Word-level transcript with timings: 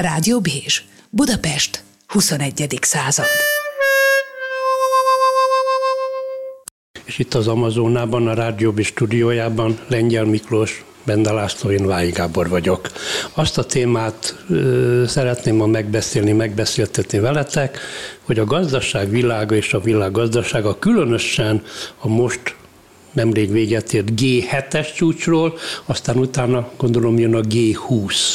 Rádió 0.00 0.40
Bézs, 0.40 0.82
Budapest, 1.10 1.82
21. 2.06 2.78
század. 2.80 3.24
És 7.04 7.18
itt 7.18 7.34
az 7.34 7.48
Amazonában, 7.48 8.26
a 8.26 8.34
Rádióbi 8.34 8.82
stúdiójában 8.82 9.78
Lengyel 9.88 10.24
Miklós 10.24 10.84
Benda 11.04 11.34
László, 11.34 11.70
én 11.70 11.86
Vályi 11.86 12.10
Gábor 12.10 12.48
vagyok. 12.48 12.90
Azt 13.32 13.58
a 13.58 13.64
témát 13.64 14.44
ö, 14.48 15.04
szeretném 15.06 15.56
ma 15.56 15.66
megbeszélni, 15.66 16.32
megbeszéltetni 16.32 17.18
veletek, 17.18 17.78
hogy 18.22 18.38
a 18.38 18.44
gazdaság 18.44 19.10
világa 19.10 19.54
és 19.54 19.74
a 19.74 19.80
világ 19.80 20.12
gazdasága 20.12 20.78
különösen 20.78 21.62
a 21.98 22.08
most 22.08 22.56
nemrég 23.12 23.52
véget 23.52 23.92
ért 23.92 24.08
G7-es 24.16 24.94
csúcsról, 24.94 25.58
aztán 25.84 26.16
utána 26.16 26.70
gondolom 26.76 27.18
jön 27.18 27.34
a 27.34 27.40
G20 27.40 28.34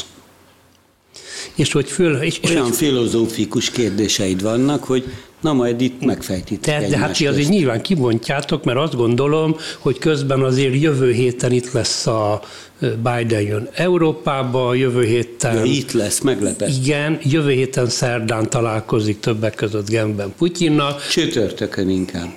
és 1.56 1.72
hogy 1.72 1.90
föl... 1.90 2.16
És, 2.16 2.40
és 2.42 2.50
Olyan 2.50 2.72
filozófikus 2.72 3.70
kérdéseid 3.70 4.42
vannak, 4.42 4.84
hogy 4.84 5.04
Na 5.42 5.54
majd 5.54 5.82
itt 5.82 6.06
megfejtitek 6.06 6.82
De, 6.82 6.88
de 6.88 6.98
hát 6.98 7.18
ti 7.18 7.28
azért 7.28 7.50
nyilván 7.50 7.82
kibontjátok, 7.82 8.64
mert 8.64 8.78
azt 8.78 8.96
gondolom, 8.96 9.56
hogy 9.80 9.98
közben 9.98 10.42
azért 10.42 10.82
jövő 10.82 11.12
héten 11.12 11.52
itt 11.52 11.72
lesz 11.72 12.08
a 12.08 12.42
Biden 12.80 13.42
jön 13.42 13.70
Európába, 13.74 14.74
jövő 14.74 15.04
héten... 15.04 15.56
Ja, 15.56 15.64
itt 15.64 15.92
lesz, 15.92 16.20
meglepett. 16.20 16.70
Igen, 16.70 17.20
jövő 17.24 17.52
héten 17.52 17.90
szerdán 17.90 18.50
találkozik 18.50 19.20
többek 19.20 19.56
között 19.56 19.90
Genben 19.90 20.34
Putyinnal. 20.38 20.96
Csütörtökön 21.12 21.90
inkább. 21.90 22.30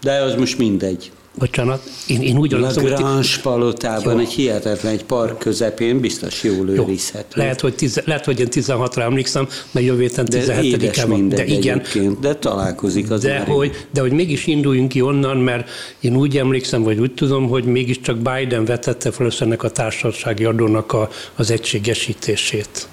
De 0.00 0.22
az 0.22 0.34
most 0.34 0.58
mindegy 0.58 1.10
bocsánat, 1.38 1.82
én, 2.06 2.22
én 2.22 2.38
úgy 2.38 2.50
gondolom, 2.50 2.74
hogy... 2.74 2.90
Lagrange 2.90 3.28
palotában, 3.42 4.14
jó. 4.14 4.18
egy 4.18 4.28
hihetetlen, 4.28 4.92
egy 4.92 5.04
park 5.04 5.38
közepén 5.38 6.00
biztos 6.00 6.42
jól 6.42 6.68
őrizhető. 6.68 7.40
Lehet, 7.40 7.60
hogy, 7.60 7.74
tize, 7.74 8.02
lehet, 8.04 8.24
hogy 8.24 8.40
én 8.40 8.48
16-ra 8.50 9.00
emlékszem, 9.00 9.48
mert 9.70 9.86
jövő 9.86 10.00
héten 10.00 10.24
17 10.24 11.02
van. 11.02 11.28
De 11.28 11.44
igen. 11.44 11.82
De 12.20 12.34
találkozik 12.34 13.10
az 13.10 13.20
de 13.20 13.38
hogy, 13.38 13.86
de 13.92 14.00
hogy 14.00 14.12
mégis 14.12 14.46
induljunk 14.46 14.88
ki 14.88 15.00
onnan, 15.00 15.36
mert 15.36 15.68
én 16.00 16.16
úgy 16.16 16.38
emlékszem, 16.38 16.82
vagy 16.82 16.98
úgy 16.98 17.14
tudom, 17.14 17.48
hogy 17.48 17.64
mégiscsak 17.64 18.16
Biden 18.16 18.64
vetette 18.64 19.10
fel 19.10 19.30
ennek 19.40 19.62
a 19.62 19.70
társasági 19.70 20.44
adónak 20.44 20.92
a, 20.92 21.08
az 21.34 21.50
egységesítését. 21.50 22.88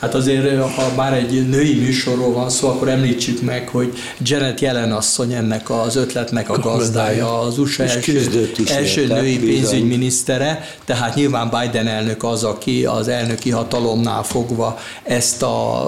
Hát 0.00 0.14
azért, 0.14 0.60
ha 0.60 0.92
bár 0.96 1.12
egy 1.12 1.48
női 1.48 1.74
műsorról 1.74 2.32
van 2.32 2.50
szó, 2.50 2.68
akkor 2.68 2.88
említsük 2.88 3.42
meg, 3.42 3.68
hogy 3.68 3.92
Janet 4.18 4.60
Jelen 4.60 4.92
asszony 4.92 5.32
ennek 5.32 5.70
az 5.70 5.96
ötletnek 5.96 6.50
a 6.50 6.58
gazdája, 6.58 7.40
az 7.40 7.58
USA 7.58 7.82
első, 7.82 8.50
első 8.66 9.06
női 9.06 9.38
pénzügyminisztere, 9.38 10.68
tehát 10.84 11.14
nyilván 11.14 11.50
Biden 11.60 11.86
elnök 11.86 12.24
az, 12.24 12.44
aki 12.44 12.84
az 12.84 13.08
elnöki 13.08 13.50
hatalomnál 13.50 14.22
fogva 14.22 14.78
ezt 15.02 15.42
a, 15.42 15.86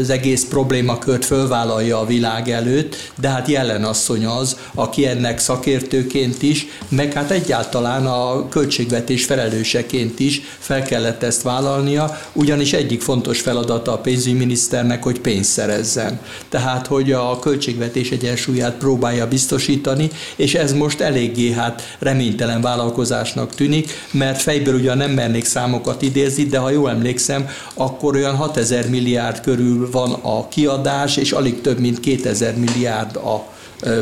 az 0.00 0.10
egész 0.10 0.44
problémakört 0.44 1.24
fölvállalja 1.24 2.00
a 2.00 2.06
világ 2.06 2.50
előtt, 2.50 2.96
de 3.20 3.28
hát 3.28 3.48
Jelen 3.48 3.84
asszony 3.84 4.26
az, 4.26 4.56
aki 4.74 5.06
ennek 5.06 5.38
szakértőként 5.38 6.42
is, 6.42 6.66
meg 6.88 7.12
hát 7.12 7.30
egyáltalán 7.30 8.06
a 8.06 8.48
költségvetés 8.48 9.24
felelőseként 9.24 10.20
is 10.20 10.40
fel 10.58 10.82
kellett 10.82 11.22
ezt 11.22 11.42
vállalnia, 11.42 12.20
ugyanis 12.32 12.72
egyik 12.72 13.00
fontos 13.00 13.37
fontos 13.38 13.64
feladata 13.64 13.92
a 13.92 13.98
pénzügyminiszternek, 13.98 15.02
hogy 15.02 15.20
pénzt 15.20 15.50
szerezzen. 15.50 16.20
Tehát, 16.48 16.86
hogy 16.86 17.12
a 17.12 17.38
költségvetés 17.38 18.10
egyensúlyát 18.10 18.74
próbálja 18.74 19.28
biztosítani, 19.28 20.10
és 20.36 20.54
ez 20.54 20.72
most 20.72 21.00
eléggé 21.00 21.50
hát 21.50 21.96
reménytelen 21.98 22.60
vállalkozásnak 22.60 23.54
tűnik, 23.54 23.90
mert 24.10 24.40
fejből 24.40 24.74
ugyan 24.74 24.96
nem 24.96 25.10
mernék 25.10 25.44
számokat 25.44 26.02
idézni, 26.02 26.44
de 26.44 26.58
ha 26.58 26.70
jól 26.70 26.90
emlékszem, 26.90 27.48
akkor 27.74 28.14
olyan 28.14 28.36
6000 28.36 28.88
milliárd 28.88 29.40
körül 29.40 29.90
van 29.90 30.12
a 30.12 30.48
kiadás, 30.48 31.16
és 31.16 31.32
alig 31.32 31.60
több 31.60 31.78
mint 31.78 32.00
2000 32.00 32.56
milliárd 32.56 33.16
a 33.16 33.56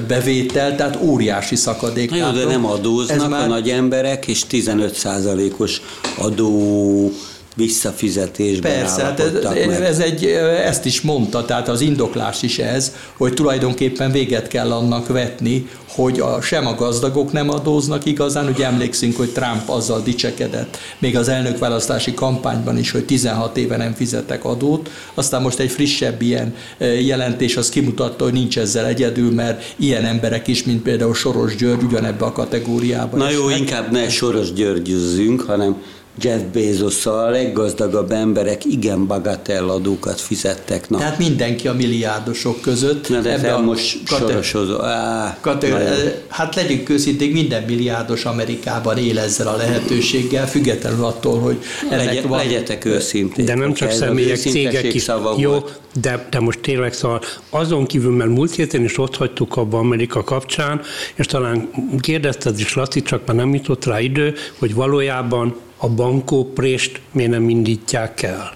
bevétel, 0.09 0.77
tehát 0.77 0.99
óriási 1.03 1.57
szakadék. 1.57 2.11
Na 2.11 2.17
jó, 2.17 2.31
de 2.31 2.45
nem 2.45 2.67
adóznak 2.67 3.17
Ez 3.17 3.29
már... 3.29 3.43
a 3.43 3.47
nagy 3.47 3.69
emberek, 3.69 4.27
és 4.27 4.43
15%-os 4.51 5.81
adó 6.19 7.13
visszafizetésben 7.57 8.73
Persze, 8.73 9.03
hát 9.03 9.21
ez, 9.21 9.81
ez 9.81 9.99
egy, 9.99 10.25
ezt 10.65 10.85
is 10.85 11.01
mondta, 11.01 11.45
tehát 11.45 11.69
az 11.69 11.81
indoklás 11.81 12.43
is 12.43 12.59
ez, 12.59 12.93
hogy 13.17 13.35
tulajdonképpen 13.35 14.11
véget 14.11 14.49
kell 14.49 14.73
annak 14.73 15.07
vetni, 15.07 15.69
hogy 15.87 16.21
a, 16.21 16.41
sem 16.41 16.67
a 16.67 16.75
gazdagok 16.75 17.33
nem 17.33 17.51
adóznak 17.51 18.05
igazán, 18.05 18.47
ugye 18.47 18.67
emlékszünk, 18.67 19.17
hogy 19.17 19.29
Trump 19.33 19.69
azzal 19.69 20.03
dicsekedett, 20.03 20.79
még 20.99 21.17
az 21.17 21.29
elnökválasztási 21.29 22.15
kampányban 22.15 22.79
is, 22.79 22.91
hogy 22.91 23.05
16 23.05 23.57
éve 23.57 23.77
nem 23.77 23.95
fizettek 23.95 24.45
adót, 24.45 24.91
aztán 25.15 25.43
most 25.43 25.59
egy 25.59 25.71
frissebb 25.71 26.23
ilyen 26.23 26.55
jelentés 27.01 27.57
az 27.57 27.69
kimutatta, 27.69 28.25
hogy 28.25 28.33
nincs 28.33 28.59
ezzel 28.59 28.87
egyedül, 28.87 29.33
mert 29.33 29.75
ilyen 29.77 30.05
emberek 30.05 30.49
is, 30.49 30.65
mint 30.65 30.83
például 30.83 31.15
Soros 31.15 31.57
György 31.57 31.83
ugyanebbe 31.83 32.25
a 32.25 32.33
kategóriába. 32.33 33.17
Na 33.17 33.31
jó, 33.31 33.51
inkább 33.51 33.91
ne 33.91 34.09
Soros 34.09 34.53
Györgyözzünk, 34.53 35.41
hanem 35.41 35.77
Jeff 36.21 36.41
bezos 36.53 37.07
a 37.07 37.31
leggazdagabb 37.31 38.11
emberek 38.11 38.65
igen 38.65 39.07
bagatell 39.07 39.69
adókat 39.69 40.21
fizettek. 40.21 40.91
Na. 40.91 40.99
Tehát 40.99 41.19
mindenki 41.19 41.69
a 41.69 41.73
milliárdosok 41.73 42.61
között. 42.61 43.09
Na 43.09 43.21
de 43.21 43.33
ebbe 43.33 43.55
a 43.55 43.61
most 43.61 43.99
kate- 44.09 44.29
sorosozó. 44.29 44.81
Á, 44.81 45.39
kate- 45.41 46.25
hát 46.29 46.55
legyünk 46.55 46.89
őszinték, 46.89 47.33
minden 47.33 47.63
milliárdos 47.63 48.25
Amerikában 48.25 48.99
él 48.99 49.19
ezzel 49.19 49.47
a 49.47 49.57
lehetőséggel, 49.57 50.49
függetlenül 50.49 51.05
attól, 51.05 51.41
hogy 51.41 51.57
ennek 51.91 52.07
Legye, 52.07 52.23
van... 52.23 52.39
Legyetek 52.39 52.85
őszinték. 52.85 53.47
De 53.47 53.55
nem 53.55 53.73
csak 53.73 53.91
személyek, 53.91 54.37
cégek 54.37 54.95
is. 54.95 55.07
Jó, 55.37 55.65
de, 56.01 56.27
de 56.31 56.41
most 56.41 56.61
tényleg 56.61 56.93
szóval 56.93 57.21
azon 57.51 57.87
kívül, 57.87 58.13
mert 58.13 58.31
múlt 58.31 58.55
héten 58.55 58.85
is 58.85 58.99
ott 58.99 59.17
hagytuk 59.17 59.57
abban 59.57 59.81
Amerika 59.81 60.25
kapcsán, 60.25 60.81
és 61.15 61.27
talán 61.27 61.69
kérdezted 62.01 62.59
is, 62.59 62.75
Laci, 62.75 63.03
csak 63.03 63.27
már 63.27 63.37
nem 63.37 63.55
jutott 63.55 63.85
rá 63.85 64.01
idő, 64.01 64.35
hogy 64.59 64.75
valójában 64.75 65.57
a 65.77 65.89
bankóprést 65.89 67.01
miért 67.13 67.31
nem 67.31 67.49
indítják 67.49 68.23
el? 68.23 68.55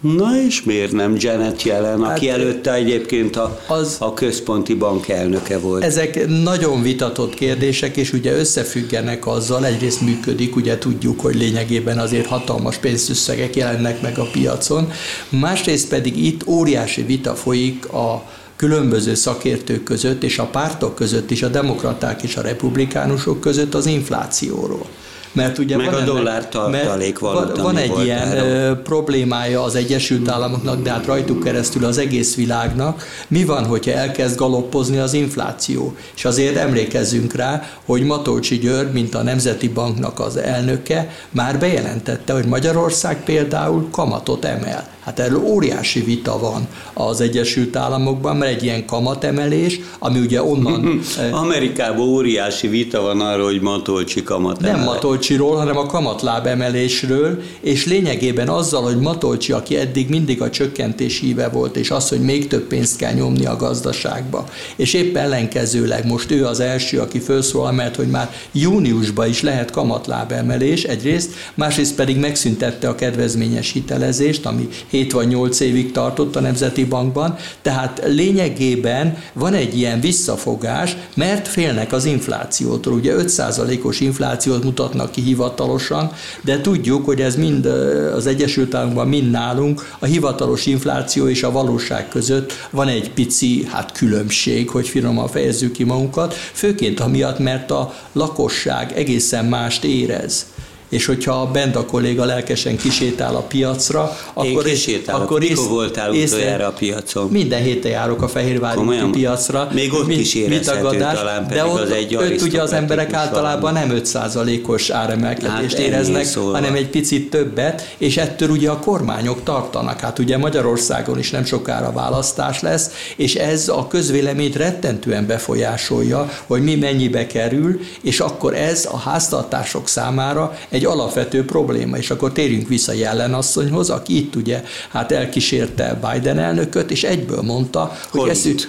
Na 0.00 0.42
és 0.46 0.62
miért 0.62 0.92
nem 0.92 1.14
Janet 1.18 1.62
jelen, 1.62 2.02
hát, 2.04 2.16
aki 2.16 2.28
előtte 2.28 2.72
egyébként 2.72 3.36
a, 3.36 3.60
az, 3.66 3.96
a 3.98 4.14
központi 4.14 4.74
bank 4.74 5.08
elnöke 5.08 5.58
volt? 5.58 5.84
Ezek 5.84 6.26
nagyon 6.42 6.82
vitatott 6.82 7.34
kérdések, 7.34 7.96
és 7.96 8.12
ugye 8.12 8.32
összefüggenek 8.32 9.26
azzal, 9.26 9.66
egyrészt 9.66 10.00
működik, 10.00 10.56
ugye 10.56 10.78
tudjuk, 10.78 11.20
hogy 11.20 11.34
lényegében 11.34 11.98
azért 11.98 12.26
hatalmas 12.26 12.76
pénzösszegek 12.76 13.56
jelennek 13.56 14.00
meg 14.00 14.18
a 14.18 14.28
piacon, 14.32 14.92
másrészt 15.28 15.88
pedig 15.88 16.24
itt 16.24 16.46
óriási 16.46 17.02
vita 17.02 17.34
folyik 17.34 17.88
a 17.88 18.24
különböző 18.56 19.14
szakértők 19.14 19.82
között, 19.82 20.22
és 20.22 20.38
a 20.38 20.44
pártok 20.46 20.94
között 20.94 21.30
is, 21.30 21.42
a 21.42 21.48
demokraták 21.48 22.22
és 22.22 22.36
a 22.36 22.42
republikánusok 22.42 23.40
között 23.40 23.74
az 23.74 23.86
inflációról. 23.86 24.86
Mert 25.32 25.58
ugye 25.58 25.76
Meg 25.76 25.90
van 25.90 25.94
a 25.94 26.04
dollár 26.04 26.48
tartalék 26.48 27.18
van, 27.18 27.52
van 27.56 27.76
egy 27.76 27.98
ilyen 28.04 28.28
erről. 28.28 28.76
problémája 28.76 29.62
az 29.62 29.74
Egyesült 29.74 30.28
Államoknak, 30.28 30.82
de 30.82 30.90
hát 30.90 31.06
rajtuk 31.06 31.42
keresztül 31.44 31.84
az 31.84 31.98
egész 31.98 32.34
világnak. 32.34 33.04
Mi 33.28 33.44
van, 33.44 33.66
hogyha 33.66 33.92
elkezd 33.92 34.36
galoppozni 34.38 34.98
az 34.98 35.12
infláció? 35.12 35.96
És 36.14 36.24
azért 36.24 36.56
emlékezzünk 36.56 37.34
rá, 37.34 37.62
hogy 37.84 38.02
Matolcsi 38.02 38.58
György, 38.58 38.92
mint 38.92 39.14
a 39.14 39.22
Nemzeti 39.22 39.68
Banknak 39.68 40.20
az 40.20 40.36
elnöke, 40.36 41.10
már 41.30 41.58
bejelentette, 41.58 42.32
hogy 42.32 42.44
Magyarország 42.46 43.24
például 43.24 43.88
kamatot 43.90 44.44
emel. 44.44 44.88
Hát 45.04 45.18
erről 45.18 45.42
óriási 45.44 46.00
vita 46.00 46.38
van 46.38 46.66
az 46.92 47.20
Egyesült 47.20 47.76
Államokban, 47.76 48.36
mert 48.36 48.52
egy 48.52 48.62
ilyen 48.62 48.86
kamatemelés, 48.86 49.80
ami 49.98 50.18
ugye 50.18 50.42
onnan... 50.42 51.00
Amerikában 51.30 52.08
óriási 52.08 52.68
vita 52.68 53.00
van 53.00 53.20
arról, 53.20 53.44
hogy 53.44 53.60
Matolcsi 53.60 54.22
kamat 54.22 54.60
Nem 54.60 54.80
Matolcsiról, 54.80 55.56
hanem 55.56 55.76
a 55.76 55.86
kamatláb 55.86 56.46
emelésről, 56.46 57.42
és 57.60 57.86
lényegében 57.86 58.48
azzal, 58.48 58.82
hogy 58.82 58.98
Matolcsi, 58.98 59.52
aki 59.52 59.76
eddig 59.76 60.08
mindig 60.08 60.42
a 60.42 60.50
csökkentés 60.50 61.18
híve 61.18 61.48
volt, 61.48 61.76
és 61.76 61.90
az, 61.90 62.08
hogy 62.08 62.20
még 62.20 62.46
több 62.46 62.66
pénzt 62.66 62.96
kell 62.96 63.12
nyomni 63.12 63.46
a 63.46 63.56
gazdaságba, 63.56 64.48
és 64.76 64.94
épp 64.94 65.16
ellenkezőleg 65.16 66.06
most 66.06 66.30
ő 66.30 66.46
az 66.46 66.60
első, 66.60 67.00
aki 67.00 67.18
felszólal, 67.18 67.72
mert 67.72 67.96
hogy 67.96 68.08
már 68.08 68.34
júniusban 68.52 69.28
is 69.28 69.42
lehet 69.42 69.70
kamatláb 69.70 70.32
emelés 70.32 70.82
egyrészt, 70.82 71.32
másrészt 71.54 71.94
pedig 71.94 72.16
megszüntette 72.16 72.88
a 72.88 72.94
kedvezményes 72.94 73.72
hitelezést, 73.72 74.46
ami 74.46 74.68
7 74.92 75.12
vagy 75.12 75.28
8 75.28 75.60
évig 75.60 75.92
tartott 75.92 76.36
a 76.36 76.40
Nemzeti 76.40 76.84
Bankban, 76.84 77.36
tehát 77.62 78.02
lényegében 78.06 79.16
van 79.32 79.54
egy 79.54 79.78
ilyen 79.78 80.00
visszafogás, 80.00 80.96
mert 81.14 81.48
félnek 81.48 81.92
az 81.92 82.04
inflációtól. 82.04 82.92
Ugye 82.92 83.14
5%-os 83.16 84.00
inflációt 84.00 84.64
mutatnak 84.64 85.10
ki 85.10 85.20
hivatalosan, 85.20 86.12
de 86.42 86.60
tudjuk, 86.60 87.04
hogy 87.04 87.20
ez 87.20 87.36
mind 87.36 87.66
az 88.14 88.26
Egyesült 88.26 88.74
Államokban, 88.74 89.08
mind 89.08 89.30
nálunk, 89.30 89.94
a 89.98 90.04
hivatalos 90.04 90.66
infláció 90.66 91.28
és 91.28 91.42
a 91.42 91.50
valóság 91.50 92.08
között 92.08 92.52
van 92.70 92.88
egy 92.88 93.10
pici 93.10 93.66
hát 93.70 93.92
különbség, 93.92 94.68
hogy 94.68 94.88
finoman 94.88 95.28
fejezzük 95.28 95.72
ki 95.72 95.84
magunkat, 95.84 96.34
főként 96.34 97.00
amiatt, 97.00 97.38
mert 97.38 97.70
a 97.70 97.94
lakosság 98.12 98.92
egészen 98.92 99.44
mást 99.44 99.84
érez 99.84 100.46
és 100.92 101.06
hogyha 101.06 101.46
bent 101.46 101.76
a 101.76 101.84
kolléga 101.84 102.24
lelkesen 102.24 102.76
kisétál 102.76 103.36
a 103.36 103.40
piacra, 103.40 104.16
akkor, 104.32 104.66
Én 104.66 105.00
akkor 105.06 105.40
Mikor 105.40 105.68
voltál 105.68 106.10
utoljára 106.10 106.66
a 106.66 106.72
piacon? 106.72 107.28
Minden 107.30 107.62
héten 107.62 107.90
járok 107.90 108.22
a 108.22 108.28
Fehérvári 108.28 108.80
piacra. 109.12 109.68
Még 109.72 109.92
ott 109.92 110.10
is 110.10 110.34
érezhető 110.34 110.96
talán, 110.98 111.46
de 111.48 111.64
ott, 111.64 111.80
az 111.80 111.90
egy 111.90 112.16
ott 112.16 112.40
ugye 112.40 112.62
az 112.62 112.72
emberek 112.72 113.12
általában 113.12 113.72
nem 113.72 113.92
5%-os 114.04 114.90
áremelkedést 114.90 115.76
hát 115.76 115.86
éreznek, 115.86 116.24
szóval. 116.24 116.52
hanem 116.52 116.74
egy 116.74 116.88
picit 116.88 117.30
többet, 117.30 117.94
és 117.98 118.16
ettől 118.16 118.50
ugye 118.50 118.70
a 118.70 118.78
kormányok 118.78 119.42
tartanak. 119.42 120.00
Hát 120.00 120.18
ugye 120.18 120.38
Magyarországon 120.38 121.18
is 121.18 121.30
nem 121.30 121.44
sokára 121.44 121.92
választás 121.92 122.60
lesz, 122.60 122.90
és 123.16 123.34
ez 123.34 123.68
a 123.68 123.86
közvéleményt 123.86 124.56
rettentően 124.56 125.26
befolyásolja, 125.26 126.30
hogy 126.46 126.62
mi 126.62 126.74
mennyibe 126.74 127.26
kerül, 127.26 127.80
és 128.02 128.20
akkor 128.20 128.54
ez 128.54 128.88
a 128.92 128.98
háztartások 128.98 129.88
számára 129.88 130.58
egy 130.68 130.81
alapvető 130.84 131.44
probléma. 131.44 131.96
És 131.96 132.10
akkor 132.10 132.32
térjünk 132.32 132.68
vissza 132.68 132.92
Jellenasszonyhoz, 132.92 133.90
aki 133.90 134.16
itt 134.16 134.36
ugye 134.36 134.62
hát 134.88 135.12
elkísérte 135.12 135.98
Biden 136.10 136.38
elnököt, 136.38 136.90
és 136.90 137.04
egyből 137.04 137.42
mondta, 137.42 137.96
hogy, 138.10 138.20
hogy 138.20 138.30
ezt, 138.30 138.68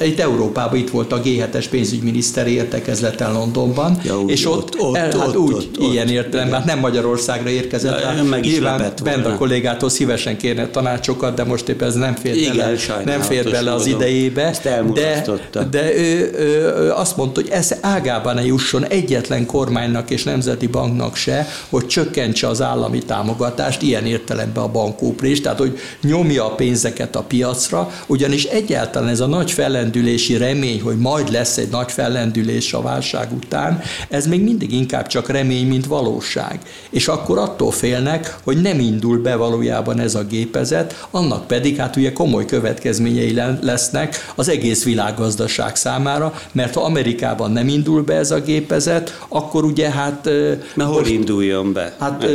itt 0.00 0.20
Európában 0.20 0.78
itt 0.78 0.90
volt 0.90 1.12
a 1.12 1.20
G7-es 1.20 1.66
pénzügyminiszteri 1.70 2.52
értekezleten 2.52 3.32
Londonban, 3.32 4.00
ja, 4.04 4.20
úgy, 4.20 4.30
és 4.30 4.46
ott, 4.46 4.78
ott, 4.78 4.96
el, 4.96 5.04
hát 5.04 5.14
ott, 5.14 5.36
úgy 5.36 5.52
ott, 5.52 5.76
ilyen 5.92 6.08
értelemben, 6.08 6.58
hát 6.58 6.68
nem 6.68 6.78
Magyarországra 6.78 7.48
érkezett, 7.48 8.00
ja, 8.00 8.06
hát 8.06 8.40
nyilván 8.40 8.92
bent 9.04 9.26
a 9.26 9.34
kollégától 9.34 9.88
szívesen 9.88 10.36
kérne 10.36 10.68
tanácsokat, 10.68 11.34
de 11.34 11.44
most 11.44 11.68
éppen 11.68 11.88
ez 11.88 11.94
nem 11.94 12.14
fér 12.14 12.36
Igen, 12.36 12.56
bele, 12.56 12.76
nem 13.04 13.20
fér 13.20 13.50
bele 13.50 13.72
az 13.72 13.86
idejébe, 13.86 14.54
de, 14.62 15.24
de 15.70 15.94
ő, 15.94 16.34
ő, 16.38 16.92
azt 16.92 17.16
mondta, 17.16 17.40
hogy 17.40 17.50
ez 17.50 17.74
ágában 17.80 18.34
ne 18.34 18.44
jusson 18.44 18.86
egyetlen 18.86 19.46
kormánynak 19.46 20.10
és 20.10 20.22
nemzeti 20.22 20.66
banknak 20.66 21.16
se, 21.16 21.48
hogy 21.68 21.86
csökkentse 21.86 22.48
az 22.48 22.62
állami 22.62 22.98
támogatást, 22.98 23.82
ilyen 23.82 24.06
értelemben 24.06 24.62
a 24.62 24.68
bankóprést, 24.68 25.42
tehát 25.42 25.58
hogy 25.58 25.78
nyomja 26.02 26.44
a 26.44 26.54
pénzeket 26.54 27.16
a 27.16 27.22
piacra, 27.22 27.90
ugyanis 28.06 28.44
egyáltalán 28.44 29.07
ez 29.08 29.20
a 29.20 29.26
nagy 29.26 29.50
fellendülési 29.50 30.36
remény, 30.36 30.80
hogy 30.80 30.98
majd 30.98 31.30
lesz 31.30 31.56
egy 31.56 31.70
nagy 31.70 31.92
fellendülés 31.92 32.72
a 32.72 32.82
válság 32.82 33.32
után, 33.32 33.82
ez 34.08 34.26
még 34.26 34.42
mindig 34.42 34.72
inkább 34.72 35.06
csak 35.06 35.28
remény, 35.28 35.66
mint 35.66 35.86
valóság. 35.86 36.60
És 36.90 37.08
akkor 37.08 37.38
attól 37.38 37.70
félnek, 37.70 38.36
hogy 38.44 38.60
nem 38.60 38.80
indul 38.80 39.18
be 39.18 39.36
valójában 39.36 40.00
ez 40.00 40.14
a 40.14 40.24
gépezet, 40.24 41.06
annak 41.10 41.46
pedig 41.46 41.76
hát 41.76 41.96
ugye 41.96 42.12
komoly 42.12 42.44
következményei 42.44 43.34
lesznek 43.60 44.32
az 44.34 44.48
egész 44.48 44.84
világgazdaság 44.84 45.76
számára, 45.76 46.34
mert 46.52 46.74
ha 46.74 46.84
Amerikában 46.84 47.52
nem 47.52 47.68
indul 47.68 48.02
be 48.02 48.14
ez 48.14 48.30
a 48.30 48.40
gépezet, 48.40 49.18
akkor 49.28 49.64
ugye 49.64 49.90
hát... 49.90 50.28
Mert 50.74 50.90
hol 50.90 51.06
induljon 51.06 51.72
be? 51.72 51.96
Hát 51.98 52.26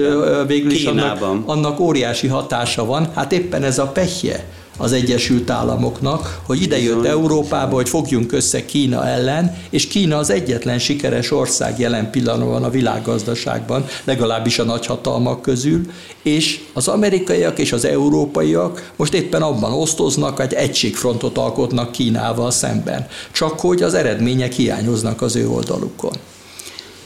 végül 0.48 0.72
is 0.72 0.86
annak, 0.86 1.22
annak 1.46 1.80
óriási 1.80 2.28
hatása 2.28 2.86
van, 2.86 3.12
hát 3.16 3.32
éppen 3.32 3.64
ez 3.64 3.80
a 3.80 3.88
pehje 3.88 4.46
az 4.78 4.92
Egyesült 4.92 5.50
Államoknak, 5.50 6.40
hogy 6.46 6.62
idejött 6.62 7.06
Európába, 7.06 7.76
hogy 7.76 7.90
fogjunk 7.90 8.32
össze 8.32 8.66
Kína 8.66 9.08
ellen, 9.08 9.58
és 9.70 9.88
Kína 9.88 10.18
az 10.18 10.30
egyetlen 10.30 10.80
sikeres 10.80 11.32
ország 11.32 11.80
jelen 11.80 12.10
pillanatban 12.12 12.64
a 12.64 12.70
világgazdaságban, 12.70 13.86
legalábbis 14.04 14.60
a 14.60 14.64
nagyhatalmak 14.64 15.42
közül, 15.42 15.82
és 16.22 16.64
az 16.74 16.88
amerikaiak 16.88 17.60
és 17.60 17.72
az 17.72 17.86
európaiak 17.86 18.92
most 18.96 19.14
éppen 19.14 19.42
abban 19.42 19.74
osztoznak, 19.74 20.38
hogy 20.38 20.54
egységfrontot 20.54 21.38
alkotnak 21.38 21.92
Kínával 21.92 22.52
szemben. 22.52 23.08
Csak 23.32 23.60
hogy 23.60 23.82
az 23.82 23.94
eredmények 23.94 24.52
hiányoznak 24.52 25.22
az 25.22 25.36
ő 25.36 25.50
oldalukon. 25.50 26.14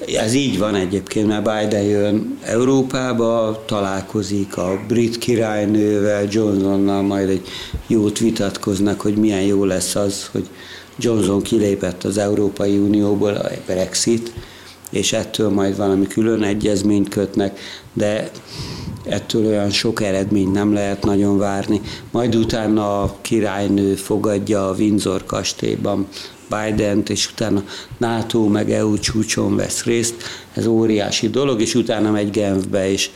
Ez 0.05 0.33
így 0.33 0.57
van 0.57 0.75
egyébként, 0.75 1.27
mert 1.27 1.43
Biden 1.43 1.83
jön 1.83 2.37
Európába, 2.41 3.63
találkozik 3.65 4.57
a 4.57 4.79
brit 4.87 5.17
királynővel, 5.17 6.25
Johnsonnal, 6.29 7.01
majd 7.01 7.29
egy 7.29 7.47
jót 7.87 8.19
vitatkoznak, 8.19 9.01
hogy 9.01 9.15
milyen 9.15 9.41
jó 9.41 9.63
lesz 9.63 9.95
az, 9.95 10.29
hogy 10.31 10.49
Johnson 10.97 11.41
kilépett 11.41 12.03
az 12.03 12.17
Európai 12.17 12.77
Unióból, 12.77 13.33
a 13.33 13.49
Brexit, 13.65 14.33
és 14.89 15.13
ettől 15.13 15.49
majd 15.49 15.77
valami 15.77 16.07
külön 16.07 16.43
egyezményt 16.43 17.09
kötnek, 17.09 17.59
de 17.93 18.31
ettől 19.03 19.45
olyan 19.45 19.69
sok 19.69 20.01
eredményt 20.01 20.53
nem 20.53 20.73
lehet 20.73 21.05
nagyon 21.05 21.37
várni. 21.37 21.81
Majd 22.11 22.35
utána 22.35 23.01
a 23.01 23.15
királynő 23.21 23.95
fogadja 23.95 24.69
a 24.69 24.73
Windsor 24.73 25.25
kastélyban 25.25 26.07
Biden-t, 26.49 27.09
és 27.09 27.29
utána 27.31 27.63
NATO 27.97 28.47
meg 28.47 28.71
EU 28.71 28.99
csúcson 28.99 29.55
vesz 29.55 29.83
részt. 29.83 30.15
Ez 30.53 30.65
óriási 30.65 31.29
dolog, 31.29 31.61
és 31.61 31.75
utána 31.75 32.11
megy 32.11 32.29
Genfbe, 32.29 32.91
és 32.91 33.09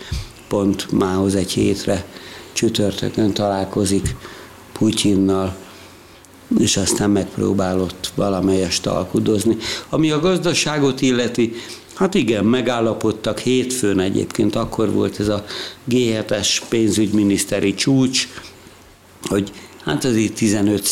pont 0.47 0.91
mához 0.91 1.35
egy 1.35 1.51
hétre 1.51 2.05
csütörtökön 2.53 3.33
találkozik 3.33 4.15
Putyinnal, 4.71 5.55
és 6.59 6.77
aztán 6.77 7.09
megpróbálott 7.09 8.11
valamelyest 8.15 8.85
alkudozni. 8.85 9.57
Ami 9.89 10.11
a 10.11 10.19
gazdaságot 10.19 11.01
illeti, 11.01 11.53
Hát 11.95 12.13
igen, 12.13 12.45
megállapodtak 12.45 13.39
hétfőn 13.39 13.99
egyébként, 13.99 14.55
akkor 14.55 14.91
volt 14.91 15.19
ez 15.19 15.27
a 15.27 15.45
G7-es 15.89 16.61
pénzügyminiszteri 16.69 17.73
csúcs, 17.73 18.27
hogy 19.21 19.51
hát 19.83 20.03
az 20.03 20.15
itt 20.15 20.35
15 20.35 20.91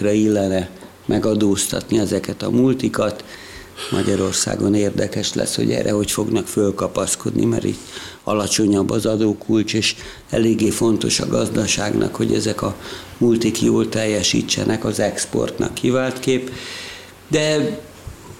ra 0.00 0.10
illene 0.10 0.70
megadóztatni 1.04 1.98
ezeket 1.98 2.42
a 2.42 2.50
multikat. 2.50 3.24
Magyarországon 3.90 4.74
érdekes 4.74 5.34
lesz, 5.34 5.56
hogy 5.56 5.70
erre 5.70 5.90
hogy 5.90 6.10
fognak 6.10 6.46
fölkapaszkodni, 6.46 7.44
mert 7.44 7.64
itt 7.64 7.80
alacsonyabb 8.24 8.90
az 8.90 9.06
adókulcs, 9.06 9.74
és 9.74 9.94
eléggé 10.30 10.70
fontos 10.70 11.20
a 11.20 11.26
gazdaságnak, 11.26 12.14
hogy 12.14 12.34
ezek 12.34 12.62
a 12.62 12.76
multik 13.18 13.62
jól 13.62 13.88
teljesítsenek 13.88 14.84
az 14.84 15.00
exportnak 15.00 15.74
kivált. 15.74 16.30
De 17.28 17.78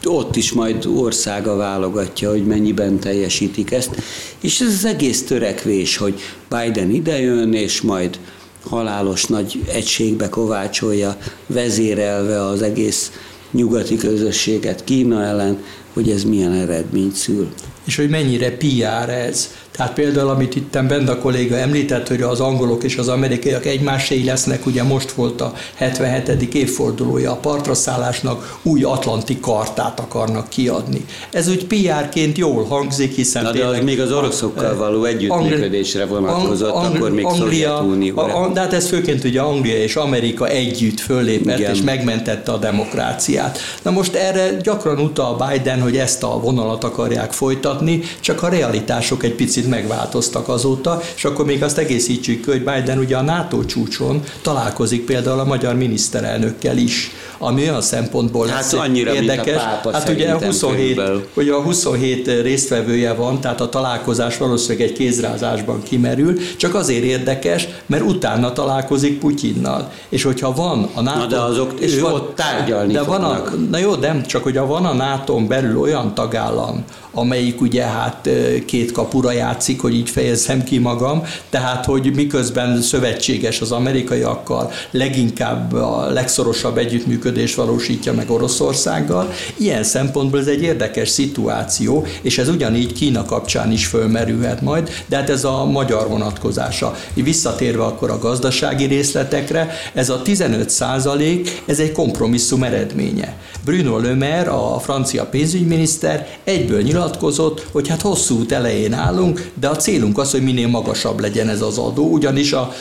ott 0.04 0.36
is 0.36 0.52
majd 0.52 0.86
országa 0.86 1.56
válogatja, 1.56 2.30
hogy 2.30 2.46
mennyiben 2.46 2.98
teljesítik 2.98 3.70
ezt. 3.70 3.96
És 4.40 4.60
ez 4.60 4.68
az 4.68 4.84
egész 4.84 5.24
törekvés, 5.24 5.96
hogy 5.96 6.20
Biden 6.48 6.90
idejön, 6.90 7.52
és 7.52 7.80
majd 7.80 8.18
halálos 8.64 9.24
nagy 9.24 9.64
egységbe 9.66 10.28
kovácsolja, 10.28 11.16
vezérelve 11.46 12.44
az 12.44 12.62
egész 12.62 13.12
nyugati 13.50 13.96
közösséget 13.96 14.84
Kína 14.84 15.22
ellen, 15.22 15.62
hogy 15.92 16.10
ez 16.10 16.24
milyen 16.24 16.52
eredményt 16.52 17.14
szül. 17.14 17.48
És 17.84 17.96
hogy 17.96 18.08
mennyire 18.08 18.56
PR 18.56 19.08
ez. 19.08 19.50
Tehát 19.76 19.92
például, 19.92 20.28
amit 20.28 20.56
itt 20.56 20.78
bent 20.88 21.08
a 21.08 21.18
kolléga 21.18 21.56
említett, 21.56 22.08
hogy 22.08 22.22
az 22.22 22.40
angolok 22.40 22.82
és 22.84 22.96
az 22.96 23.08
amerikaiak 23.08 23.66
egymásé 23.66 24.24
lesznek, 24.24 24.66
ugye 24.66 24.82
most 24.82 25.10
volt 25.10 25.40
a 25.40 25.52
77. 25.74 26.54
évfordulója 26.54 27.30
a 27.30 27.34
partraszállásnak, 27.34 28.58
új 28.62 28.82
atlanti 28.82 29.40
kartát 29.40 30.00
akarnak 30.00 30.48
kiadni. 30.48 31.04
Ez 31.30 31.48
úgy 31.48 31.66
PR-ként 31.66 32.38
jól 32.38 32.64
hangzik, 32.64 33.14
hiszen... 33.14 33.42
Na, 33.42 33.52
de 33.52 33.66
az 33.66 33.78
még 33.82 34.00
az 34.00 34.12
oroszokkal 34.12 34.76
való 34.76 35.04
együttműködésre 35.04 36.04
vonatkozott, 36.04 36.70
Angli- 36.70 36.96
akkor 36.96 37.10
még 37.10 37.24
Anglia, 37.24 37.78
a, 38.14 38.50
De 38.52 38.60
hát 38.60 38.72
ez 38.72 38.88
főként 38.88 39.24
ugye 39.24 39.40
Anglia 39.40 39.76
és 39.76 39.96
Amerika 39.96 40.48
együtt 40.48 41.00
föllépett 41.00 41.58
Igen. 41.58 41.74
és 41.74 41.82
megmentette 41.82 42.52
a 42.52 42.56
demokráciát. 42.56 43.58
Na 43.82 43.90
most 43.90 44.14
erre 44.14 44.56
gyakran 44.62 44.98
utal 44.98 45.36
Biden, 45.48 45.80
hogy 45.80 45.96
ezt 45.96 46.22
a 46.22 46.40
vonalat 46.40 46.84
akarják 46.84 47.32
folytatni, 47.32 48.00
csak 48.20 48.42
a 48.42 48.48
realitások 48.48 49.22
egy 49.22 49.34
picit 49.34 49.62
picit 49.64 49.88
megváltoztak 49.88 50.48
azóta, 50.48 51.00
és 51.16 51.24
akkor 51.24 51.44
még 51.44 51.62
azt 51.62 51.78
egészítsük 51.78 52.44
hogy 52.44 52.64
Biden 52.64 52.98
ugye 52.98 53.16
a 53.16 53.22
NATO 53.22 53.64
csúcson 53.64 54.22
találkozik 54.42 55.04
például 55.04 55.40
a 55.40 55.44
magyar 55.44 55.74
miniszterelnökkel 55.74 56.76
is, 56.76 57.10
ami 57.38 57.62
olyan 57.62 57.82
szempontból 57.82 58.46
hát 58.46 58.72
annyira, 58.72 59.14
érdekes. 59.14 59.44
Mint 59.44 59.56
a 59.56 59.60
pápa, 59.60 59.92
hát 59.92 60.08
ugye 60.08 60.32
a 60.32 60.44
27, 60.44 61.00
ugye 61.34 61.52
a 61.52 61.62
27 61.62 62.26
résztvevője 62.42 63.12
van, 63.12 63.40
tehát 63.40 63.60
a 63.60 63.68
találkozás 63.68 64.38
valószínűleg 64.38 64.88
egy 64.88 64.92
kézrázásban 64.92 65.82
kimerül, 65.82 66.38
csak 66.56 66.74
azért 66.74 67.04
érdekes, 67.04 67.68
mert 67.86 68.02
utána 68.02 68.52
találkozik 68.52 69.18
Putyinnal. 69.18 69.90
És 70.08 70.22
hogyha 70.22 70.52
van 70.52 70.88
a 70.94 71.00
NATO... 71.00 71.18
Na 71.18 71.26
de 71.26 71.38
azok 71.38 71.72
és 71.80 72.00
van, 72.00 72.12
ott 72.12 72.34
tárgyalni 72.34 72.92
de 72.92 73.02
van 73.02 73.24
a, 73.24 73.42
Na 73.70 73.78
jó, 73.78 73.94
de 73.94 74.20
csak 74.20 74.42
hogy 74.42 74.58
van 74.58 74.84
a 74.84 74.92
nato 74.92 75.46
belül 75.46 75.78
olyan 75.78 76.14
tagállam, 76.14 76.84
amelyik 77.14 77.60
ugye 77.60 77.84
hát 77.84 78.28
két 78.66 78.92
kapura 78.92 79.32
játszik, 79.54 79.80
hogy 79.80 79.94
így 79.94 80.10
fejezzem 80.10 80.64
ki 80.64 80.78
magam, 80.78 81.22
tehát 81.50 81.84
hogy 81.84 82.14
miközben 82.14 82.82
szövetséges 82.82 83.60
az 83.60 83.72
amerikaiakkal, 83.72 84.70
leginkább 84.90 85.72
a 85.72 86.10
legszorosabb 86.10 86.78
együttműködés 86.78 87.54
valósítja 87.54 88.12
meg 88.12 88.30
Oroszországgal. 88.30 89.32
Ilyen 89.56 89.82
szempontból 89.82 90.40
ez 90.40 90.46
egy 90.46 90.62
érdekes 90.62 91.08
szituáció, 91.08 92.06
és 92.22 92.38
ez 92.38 92.48
ugyanígy 92.48 92.92
Kína 92.92 93.24
kapcsán 93.24 93.72
is 93.72 93.86
fölmerülhet 93.86 94.60
majd, 94.60 94.90
de 95.06 95.16
hát 95.16 95.30
ez 95.30 95.44
a 95.44 95.64
magyar 95.64 96.08
vonatkozása. 96.08 96.94
Visszatérve 97.14 97.84
akkor 97.84 98.10
a 98.10 98.18
gazdasági 98.18 98.84
részletekre, 98.84 99.70
ez 99.92 100.10
a 100.10 100.22
15 100.22 100.70
százalék, 100.70 101.62
ez 101.66 101.78
egy 101.78 101.92
kompromisszum 101.92 102.62
eredménye. 102.62 103.36
Bruno 103.64 103.98
Le 103.98 104.14
Maire, 104.14 104.50
a 104.50 104.78
francia 104.78 105.24
pénzügyminiszter 105.24 106.28
egyből 106.44 106.82
nyilatkozott, 106.82 107.66
hogy 107.72 107.88
hát 107.88 108.00
hosszú 108.00 108.38
út 108.38 108.52
elején 108.52 108.92
állunk, 108.92 109.43
de 109.60 109.68
a 109.68 109.76
célunk 109.76 110.18
az, 110.18 110.30
hogy 110.30 110.42
minél 110.42 110.68
magasabb 110.68 111.20
legyen 111.20 111.48
ez 111.48 111.60
az 111.60 111.78
adó, 111.78 112.08
ugyanis 112.10 112.52
a, 112.52 112.72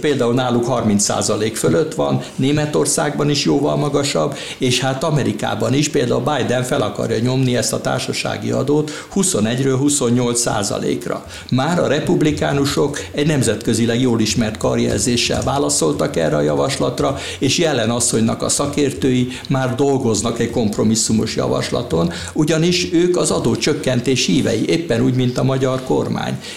például 0.00 0.34
náluk 0.34 0.66
30% 0.68 1.52
fölött 1.54 1.94
van, 1.94 2.22
Németországban 2.36 3.30
is 3.30 3.44
jóval 3.44 3.76
magasabb, 3.76 4.36
és 4.58 4.80
hát 4.80 5.04
Amerikában 5.04 5.74
is, 5.74 5.88
például 5.88 6.20
Biden 6.36 6.62
fel 6.62 6.82
akarja 6.82 7.18
nyomni 7.18 7.56
ezt 7.56 7.72
a 7.72 7.80
társasági 7.80 8.50
adót 8.50 8.90
21-ről 9.14 9.78
28%-ra. 9.82 11.26
Már 11.50 11.78
a 11.78 11.86
republikánusok 11.86 12.98
egy 13.10 13.26
nemzetközileg 13.26 14.00
jól 14.00 14.20
ismert 14.20 14.56
karjelzéssel 14.56 15.42
válaszoltak 15.42 16.16
erre 16.16 16.36
a 16.36 16.40
javaslatra, 16.40 17.18
és 17.38 17.58
jelen 17.58 17.90
asszonynak 17.90 18.42
a 18.42 18.48
szakértői 18.48 19.28
már 19.48 19.74
dolgoznak 19.74 20.38
egy 20.38 20.50
kompromisszumos 20.50 21.36
javaslaton, 21.36 22.12
ugyanis 22.32 22.92
ők 22.92 23.16
az 23.16 23.30
adócsökkentés 23.30 24.26
hívei, 24.26 24.68
éppen 24.68 25.00
úgy, 25.00 25.14
mint 25.14 25.38
a 25.38 25.42
magyar 25.42 25.82
kormány. 25.82 25.95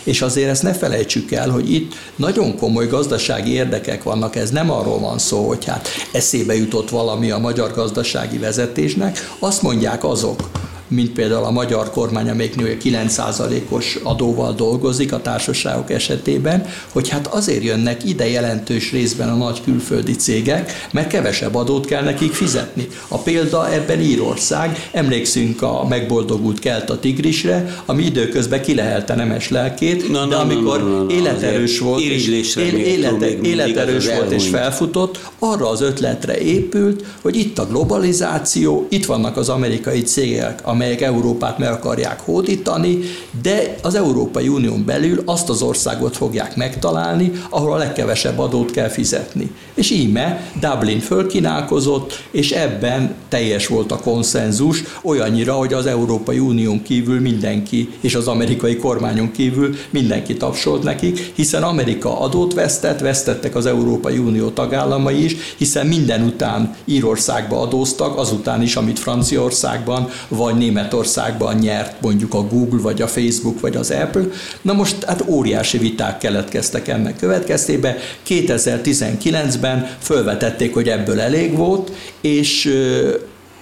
És 0.04 0.22
azért 0.22 0.50
ezt 0.50 0.64
ne 0.64 0.74
felejtsük 0.74 1.32
el, 1.32 1.50
hogy 1.50 1.74
itt 1.74 1.94
nagyon 2.16 2.58
komoly 2.58 2.88
gazdasági 2.88 3.52
érdekek 3.52 4.04
vannak, 4.04 4.36
ez 4.36 4.50
nem 4.50 4.72
arról 4.72 5.00
van 5.00 5.18
szó, 5.18 5.48
hogy 5.48 5.66
hát 5.66 5.88
eszébe 6.12 6.56
jutott 6.56 6.90
valami 6.90 7.32
a 7.32 7.38
magyar 7.38 7.74
gazdasági 7.74 8.38
vezetésnek, 8.38 9.36
azt 9.40 9.62
mondják 9.62 10.04
azok, 10.04 10.50
mint 10.90 11.12
például 11.12 11.44
a 11.44 11.52
magyar 11.52 11.90
kormány, 11.90 12.30
amelyik 12.30 12.56
9%-os 12.84 14.00
adóval 14.04 14.54
dolgozik 14.54 15.14
a 15.14 15.22
társaságok 15.22 15.92
esetében, 15.92 16.66
hogy 16.92 17.10
hát 17.10 17.28
azért 17.28 17.64
jönnek 17.64 18.06
ide 18.06 18.30
jelentős 18.30 18.92
részben 18.92 19.30
a 19.30 19.36
nagy 19.36 19.62
külföldi 19.64 20.16
cégek, 20.16 20.88
mert 20.92 21.08
kevesebb 21.08 21.56
adót 21.56 21.86
kell 21.86 22.04
nekik 22.04 22.34
fizetni. 22.34 22.88
A 23.08 23.18
példa 23.18 23.74
ebben 23.74 24.02
Írország, 24.02 24.90
emlékszünk 24.92 25.62
a 25.62 25.86
megboldogult 25.90 26.60
kelt 26.60 26.90
a 26.90 27.00
tigrisre, 27.00 27.76
ami 27.86 28.04
időközben 28.04 28.62
kilehelte 28.62 29.16
nemes 29.16 29.50
lelkét, 29.50 30.12
na, 30.12 30.26
de 30.26 30.36
na, 30.36 30.42
amikor 30.42 30.84
na, 30.84 30.90
na, 30.90 31.04
na, 31.04 31.14
életerős 31.14 31.80
volt, 31.80 32.02
és, 32.02 32.56
élete, 32.56 33.40
életerős 33.42 34.06
volt 34.06 34.32
és 34.32 34.48
felfutott, 34.48 35.20
arra 35.40 35.70
az 35.70 35.82
ötletre 35.82 36.40
épült, 36.40 37.06
hogy 37.22 37.36
itt 37.36 37.60
a 37.60 37.68
globalizáció, 37.68 38.88
itt 38.90 39.06
vannak 39.06 39.38
az 39.38 39.50
amerikai 39.50 40.02
cégek, 40.02 40.60
amelyek 40.64 40.79
Európát 40.82 41.58
meg 41.58 41.72
akarják 41.72 42.20
hódítani, 42.20 43.00
de 43.42 43.76
az 43.82 43.96
Európai 43.96 44.48
Unión 44.48 44.86
belül 44.86 45.22
azt 45.26 45.50
az 45.50 45.62
országot 45.62 46.16
fogják 46.16 46.56
megtalálni, 46.56 47.32
ahol 47.50 47.74
a 47.74 47.78
legkevesebb 47.78 48.40
adót 48.40 48.72
kell 48.72 48.88
fizetni. 48.88 49.52
És 49.74 49.92
íme 49.92 50.52
Dublin 50.60 51.00
fölkínálkozott, 51.00 52.24
és 52.32 52.52
ebben 52.52 53.16
teljes 53.30 53.68
volt 53.68 53.92
a 53.92 54.00
konszenzus, 54.00 54.84
olyannyira, 55.04 55.54
hogy 55.54 55.74
az 55.74 55.86
Európai 55.86 56.40
Unión 56.40 56.82
kívül 56.82 57.20
mindenki, 57.20 57.90
és 58.02 58.16
az 58.16 58.28
amerikai 58.28 58.78
kormányon 58.78 59.32
kívül 59.32 59.76
mindenki 59.90 60.38
tapsolt 60.38 60.84
nekik, 60.84 61.32
hiszen 61.36 61.64
Amerika 61.64 62.22
adót 62.22 62.54
vesztett, 62.54 63.00
vesztettek 63.00 63.56
az 63.56 63.66
Európai 63.66 64.18
Unió 64.18 64.50
tagállamai 64.50 65.24
is, 65.24 65.36
hiszen 65.58 65.88
minden 65.88 66.22
után 66.22 66.76
Írországba 66.86 67.62
adóztak, 67.62 68.18
azután 68.18 68.62
is, 68.62 68.76
amit 68.76 69.00
Franciaországban 69.00 70.10
vagy 70.28 70.56
Németországban 70.70 71.56
nyert 71.56 72.02
mondjuk 72.02 72.34
a 72.34 72.48
Google, 72.48 72.82
vagy 72.82 73.02
a 73.02 73.08
Facebook, 73.08 73.60
vagy 73.60 73.76
az 73.76 73.92
Apple. 73.92 74.28
Na 74.62 74.74
most 74.74 75.04
hát 75.04 75.24
óriási 75.28 75.78
viták 75.78 76.18
keletkeztek 76.18 76.88
ennek 76.88 77.18
következtében. 77.18 77.96
2019-ben 78.28 79.90
fölvetették, 80.02 80.74
hogy 80.74 80.88
ebből 80.88 81.20
elég 81.20 81.56
volt, 81.56 81.92
és 82.22 82.74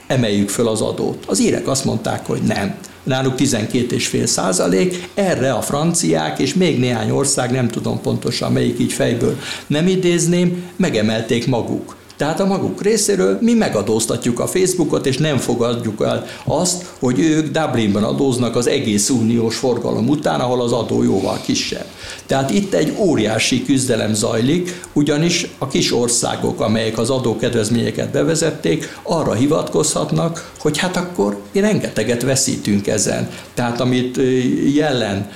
emeljük 0.08 0.50
föl 0.50 0.68
az 0.68 0.82
adót. 0.82 1.24
Az 1.28 1.40
írek 1.40 1.68
azt 1.68 1.86
mondták, 1.86 2.26
hogy 2.26 2.42
nem 2.42 2.76
náluk 3.04 3.34
12,5 3.38 4.26
százalék, 4.26 5.10
erre 5.14 5.52
a 5.54 5.62
franciák 5.62 6.40
és 6.40 6.54
még 6.54 6.80
néhány 6.80 7.10
ország, 7.10 7.52
nem 7.52 7.68
tudom 7.68 8.02
pontosan 8.02 8.52
melyik 8.52 8.80
így 8.80 8.94
fejből 8.94 9.38
nem 9.68 9.88
idézném, 9.88 10.64
megemelték 10.76 11.48
maguk. 11.48 11.97
Tehát 12.18 12.40
a 12.40 12.46
maguk 12.46 12.82
részéről 12.82 13.38
mi 13.42 13.54
megadóztatjuk 13.54 14.40
a 14.40 14.48
Facebookot, 14.48 15.06
és 15.06 15.18
nem 15.18 15.38
fogadjuk 15.38 16.04
el 16.04 16.26
azt, 16.44 16.86
hogy 17.00 17.20
ők 17.20 17.52
Dublinban 17.52 18.04
adóznak 18.04 18.56
az 18.56 18.68
egész 18.68 19.10
uniós 19.10 19.56
forgalom 19.56 20.08
után, 20.08 20.40
ahol 20.40 20.62
az 20.62 20.72
adó 20.72 21.04
jóval 21.04 21.40
kisebb. 21.46 21.86
Tehát 22.26 22.50
itt 22.50 22.74
egy 22.74 22.96
óriási 22.98 23.64
küzdelem 23.64 24.14
zajlik, 24.14 24.82
ugyanis 24.94 25.48
a 25.58 25.68
kis 25.68 25.94
országok, 25.94 26.62
amelyek 26.62 26.98
az 26.98 27.10
adókedvezményeket 27.10 28.12
bevezették, 28.12 29.00
arra 29.04 29.34
hivatkozhatnak, 29.34 30.52
hogy 30.60 30.78
hát 30.78 30.96
akkor 30.96 31.38
mi 31.52 31.60
rengeteget 31.60 32.22
veszítünk 32.24 32.88
ezen. 32.88 33.30
Tehát 33.54 33.82
amit 33.82 34.20
jelen 34.76 35.30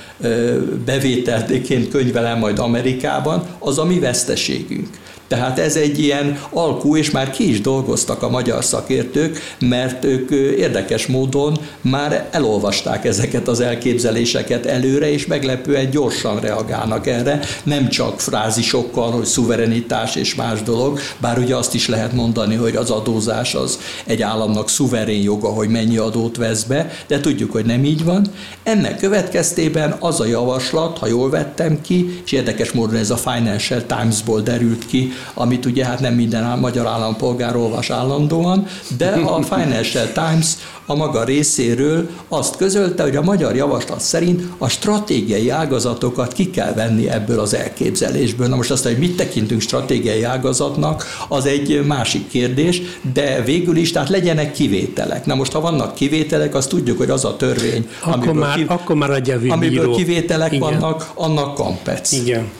bevételként 0.84 1.88
könyvelem 1.88 2.38
majd 2.38 2.58
Amerikában, 2.58 3.46
az 3.58 3.78
a 3.78 3.84
mi 3.84 3.98
veszteségünk. 3.98 4.88
Tehát 5.28 5.58
ez 5.58 5.76
egy 5.76 5.98
ilyen 5.98 6.38
alkú, 6.72 6.96
és 6.96 7.10
már 7.10 7.30
ki 7.30 7.50
is 7.50 7.60
dolgoztak 7.60 8.22
a 8.22 8.28
magyar 8.28 8.64
szakértők, 8.64 9.56
mert 9.58 10.04
ők 10.04 10.30
érdekes 10.58 11.06
módon 11.06 11.58
már 11.80 12.28
elolvasták 12.30 13.04
ezeket 13.04 13.48
az 13.48 13.60
elképzeléseket 13.60 14.66
előre, 14.66 15.12
és 15.12 15.26
meglepően 15.26 15.90
gyorsan 15.90 16.40
reagálnak 16.40 17.06
erre, 17.06 17.40
nem 17.62 17.88
csak 17.88 18.20
frázisokkal, 18.20 19.10
hogy 19.10 19.24
szuverenitás 19.24 20.16
és 20.16 20.34
más 20.34 20.62
dolog, 20.62 20.98
bár 21.20 21.38
ugye 21.38 21.56
azt 21.56 21.74
is 21.74 21.88
lehet 21.88 22.12
mondani, 22.12 22.54
hogy 22.54 22.76
az 22.76 22.90
adózás 22.90 23.54
az 23.54 23.78
egy 24.04 24.22
államnak 24.22 24.68
szuverén 24.68 25.22
joga, 25.22 25.48
hogy 25.48 25.68
mennyi 25.68 25.96
adót 25.96 26.36
vesz 26.36 26.62
be, 26.62 26.90
de 27.06 27.20
tudjuk, 27.20 27.52
hogy 27.52 27.64
nem 27.64 27.84
így 27.84 28.04
van. 28.04 28.26
Ennek 28.62 28.98
következtében 28.98 29.96
az 29.98 30.20
a 30.20 30.26
javaslat, 30.26 30.98
ha 30.98 31.06
jól 31.06 31.30
vettem 31.30 31.80
ki, 31.80 32.20
és 32.24 32.32
érdekes 32.32 32.72
módon 32.72 32.96
ez 32.96 33.10
a 33.10 33.16
Financial 33.16 33.82
Times-ból 33.86 34.40
derült 34.40 34.86
ki, 34.86 35.12
amit 35.34 35.66
ugye 35.66 35.84
hát 35.84 36.00
nem 36.00 36.14
minden 36.14 36.44
magyar 36.62 36.86
állampolgár 36.86 37.56
olvas 37.56 37.90
állandóan, 37.90 38.66
de 38.96 39.08
a 39.08 39.42
Financial 39.54 40.12
Times 40.12 40.46
a 40.86 40.94
maga 40.94 41.24
részéről 41.24 42.08
azt 42.28 42.56
közölte, 42.56 43.02
hogy 43.02 43.16
a 43.16 43.22
magyar 43.22 43.56
javaslat 43.56 44.00
szerint 44.00 44.42
a 44.58 44.68
stratégiai 44.68 45.48
ágazatokat 45.48 46.32
ki 46.32 46.50
kell 46.50 46.72
venni 46.72 47.08
ebből 47.08 47.40
az 47.40 47.54
elképzelésből. 47.54 48.48
Na 48.48 48.56
most 48.56 48.70
azt, 48.70 48.84
hogy 48.84 48.98
mit 48.98 49.16
tekintünk 49.16 49.60
stratégiai 49.60 50.22
ágazatnak, 50.22 51.04
az 51.28 51.46
egy 51.46 51.84
másik 51.86 52.28
kérdés, 52.28 52.82
de 53.12 53.42
végül 53.42 53.76
is, 53.76 53.92
tehát 53.92 54.08
legyenek 54.08 54.52
kivételek. 54.52 55.26
Na 55.26 55.34
most, 55.34 55.52
ha 55.52 55.60
vannak 55.60 55.94
kivételek, 55.94 56.54
azt 56.54 56.68
tudjuk, 56.68 56.98
hogy 56.98 57.10
az 57.10 57.24
a 57.24 57.36
törvény, 57.36 57.88
akkor 58.00 58.12
amiből, 58.12 58.34
már, 58.34 58.56
ki, 58.56 58.64
akkor 58.68 58.96
már 58.96 59.22
amiből 59.48 59.94
kivételek 59.94 60.52
Igen. 60.52 60.60
vannak, 60.60 61.10
annak 61.14 61.54
kampec. 61.54 62.12
Igen. 62.12 62.50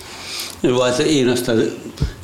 Jó, 0.61 0.81
hát 0.81 0.99
én 0.99 1.29
azt 1.29 1.49
az 1.49 1.71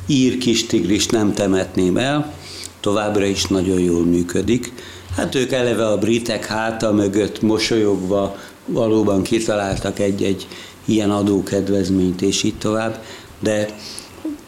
ír 0.08 0.38
kis 0.38 0.66
tigris 0.66 1.06
nem 1.06 1.32
temetném 1.32 1.96
el, 1.96 2.34
továbbra 2.80 3.24
is 3.24 3.44
nagyon 3.44 3.80
jól 3.80 4.04
működik. 4.04 4.72
Hát 5.16 5.34
ők 5.34 5.52
eleve 5.52 5.86
a 5.86 5.98
britek 5.98 6.46
háta 6.46 6.92
mögött 6.92 7.42
mosolyogva 7.42 8.36
valóban 8.66 9.22
kitaláltak 9.22 9.98
egy-egy 9.98 10.46
ilyen 10.84 11.10
adókedvezményt, 11.10 12.22
és 12.22 12.42
így 12.42 12.58
tovább, 12.58 13.02
de 13.40 13.68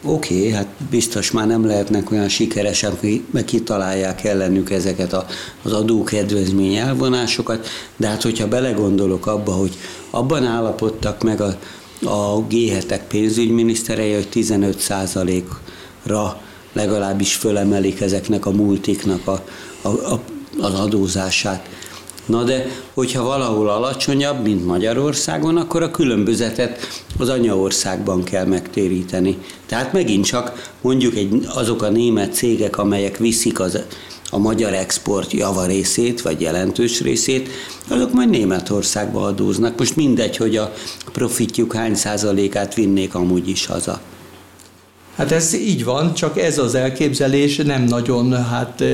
oké, 0.05 0.37
okay, 0.37 0.51
hát 0.51 0.67
biztos 0.91 1.31
már 1.31 1.47
nem 1.47 1.67
lehetnek 1.67 2.11
olyan 2.11 2.29
sikeresek, 2.29 3.07
meg 3.31 3.45
kitalálják 3.45 4.25
ellenük 4.25 4.71
ezeket 4.71 5.13
a, 5.13 5.27
az 5.63 5.73
adókedvezmény 5.73 6.75
elvonásokat, 6.75 7.69
de 7.97 8.09
hát 8.09 8.23
hogyha 8.23 8.49
belegondolok 8.49 9.27
abba, 9.27 9.53
hogy 9.53 9.77
abban 10.11 10.45
állapodtak 10.45 11.23
meg 11.23 11.41
a 11.41 11.59
a 12.05 12.47
G7-ek 12.47 13.01
pénzügyminiszterei, 13.09 14.13
hogy 14.13 14.29
15%-ra 14.33 16.41
legalábbis 16.73 17.35
fölemelik 17.35 18.01
ezeknek 18.01 18.47
a 18.47 18.51
multiknak 18.51 19.27
a, 19.27 19.45
a, 19.83 19.89
a, 19.89 20.21
az 20.61 20.75
adózását. 20.75 21.69
Na 22.27 22.43
de, 22.43 22.67
hogyha 22.95 23.23
valahol 23.23 23.69
alacsonyabb, 23.69 24.43
mint 24.43 24.67
Magyarországon, 24.67 25.57
akkor 25.57 25.83
a 25.83 25.91
különbözetet 25.91 27.03
az 27.19 27.29
anyaországban 27.29 28.23
kell 28.23 28.45
megtéríteni. 28.45 29.39
Tehát 29.67 29.93
megint 29.93 30.25
csak 30.25 30.73
mondjuk 30.81 31.17
egy, 31.17 31.47
azok 31.55 31.83
a 31.83 31.89
német 31.89 32.35
cégek, 32.35 32.79
amelyek 32.79 33.17
viszik 33.17 33.61
az 33.61 33.79
a 34.31 34.39
magyar 34.39 34.73
export 34.75 35.33
java 35.33 35.67
részét, 35.67 36.21
vagy 36.21 36.41
jelentős 36.41 37.01
részét, 37.01 37.49
azok 37.89 38.13
majd 38.13 38.31
Németországba 38.31 39.23
adóznak. 39.23 39.79
Most 39.79 39.97
mindegy, 39.97 40.37
hogy 40.37 40.57
a 40.57 40.73
profitjuk 41.13 41.75
hány 41.75 41.95
százalékát 41.95 42.75
vinnék 42.75 43.15
amúgy 43.15 43.49
is 43.49 43.67
haza. 43.67 44.01
Hát 45.17 45.33
ez 45.33 45.55
így 45.55 45.85
van, 45.85 46.15
csak 46.15 46.39
ez 46.39 46.59
az 46.59 46.75
elképzelés 46.75 47.57
nem 47.57 47.85
nagyon 47.85 48.45
hát 48.45 48.85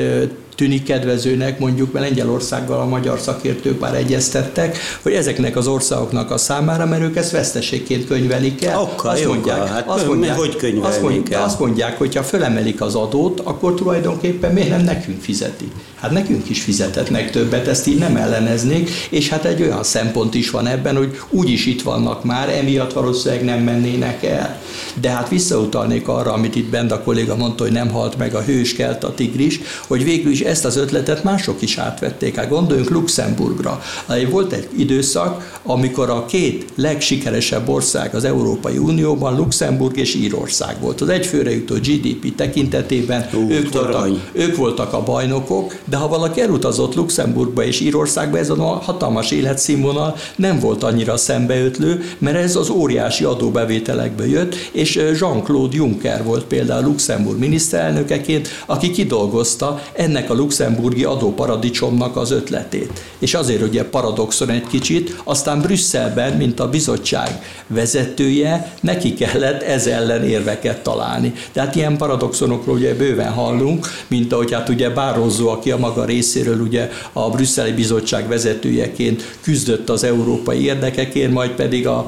tűnik 0.56 0.82
kedvezőnek, 0.82 1.58
mondjuk 1.58 1.92
mert 1.92 2.06
Lengyelországgal 2.06 2.80
a 2.80 2.86
magyar 2.86 3.18
szakértők 3.18 3.80
már 3.80 3.94
egyeztettek, 3.94 4.78
hogy 5.02 5.12
ezeknek 5.12 5.56
az 5.56 5.66
országoknak 5.66 6.30
a 6.30 6.38
számára, 6.38 6.86
mert 6.86 7.02
ők 7.02 7.16
ezt 7.16 7.30
veszteségként 7.30 8.06
könyvelik 8.06 8.64
el. 8.64 8.80
Okkal, 8.80 9.10
azt 9.10 9.26
mondják, 9.26 9.68
hát 9.68 9.88
azt 9.88 10.06
mondják, 10.06 10.36
hogy 10.36 10.78
azt 10.82 11.02
mondják, 11.02 11.44
azt 11.44 11.58
mondják, 11.58 11.98
hogy 11.98 12.14
ha 12.14 12.22
fölemelik 12.22 12.80
az 12.80 12.94
adót, 12.94 13.40
akkor 13.40 13.74
tulajdonképpen 13.74 14.52
miért 14.52 14.68
nem 14.68 14.80
nekünk 14.80 15.20
fizetik? 15.20 15.70
Hát 16.00 16.10
nekünk 16.10 16.48
is 16.48 16.62
fizetetnek 16.62 17.30
többet, 17.30 17.66
ezt 17.66 17.86
így 17.86 17.98
nem 17.98 18.16
elleneznék, 18.16 18.90
és 19.10 19.28
hát 19.28 19.44
egy 19.44 19.62
olyan 19.62 19.82
szempont 19.82 20.34
is 20.34 20.50
van 20.50 20.66
ebben, 20.66 20.96
hogy 20.96 21.18
úgyis 21.30 21.66
itt 21.66 21.82
vannak 21.82 22.24
már, 22.24 22.48
emiatt 22.48 22.92
valószínűleg 22.92 23.44
nem 23.44 23.62
mennének 23.62 24.24
el. 24.24 24.60
De 25.00 25.10
hát 25.10 25.28
visszautalnék 25.28 26.08
arra, 26.08 26.32
amit 26.32 26.54
itt 26.54 26.70
Benda 26.70 27.02
kolléga 27.02 27.36
mondta, 27.36 27.62
hogy 27.62 27.72
nem 27.72 27.90
halt 27.90 28.18
meg 28.18 28.34
a 28.34 28.42
hős 28.42 28.74
kelt 28.74 29.04
a 29.04 29.14
tigris, 29.14 29.60
hogy 29.86 30.04
végül 30.04 30.30
is 30.30 30.40
ezt 30.46 30.64
az 30.64 30.76
ötletet 30.76 31.24
mások 31.24 31.62
is 31.62 31.78
átvették. 31.78 32.36
Hát 32.36 32.48
gondoljunk 32.48 32.90
Luxemburgra. 32.90 33.82
Volt 34.30 34.52
egy 34.52 34.68
időszak, 34.76 35.60
amikor 35.62 36.10
a 36.10 36.26
két 36.26 36.64
legsikeresebb 36.74 37.68
ország 37.68 38.14
az 38.14 38.24
Európai 38.24 38.78
Unióban 38.78 39.36
Luxemburg 39.36 39.96
és 39.96 40.14
Írország 40.14 40.80
volt. 40.80 41.00
Az 41.00 41.08
egyfőre 41.08 41.50
jutó 41.50 41.74
GDP 41.74 42.34
tekintetében 42.34 43.28
Ú, 43.34 43.50
ők, 43.50 43.72
voltak, 43.72 44.08
ők 44.32 44.56
voltak 44.56 44.92
a 44.92 45.02
bajnokok, 45.02 45.76
de 45.84 45.96
ha 45.96 46.08
valaki 46.08 46.40
elutazott 46.40 46.94
Luxemburgba 46.94 47.64
és 47.64 47.80
Írországba, 47.80 48.38
ez 48.38 48.50
a 48.50 48.62
hatalmas 48.62 49.30
életszínvonal 49.30 50.16
nem 50.36 50.58
volt 50.58 50.82
annyira 50.82 51.16
szembeötlő, 51.16 52.04
mert 52.18 52.36
ez 52.36 52.56
az 52.56 52.70
óriási 52.70 53.24
adóbevételekbe 53.24 54.28
jött, 54.28 54.54
és 54.72 54.94
Jean-Claude 55.20 55.76
Juncker 55.76 56.24
volt 56.24 56.44
például 56.44 56.84
Luxemburg 56.84 57.38
miniszterelnökeként, 57.38 58.48
aki 58.66 58.90
kidolgozta 58.90 59.82
ennek 59.92 60.30
a 60.30 60.34
luxemburgi 60.36 61.04
adóparadicsomnak 61.04 62.16
az 62.16 62.30
ötletét. 62.30 63.00
És 63.18 63.34
azért 63.34 63.62
ugye 63.62 63.84
paradoxon 63.84 64.50
egy 64.50 64.66
kicsit, 64.66 65.20
aztán 65.24 65.60
Brüsszelben, 65.60 66.32
mint 66.32 66.60
a 66.60 66.68
bizottság 66.68 67.42
vezetője, 67.66 68.72
neki 68.80 69.14
kellett 69.14 69.62
ez 69.62 69.86
ellen 69.86 70.24
érveket 70.24 70.82
találni. 70.82 71.32
Tehát 71.52 71.74
ilyen 71.74 71.96
paradoxonokról 71.96 72.74
ugye 72.76 72.94
bőven 72.94 73.32
hallunk, 73.32 73.86
mint 74.06 74.32
ahogy 74.32 74.52
hát 74.52 74.68
ugye 74.68 74.90
Bározó, 74.90 75.48
aki 75.48 75.70
a 75.70 75.76
maga 75.76 76.04
részéről 76.04 76.60
ugye 76.60 76.90
a 77.12 77.30
brüsszeli 77.30 77.72
bizottság 77.72 78.28
vezetőjeként 78.28 79.36
küzdött 79.40 79.88
az 79.88 80.04
európai 80.04 80.64
érdekekért, 80.64 81.32
majd 81.32 81.50
pedig 81.50 81.86
a 81.86 82.04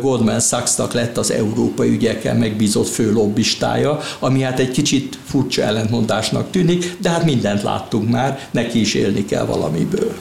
Goldman 0.00 0.40
Sachs-nak 0.40 0.92
lett 0.92 1.18
az 1.18 1.30
európai 1.30 1.88
ügyekkel 1.88 2.34
megbízott 2.34 2.88
fő 2.88 3.12
lobbistája, 3.12 4.00
ami 4.18 4.40
hát 4.40 4.58
egy 4.58 4.70
kicsit 4.70 5.18
furcsa 5.24 5.62
ellentmondásnak 5.62 6.50
tűnik, 6.50 6.96
de 7.00 7.08
hát 7.08 7.24
mindent 7.24 7.59
láttunk 7.62 8.10
már, 8.10 8.48
neki 8.50 8.80
is 8.80 8.94
élni 8.94 9.24
kell 9.24 9.44
valamiből. 9.44 10.12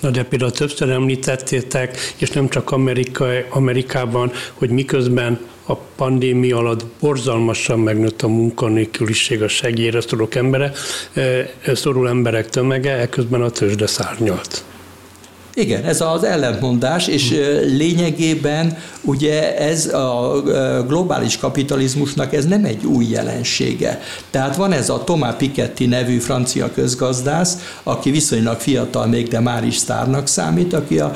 Na 0.00 0.10
de 0.10 0.24
például 0.24 0.50
többször 0.50 0.90
említettétek, 0.90 2.14
és 2.16 2.30
nem 2.30 2.48
csak 2.48 2.70
Amerika, 2.70 3.26
Amerikában, 3.50 4.32
hogy 4.54 4.70
miközben 4.70 5.40
a 5.66 5.74
pandémia 5.74 6.56
alatt 6.56 6.84
borzalmasan 7.00 7.78
megnőtt 7.78 8.22
a 8.22 8.28
munkanélküliség, 8.28 9.42
a 9.42 9.48
segélyre 9.48 10.00
szoruló 10.00 10.28
embere, 10.30 10.72
szorul 11.74 12.08
emberek 12.08 12.48
tömege, 12.48 12.92
ekközben 12.96 13.42
a 13.42 13.50
tőzsde 13.50 13.86
szárnyalt. 13.86 14.64
Igen, 15.54 15.84
ez 15.84 16.00
az 16.00 16.24
ellentmondás, 16.24 17.06
és 17.06 17.30
lényegében 17.76 18.78
ugye 19.00 19.58
ez 19.58 19.86
a 19.86 20.42
globális 20.86 21.38
kapitalizmusnak 21.38 22.34
ez 22.34 22.44
nem 22.44 22.64
egy 22.64 22.84
új 22.84 23.06
jelensége. 23.08 24.00
Tehát 24.30 24.56
van 24.56 24.72
ez 24.72 24.88
a 24.88 25.02
Thomas 25.04 25.34
Piketty 25.36 25.86
nevű 25.86 26.18
francia 26.18 26.70
közgazdász, 26.74 27.56
aki 27.82 28.10
viszonylag 28.10 28.58
fiatal 28.58 29.06
még, 29.06 29.28
de 29.28 29.40
már 29.40 29.66
is 29.66 29.76
sztárnak 29.76 30.26
számít, 30.26 30.72
aki 30.72 30.98
a 30.98 31.14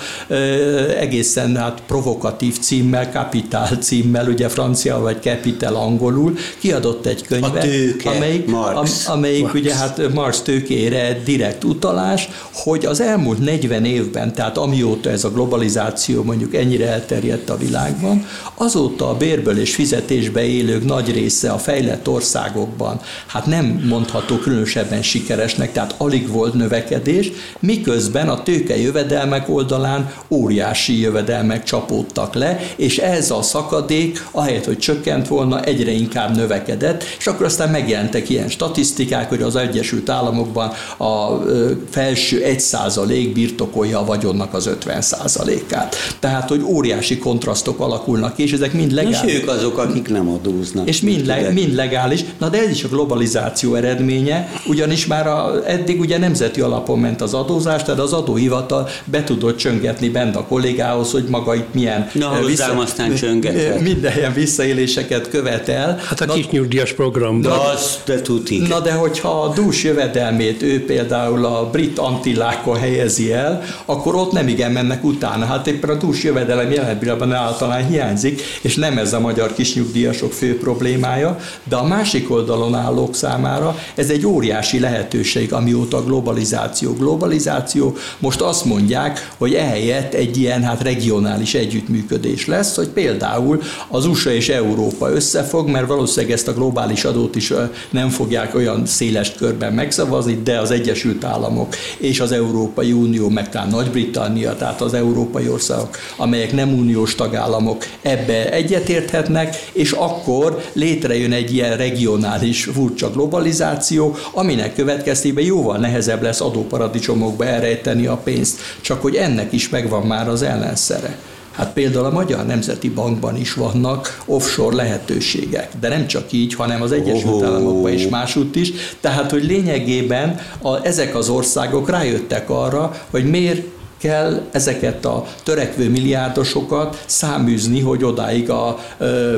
egészen 0.98 1.56
hát 1.56 1.82
provokatív 1.86 2.58
címmel, 2.58 3.10
kapitál 3.10 3.76
címmel, 3.80 4.28
ugye 4.28 4.48
francia 4.48 4.98
vagy 4.98 5.16
capital 5.20 5.76
angolul, 5.76 6.36
kiadott 6.58 7.06
egy 7.06 7.26
könyvet, 7.26 7.62
tőke, 7.62 8.10
amelyik, 8.10 8.46
Marx. 8.46 9.08
amelyik 9.08 9.42
Marx. 9.42 9.54
ugye 9.54 9.74
hát 9.74 10.12
Marx 10.14 10.40
tőkére 10.40 11.20
direkt 11.24 11.64
utalás, 11.64 12.28
hogy 12.52 12.84
az 12.84 13.00
elmúlt 13.00 13.38
40 13.38 13.84
évben 13.84 14.33
tehát 14.34 14.58
amióta 14.58 15.10
ez 15.10 15.24
a 15.24 15.30
globalizáció 15.30 16.22
mondjuk 16.22 16.54
ennyire 16.54 16.88
elterjedt 16.88 17.50
a 17.50 17.56
világban, 17.56 18.26
azóta 18.54 19.08
a 19.08 19.16
bérből 19.16 19.58
és 19.58 19.74
fizetésbe 19.74 20.44
élők 20.44 20.84
nagy 20.84 21.12
része 21.12 21.50
a 21.50 21.58
fejlett 21.58 22.08
országokban, 22.08 23.00
hát 23.26 23.46
nem 23.46 23.84
mondható 23.88 24.36
különösebben 24.36 25.02
sikeresnek, 25.02 25.72
tehát 25.72 25.94
alig 25.98 26.28
volt 26.28 26.54
növekedés, 26.54 27.30
miközben 27.58 28.28
a 28.28 28.42
tőke 28.42 28.78
jövedelmek 28.78 29.48
oldalán 29.48 30.12
óriási 30.28 31.00
jövedelmek 31.00 31.64
csapódtak 31.64 32.34
le, 32.34 32.60
és 32.76 32.98
ez 32.98 33.30
a 33.30 33.42
szakadék, 33.42 34.26
ahelyett, 34.30 34.64
hogy 34.64 34.78
csökkent 34.78 35.28
volna, 35.28 35.62
egyre 35.62 35.90
inkább 35.90 36.36
növekedett, 36.36 37.04
és 37.18 37.26
akkor 37.26 37.46
aztán 37.46 37.70
megjelentek 37.70 38.28
ilyen 38.28 38.48
statisztikák, 38.48 39.28
hogy 39.28 39.42
az 39.42 39.56
Egyesült 39.56 40.08
Államokban 40.08 40.72
a 40.96 41.42
felső 41.90 42.42
1% 42.46 43.30
birtokolja 43.34 44.04
vagy 44.04 44.13
vagyonnak 44.14 44.54
az 44.54 44.70
50%-át. 44.86 45.96
Tehát, 46.18 46.48
hogy 46.48 46.62
óriási 46.62 47.18
kontrasztok 47.18 47.80
alakulnak 47.80 48.34
ki, 48.34 48.42
és 48.42 48.52
ezek 48.52 48.72
mind 48.72 48.92
legális. 48.92 49.32
És 49.32 49.34
ők 49.34 49.48
azok, 49.48 49.78
akik 49.78 50.08
nem 50.08 50.28
adóznak. 50.28 50.88
És 50.88 51.00
mind, 51.00 51.26
le, 51.26 51.50
mind 51.50 51.74
legális. 51.74 52.24
Na 52.38 52.48
de 52.48 52.58
ez 52.58 52.70
is 52.70 52.84
a 52.84 52.88
globalizáció 52.88 53.74
eredménye, 53.74 54.52
ugyanis 54.66 55.06
már 55.06 55.26
a, 55.26 55.62
eddig 55.66 56.00
ugye 56.00 56.18
nemzeti 56.18 56.60
alapon 56.60 56.98
ment 56.98 57.20
az 57.20 57.34
adózás, 57.34 57.82
tehát 57.82 58.00
az 58.00 58.12
adóhivatal 58.12 58.88
be 59.04 59.24
tudott 59.24 59.56
csöngetni 59.56 60.08
bent 60.08 60.36
a 60.36 60.44
kollégához, 60.44 61.10
hogy 61.10 61.24
maga 61.28 61.54
itt 61.54 61.74
milyen 61.74 62.10
Na, 62.12 62.40
vissza, 62.46 62.78
aztán 62.78 63.14
csöngetett. 63.14 63.80
Minden 63.80 64.16
ilyen 64.16 64.32
visszaéléseket 64.32 65.28
követel. 65.28 66.00
Hát 66.08 66.20
a 66.20 66.26
kis 66.26 66.48
nyugdíjas 66.48 66.92
programban. 66.92 67.52
Na, 67.52 67.70
az 67.72 67.98
de 68.04 68.20
tudik. 68.20 68.68
Na 68.68 68.80
de 68.80 68.92
hogyha 68.92 69.42
a 69.42 69.52
dús 69.52 69.84
jövedelmét 69.84 70.62
ő 70.62 70.84
például 70.84 71.44
a 71.44 71.70
brit 71.70 71.98
antillákon 71.98 72.76
helyezi 72.76 73.32
el, 73.32 73.62
akkor 73.84 74.03
akkor 74.06 74.20
ott 74.20 74.32
nem 74.32 74.48
igen 74.48 74.72
mennek 74.72 75.04
utána. 75.04 75.44
Hát 75.44 75.66
éppen 75.66 75.90
a 75.90 75.96
túls 75.96 76.22
jövedelem 76.22 76.70
jelen 76.70 76.98
pillanatban 76.98 77.32
általán 77.32 77.86
hiányzik, 77.86 78.42
és 78.62 78.74
nem 78.74 78.98
ez 78.98 79.12
a 79.12 79.20
magyar 79.20 79.54
kisnyugdíjasok 79.54 80.32
fő 80.32 80.58
problémája, 80.58 81.38
de 81.68 81.76
a 81.76 81.86
másik 81.86 82.30
oldalon 82.30 82.74
állók 82.74 83.14
számára 83.14 83.78
ez 83.94 84.10
egy 84.10 84.26
óriási 84.26 84.80
lehetőség, 84.80 85.52
amióta 85.52 86.04
globalizáció. 86.04 86.92
Globalizáció 86.92 87.96
most 88.18 88.40
azt 88.40 88.64
mondják, 88.64 89.30
hogy 89.38 89.54
ehelyett 89.54 90.14
egy 90.14 90.36
ilyen 90.36 90.62
hát 90.62 90.82
regionális 90.82 91.54
együttműködés 91.54 92.46
lesz, 92.46 92.76
hogy 92.76 92.88
például 92.88 93.62
az 93.88 94.06
USA 94.06 94.30
és 94.30 94.48
Európa 94.48 95.10
összefog, 95.10 95.68
mert 95.68 95.86
valószínűleg 95.86 96.34
ezt 96.34 96.48
a 96.48 96.54
globális 96.54 97.04
adót 97.04 97.36
is 97.36 97.52
nem 97.90 98.08
fogják 98.08 98.54
olyan 98.54 98.86
széles 98.86 99.32
körben 99.32 99.72
megszavazni, 99.72 100.40
de 100.42 100.58
az 100.58 100.70
Egyesült 100.70 101.24
Államok 101.24 101.74
és 101.98 102.20
az 102.20 102.32
Európai 102.32 102.92
Unió, 102.92 103.28
meg 103.28 103.48
talán 103.48 103.68
nagy 103.68 103.92
nagy-Britannia, 103.94 104.56
tehát 104.56 104.80
az 104.80 104.94
európai 104.94 105.48
országok, 105.48 105.96
amelyek 106.16 106.52
nem 106.52 106.78
uniós 106.78 107.14
tagállamok 107.14 107.84
ebbe 108.02 108.52
egyetérthetnek, 108.52 109.70
és 109.72 109.92
akkor 109.92 110.62
létrejön 110.72 111.32
egy 111.32 111.54
ilyen 111.54 111.76
regionális 111.76 112.64
furcsa 112.64 113.10
globalizáció, 113.10 114.16
aminek 114.32 114.74
következtében 114.74 115.44
jóval 115.44 115.78
nehezebb 115.78 116.22
lesz 116.22 116.40
adóparadicsomokba 116.40 117.44
elrejteni 117.44 118.06
a 118.06 118.16
pénzt, 118.16 118.58
csak 118.80 119.02
hogy 119.02 119.14
ennek 119.14 119.52
is 119.52 119.68
megvan 119.68 120.06
már 120.06 120.28
az 120.28 120.42
ellenszere. 120.42 121.18
Hát 121.54 121.72
például 121.72 122.04
a 122.04 122.10
Magyar 122.10 122.46
Nemzeti 122.46 122.88
Bankban 122.90 123.36
is 123.36 123.54
vannak 123.54 124.22
offshore 124.26 124.76
lehetőségek, 124.76 125.68
de 125.80 125.88
nem 125.88 126.06
csak 126.06 126.32
így, 126.32 126.54
hanem 126.54 126.82
az 126.82 126.92
Egyesült 126.92 127.42
oh. 127.42 127.44
Államokban 127.44 127.92
és 127.92 128.08
másútt 128.08 128.56
is. 128.56 128.72
Tehát, 129.00 129.30
hogy 129.30 129.44
lényegében 129.44 130.40
a, 130.62 130.86
ezek 130.86 131.16
az 131.16 131.28
országok 131.28 131.90
rájöttek 131.90 132.50
arra, 132.50 132.94
hogy 133.10 133.30
miért 133.30 133.62
kell 133.98 134.42
ezeket 134.50 135.04
a 135.04 135.26
törekvő 135.42 135.90
milliárdosokat 135.90 137.04
száműzni, 137.06 137.80
hogy 137.80 138.04
odáig 138.04 138.50
a 138.50 138.78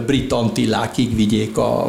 brit 0.07 0.33
antillákig 0.33 1.16
vigyék 1.16 1.59
a 1.59 1.87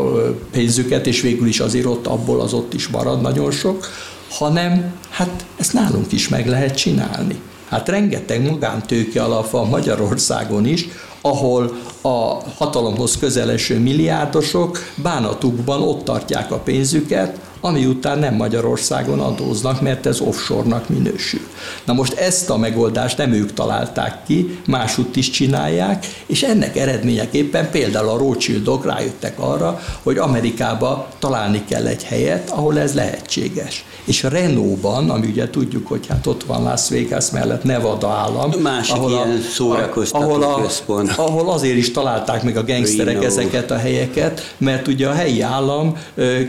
pénzüket, 0.52 1.08
és 1.08 1.22
végül 1.22 1.48
is 1.48 1.60
azért 1.60 1.86
ott 1.86 2.08
abból 2.08 2.42
az 2.42 2.54
ott 2.54 2.74
is 2.74 2.88
marad 2.88 3.22
nagyon 3.22 3.52
sok, 3.52 3.88
hanem 4.30 4.94
hát 5.10 5.46
ezt 5.58 5.74
nálunk 5.74 6.12
is 6.12 6.30
meg 6.30 6.48
lehet 6.48 6.78
csinálni. 6.78 7.42
Hát 7.70 7.90
rengeteg 7.90 8.50
magántőke 8.50 9.24
alap 9.24 9.50
van 9.50 9.68
Magyarországon 9.68 10.66
is, 10.66 10.88
ahol 11.22 11.78
a 12.02 12.38
hatalomhoz 12.58 13.18
közeleső 13.18 13.80
milliárdosok 13.80 14.80
bánatukban 14.96 15.82
ott 15.82 16.04
tartják 16.04 16.52
a 16.52 16.58
pénzüket, 16.58 17.40
ami 17.62 17.86
után 17.86 18.20
nem 18.20 18.36
Magyarországon 18.36 19.20
adóznak, 19.20 19.82
mert 19.82 20.06
ez 20.06 20.20
offshore-nak 20.20 20.90
minősül. 20.90 21.47
Na 21.86 21.94
most 21.94 22.14
ezt 22.14 22.50
a 22.50 22.58
megoldást 22.58 23.18
nem 23.18 23.32
ők 23.32 23.54
találták 23.54 24.18
ki, 24.28 24.60
másútt 24.66 25.16
is 25.16 25.30
csinálják, 25.30 26.06
és 26.26 26.44
ennek 26.44 26.78
eredményeképpen 26.78 27.70
például 27.72 28.10
a 28.10 28.18
Rothschildok 28.18 28.86
rájöttek 28.86 29.40
arra, 29.40 29.80
hogy 30.04 30.18
Amerikába 30.18 31.08
találni 31.20 31.64
kell 31.66 31.86
egy 31.86 32.04
helyet, 32.04 32.50
ahol 32.50 32.80
ez 32.80 32.94
lehetséges. 32.94 33.86
És 34.04 34.24
a 34.24 34.30
Renault-ban, 34.30 35.10
ami 35.10 35.28
ugye 35.28 35.50
tudjuk, 35.50 35.88
hogy 35.88 36.08
hát 36.08 36.28
ott 36.28 36.44
van 36.44 36.64
Las 36.64 36.90
Vegas 36.90 37.32
mellett 37.32 37.64
Nevada 37.64 38.10
állam, 38.10 38.52
Másik 38.62 38.96
ahol 38.96 39.12
ilyen 39.12 39.42
szórakoztató 39.54 40.24
ahol, 40.24 40.44
a, 40.44 40.62
központ. 40.62 41.14
ahol 41.16 41.50
azért 41.50 41.78
is 41.78 41.92
találták 41.92 42.44
meg 42.44 42.58
a 42.58 42.64
gengszterek 42.64 43.14
Reno. 43.14 43.26
ezeket 43.26 43.72
a 43.72 43.78
helyeket, 43.78 44.56
mert 44.58 44.88
ugye 44.88 45.08
a 45.08 45.14
helyi 45.14 45.42
állam 45.42 45.98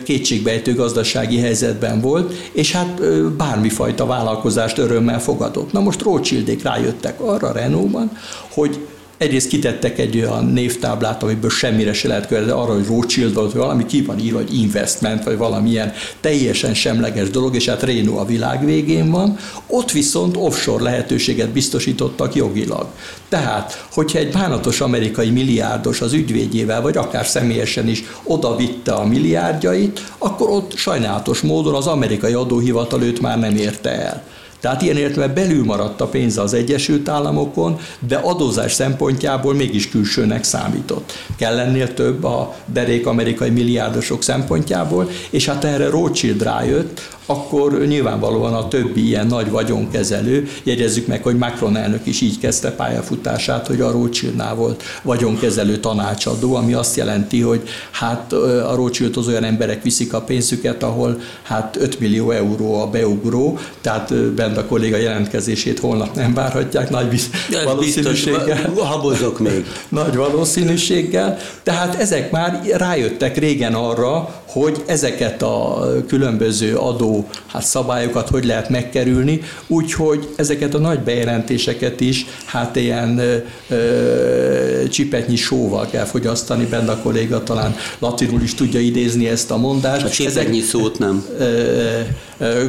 kétségbejtő 0.05 0.75
gazdasági 0.75 1.39
helyzetben 1.39 2.01
volt, 2.01 2.35
és 2.53 2.73
hát 2.73 3.03
bármifajta 3.37 4.07
vállalkozást 4.07 4.79
örömmel 5.09 5.21
fogadott. 5.21 5.73
Na 5.73 5.81
most 5.81 6.03
Rothschildék 6.03 6.63
rájöttek 6.63 7.21
arra 7.21 7.53
Renault-ban, 7.53 8.11
hogy 8.51 8.87
Egyrészt 9.19 9.49
kitettek 9.49 9.99
egy 9.99 10.17
olyan 10.17 10.45
névtáblát, 10.45 11.23
amiből 11.23 11.51
semmire 11.51 11.93
se 11.93 12.09
lehet 12.09 12.27
követni, 12.27 12.51
arra, 12.51 12.73
hogy 12.73 12.87
Rothschild, 12.87 13.35
vagy 13.35 13.53
valami 13.53 13.87
ki 13.87 14.03
van 14.03 14.19
írva, 14.19 14.39
hogy 14.39 14.55
investment, 14.55 15.25
vagy 15.25 15.37
valamilyen 15.37 15.93
teljesen 16.21 16.75
semleges 16.75 17.31
dolog, 17.31 17.55
és 17.55 17.69
hát 17.69 17.83
Renault 17.83 18.21
a 18.21 18.25
világ 18.25 18.65
végén 18.65 19.11
van. 19.11 19.39
Ott 19.67 19.91
viszont 19.91 20.37
offshore 20.37 20.83
lehetőséget 20.83 21.49
biztosítottak 21.49 22.35
jogilag. 22.35 22.87
Tehát, 23.29 23.87
hogyha 23.93 24.19
egy 24.19 24.33
bánatos 24.33 24.81
amerikai 24.81 25.31
milliárdos 25.31 26.01
az 26.01 26.13
ügyvédjével, 26.13 26.83
vagy 26.83 26.97
akár 26.97 27.27
személyesen 27.27 27.89
is 27.89 28.05
oda 28.23 28.57
vitte 28.57 28.93
a 28.93 29.07
milliárdjait, 29.07 30.13
akkor 30.19 30.49
ott 30.51 30.77
sajnálatos 30.77 31.41
módon 31.41 31.75
az 31.75 31.87
amerikai 31.87 32.33
adóhivatal 32.33 33.03
őt 33.03 33.21
már 33.21 33.39
nem 33.39 33.57
érte 33.57 33.91
el. 33.91 34.23
Tehát 34.61 34.83
ilyen 34.83 34.97
értelemben 34.97 35.45
belül 35.45 35.65
maradt 35.65 36.01
a 36.01 36.07
pénze 36.07 36.41
az 36.41 36.55
Egyesült 36.55 37.09
Államokon, 37.09 37.79
de 37.99 38.17
adózás 38.17 38.73
szempontjából 38.73 39.55
mégis 39.55 39.89
külsőnek 39.89 40.45
számított. 40.45 41.13
Kell 41.37 41.55
lennél 41.55 41.95
több 41.95 42.25
a 42.25 42.55
derék 42.67 43.07
amerikai 43.07 43.51
milliárdosok 43.51 44.23
szempontjából, 44.23 45.11
és 45.31 45.47
hát 45.47 45.65
erre 45.65 45.89
Rothschild 45.91 46.43
rájött, 46.43 47.01
akkor 47.31 47.87
nyilvánvalóan 47.87 48.55
a 48.55 48.69
többi 48.69 49.07
ilyen 49.07 49.27
nagy 49.27 49.51
vagyonkezelő, 49.51 50.49
jegyezzük 50.63 51.07
meg, 51.07 51.23
hogy 51.23 51.37
Macron 51.37 51.77
elnök 51.77 52.07
is 52.07 52.21
így 52.21 52.39
kezdte 52.39 52.71
pályafutását, 52.71 53.67
hogy 53.67 53.81
a 53.81 53.91
Rothschildnál 53.91 54.55
volt 54.55 54.83
vagyonkezelő 55.03 55.77
tanácsadó, 55.77 56.55
ami 56.55 56.73
azt 56.73 56.97
jelenti, 56.97 57.41
hogy 57.41 57.69
hát 57.91 58.33
a 58.33 58.75
Rothschildhoz 58.75 59.29
olyan 59.29 59.45
emberek 59.45 59.83
viszik 59.83 60.13
a 60.13 60.21
pénzüket, 60.21 60.83
ahol 60.83 61.21
hát 61.43 61.77
5 61.81 62.01
millió 62.01 62.31
euró 62.31 62.81
a 62.81 62.87
beugró, 62.87 63.59
tehát 63.81 64.15
bent 64.15 64.48
a 64.57 64.65
kolléga 64.65 64.97
jelentkezését 64.97 65.79
holnap 65.79 66.15
nem 66.15 66.35
várhatják, 66.35 66.91
nagy 66.91 67.11
visz- 67.11 67.31
valószínűséggel. 67.65 68.73
habozok 68.77 69.39
még. 69.39 69.67
Nagy 69.89 70.17
valószínűséggel. 70.17 71.39
Tehát 71.63 71.95
ezek 72.01 72.31
már 72.31 72.61
rájöttek 72.77 73.37
régen 73.37 73.75
arra, 73.75 74.43
hogy 74.47 74.83
ezeket 74.87 75.43
a 75.43 75.87
különböző 76.07 76.77
adó 76.77 77.29
hát 77.47 77.63
szabályokat 77.63 78.29
hogy 78.29 78.45
lehet 78.45 78.69
megkerülni, 78.69 79.41
úgyhogy 79.67 80.29
ezeket 80.37 80.75
a 80.75 80.79
nagy 80.79 81.01
bejelentéseket 81.01 82.01
is 82.01 82.27
hát 82.45 82.77
ilyen 82.77 83.19
ö, 83.19 83.37
ö, 83.69 84.89
csipetnyi 84.89 85.37
sóval 85.37 85.87
kell 85.91 86.05
fogyasztani, 86.05 86.65
benne 86.65 86.91
a 86.91 86.97
kolléga 86.97 87.43
talán 87.43 87.75
latinul 87.99 88.43
is 88.43 88.55
tudja 88.55 88.81
idézni 88.81 89.29
ezt 89.29 89.51
a 89.51 89.57
mondást. 89.57 90.05
A 90.05 90.09
csipetnyi 90.09 90.59
Ezek, 90.59 90.71
szót 90.71 90.99
nem. 90.99 91.25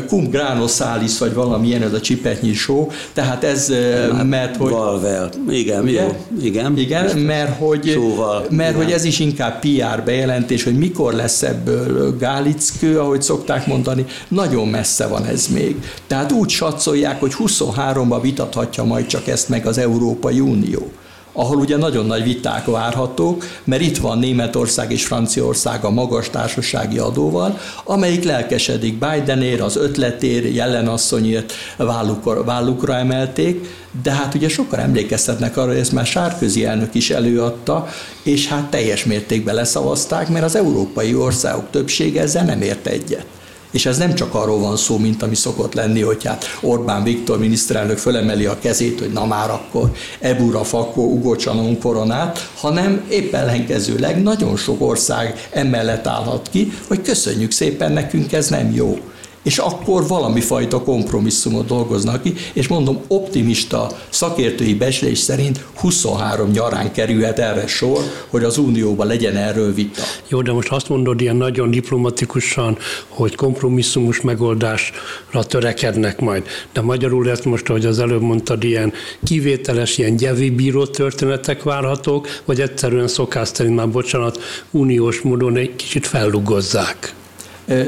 cum 0.07 0.29
grano 0.29 0.67
salis, 0.67 1.17
vagy 1.17 1.33
valamilyen 1.69 1.83
ez 1.83 1.93
a 1.93 2.01
csipetnyi 2.01 2.53
só, 2.53 2.91
tehát 3.13 3.43
ez, 3.43 3.73
hát, 4.11 4.23
mert 4.23 4.55
hogy... 4.55 4.71
Valvel, 4.71 5.29
igen, 5.49 5.83
ugye? 5.83 6.01
jó, 6.01 6.15
igen. 6.41 6.77
Igen, 6.77 7.17
mert 7.17 7.57
hogy, 7.57 7.91
szóval, 7.93 8.45
mert 8.49 8.69
igen. 8.69 8.83
hogy 8.83 8.93
ez 8.93 9.03
is 9.03 9.19
inkább 9.19 9.59
PR 9.59 10.03
bejelentés, 10.05 10.63
hogy 10.63 10.77
mikor 10.77 11.13
lesz 11.13 11.41
ebből 11.41 12.17
gálickő, 12.17 12.99
ahogy 12.99 13.21
szokták 13.21 13.67
mondani, 13.67 14.05
nagyon 14.27 14.67
messze 14.67 15.07
van 15.07 15.25
ez 15.25 15.47
még. 15.47 15.75
Tehát 16.07 16.31
úgy 16.31 16.49
satszolják, 16.49 17.19
hogy 17.19 17.33
23-ba 17.37 18.19
vitathatja 18.21 18.83
majd 18.83 19.05
csak 19.05 19.27
ezt 19.27 19.49
meg 19.49 19.65
az 19.65 19.77
Európai 19.77 20.39
Unió 20.39 20.91
ahol 21.39 21.57
ugye 21.57 21.77
nagyon 21.77 22.05
nagy 22.05 22.23
viták 22.23 22.65
várhatók, 22.65 23.45
mert 23.63 23.81
itt 23.81 23.97
van 23.97 24.19
Németország 24.19 24.91
és 24.91 25.05
Franciaország 25.05 25.83
a 25.83 25.89
magas 25.89 26.29
társasági 26.29 26.97
adóval, 26.97 27.59
amelyik 27.83 28.23
lelkesedik 28.23 28.93
Bidenért, 28.93 29.61
az 29.61 29.75
ötletér, 29.75 30.53
jellenasszonyért 30.53 31.53
vállukra, 31.77 32.43
vállukra 32.43 32.95
emelték, 32.95 33.67
de 34.03 34.11
hát 34.11 34.33
ugye 34.33 34.49
sokan 34.49 34.79
emlékeztetnek 34.79 35.57
arra, 35.57 35.69
hogy 35.69 35.79
ezt 35.79 35.91
már 35.91 36.05
Sárközi 36.05 36.65
elnök 36.65 36.93
is 36.93 37.09
előadta, 37.09 37.87
és 38.23 38.47
hát 38.47 38.69
teljes 38.69 39.05
mértékben 39.05 39.55
leszavazták, 39.55 40.29
mert 40.29 40.45
az 40.45 40.55
európai 40.55 41.15
országok 41.15 41.69
többsége 41.71 42.21
ezzel 42.21 42.45
nem 42.45 42.61
ért 42.61 42.87
egyet. 42.87 43.25
És 43.71 43.85
ez 43.85 43.97
nem 43.97 44.15
csak 44.15 44.35
arról 44.35 44.59
van 44.59 44.77
szó, 44.77 44.97
mint 44.97 45.23
ami 45.23 45.35
szokott 45.35 45.73
lenni, 45.73 46.01
hogy 46.01 46.25
hát 46.25 46.45
Orbán 46.61 47.03
Viktor 47.03 47.39
miniszterelnök 47.39 47.97
fölemeli 47.97 48.45
a 48.45 48.59
kezét, 48.59 48.99
hogy 48.99 49.11
na 49.11 49.25
már 49.25 49.49
akkor 49.49 49.91
ebura 50.19 50.63
fakó 50.63 51.11
ugocsanon 51.11 51.79
koronát, 51.79 52.49
hanem 52.55 53.05
épp 53.09 53.33
ellenkezőleg 53.33 54.21
nagyon 54.21 54.57
sok 54.57 54.81
ország 54.81 55.47
emellett 55.51 56.07
állhat 56.07 56.49
ki, 56.51 56.71
hogy 56.87 57.01
köszönjük 57.01 57.51
szépen, 57.51 57.91
nekünk 57.91 58.33
ez 58.33 58.49
nem 58.49 58.71
jó 58.73 58.99
és 59.43 59.57
akkor 59.57 60.07
valami 60.07 60.41
fajta 60.41 60.81
kompromisszumot 60.81 61.65
dolgoznak 61.65 62.21
ki, 62.21 62.33
és 62.53 62.67
mondom, 62.67 62.99
optimista 63.07 63.97
szakértői 64.09 64.73
becslés 64.73 65.17
szerint 65.17 65.65
23 65.75 66.49
nyarán 66.49 66.91
kerülhet 66.91 67.39
erre 67.39 67.67
sor, 67.67 67.99
hogy 68.29 68.43
az 68.43 68.57
Unióban 68.57 69.07
legyen 69.07 69.35
erről 69.35 69.73
vita. 69.73 70.01
Jó, 70.27 70.41
de 70.41 70.51
most 70.51 70.71
azt 70.71 70.89
mondod 70.89 71.21
ilyen 71.21 71.35
nagyon 71.35 71.71
diplomatikusan, 71.71 72.77
hogy 73.07 73.35
kompromisszumos 73.35 74.21
megoldásra 74.21 75.43
törekednek 75.47 76.19
majd. 76.19 76.43
De 76.73 76.81
magyarul 76.81 77.29
ezt 77.29 77.45
most, 77.45 77.69
ahogy 77.69 77.85
az 77.85 77.99
előbb 77.99 78.21
mondtad, 78.21 78.63
ilyen 78.63 78.93
kivételes, 79.23 79.97
ilyen 79.97 80.15
gyevi 80.15 80.49
bíró 80.49 80.85
történetek 80.85 81.63
várhatók, 81.63 82.27
vagy 82.45 82.61
egyszerűen 82.61 83.07
szokás 83.07 83.49
szerint 83.53 83.75
már, 83.75 83.89
bocsánat, 83.89 84.39
uniós 84.71 85.21
módon 85.21 85.57
egy 85.57 85.75
kicsit 85.75 86.07
fellugozzák. 86.07 87.17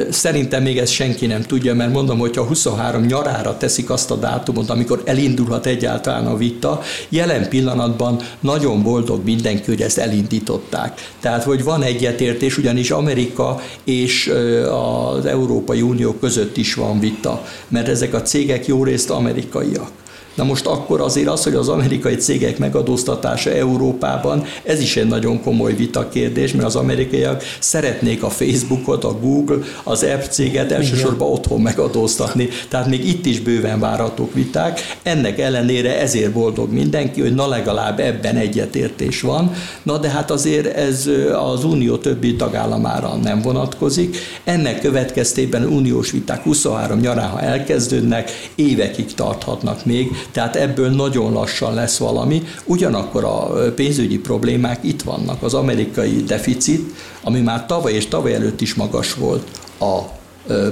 Szerintem 0.09 0.63
még 0.63 0.77
ezt 0.77 0.91
senki 0.91 1.25
nem 1.25 1.41
tudja, 1.41 1.73
mert 1.73 1.91
mondom, 1.91 2.19
hogy 2.19 2.35
ha 2.35 2.43
23 2.43 3.01
nyarára 3.01 3.57
teszik 3.57 3.89
azt 3.89 4.11
a 4.11 4.15
dátumot, 4.15 4.69
amikor 4.69 5.01
elindulhat 5.05 5.65
egyáltalán 5.65 6.25
a 6.25 6.37
vita, 6.37 6.81
jelen 7.09 7.49
pillanatban 7.49 8.19
nagyon 8.39 8.83
boldog 8.83 9.23
mindenki, 9.23 9.65
hogy 9.65 9.81
ezt 9.81 9.97
elindították. 9.97 11.11
Tehát, 11.19 11.43
hogy 11.43 11.63
van 11.63 11.83
egyetértés, 11.83 12.57
ugyanis 12.57 12.91
Amerika 12.91 13.61
és 13.83 14.33
az 14.71 15.25
Európai 15.25 15.81
Unió 15.81 16.13
között 16.13 16.57
is 16.57 16.73
van 16.73 16.99
vita, 16.99 17.45
mert 17.67 17.87
ezek 17.87 18.13
a 18.13 18.21
cégek 18.21 18.67
jó 18.67 18.83
részt 18.83 19.09
amerikaiak. 19.09 20.00
Na 20.35 20.43
most 20.43 20.65
akkor 20.65 21.01
azért 21.01 21.27
az, 21.27 21.43
hogy 21.43 21.53
az 21.53 21.69
amerikai 21.69 22.15
cégek 22.15 22.57
megadóztatása 22.57 23.49
Európában, 23.49 24.43
ez 24.63 24.79
is 24.79 24.97
egy 24.97 25.07
nagyon 25.07 25.41
komoly 25.41 25.75
vita 25.75 26.09
kérdés, 26.09 26.51
mert 26.51 26.65
az 26.65 26.75
amerikaiak 26.75 27.43
szeretnék 27.59 28.23
a 28.23 28.29
Facebookot, 28.29 29.03
a 29.03 29.19
Google, 29.19 29.57
az 29.83 30.03
app 30.03 30.21
céget 30.21 30.71
elsősorban 30.71 31.31
otthon 31.31 31.61
megadóztatni. 31.61 32.49
Tehát 32.69 32.87
még 32.87 33.07
itt 33.07 33.25
is 33.25 33.39
bőven 33.39 33.79
várhatók 33.79 34.33
viták. 34.33 34.79
Ennek 35.03 35.39
ellenére 35.39 35.99
ezért 35.99 36.31
boldog 36.31 36.71
mindenki, 36.71 37.21
hogy 37.21 37.35
na 37.35 37.47
legalább 37.47 37.99
ebben 37.99 38.35
egyetértés 38.35 39.21
van. 39.21 39.51
Na 39.83 39.97
de 39.97 40.09
hát 40.09 40.31
azért 40.31 40.75
ez 40.75 41.09
az 41.51 41.63
unió 41.63 41.97
többi 41.97 42.35
tagállamára 42.35 43.15
nem 43.15 43.41
vonatkozik. 43.41 44.17
Ennek 44.43 44.81
következtében 44.81 45.63
uniós 45.65 46.11
viták 46.11 46.43
23 46.43 46.99
nyarán, 46.99 47.29
ha 47.29 47.41
elkezdődnek, 47.41 48.49
évekig 48.55 49.13
tarthatnak 49.13 49.85
még, 49.85 50.11
tehát 50.31 50.55
ebből 50.55 50.89
nagyon 50.89 51.33
lassan 51.33 51.73
lesz 51.73 51.97
valami. 51.97 52.43
Ugyanakkor 52.65 53.23
a 53.23 53.39
pénzügyi 53.75 54.19
problémák 54.19 54.79
itt 54.83 55.01
vannak. 55.01 55.43
Az 55.43 55.53
amerikai 55.53 56.23
deficit, 56.23 56.93
ami 57.23 57.39
már 57.39 57.65
tavaly 57.65 57.93
és 57.93 58.07
tavaly 58.07 58.33
előtt 58.33 58.61
is 58.61 58.73
magas 58.73 59.13
volt 59.13 59.47
a 59.79 59.99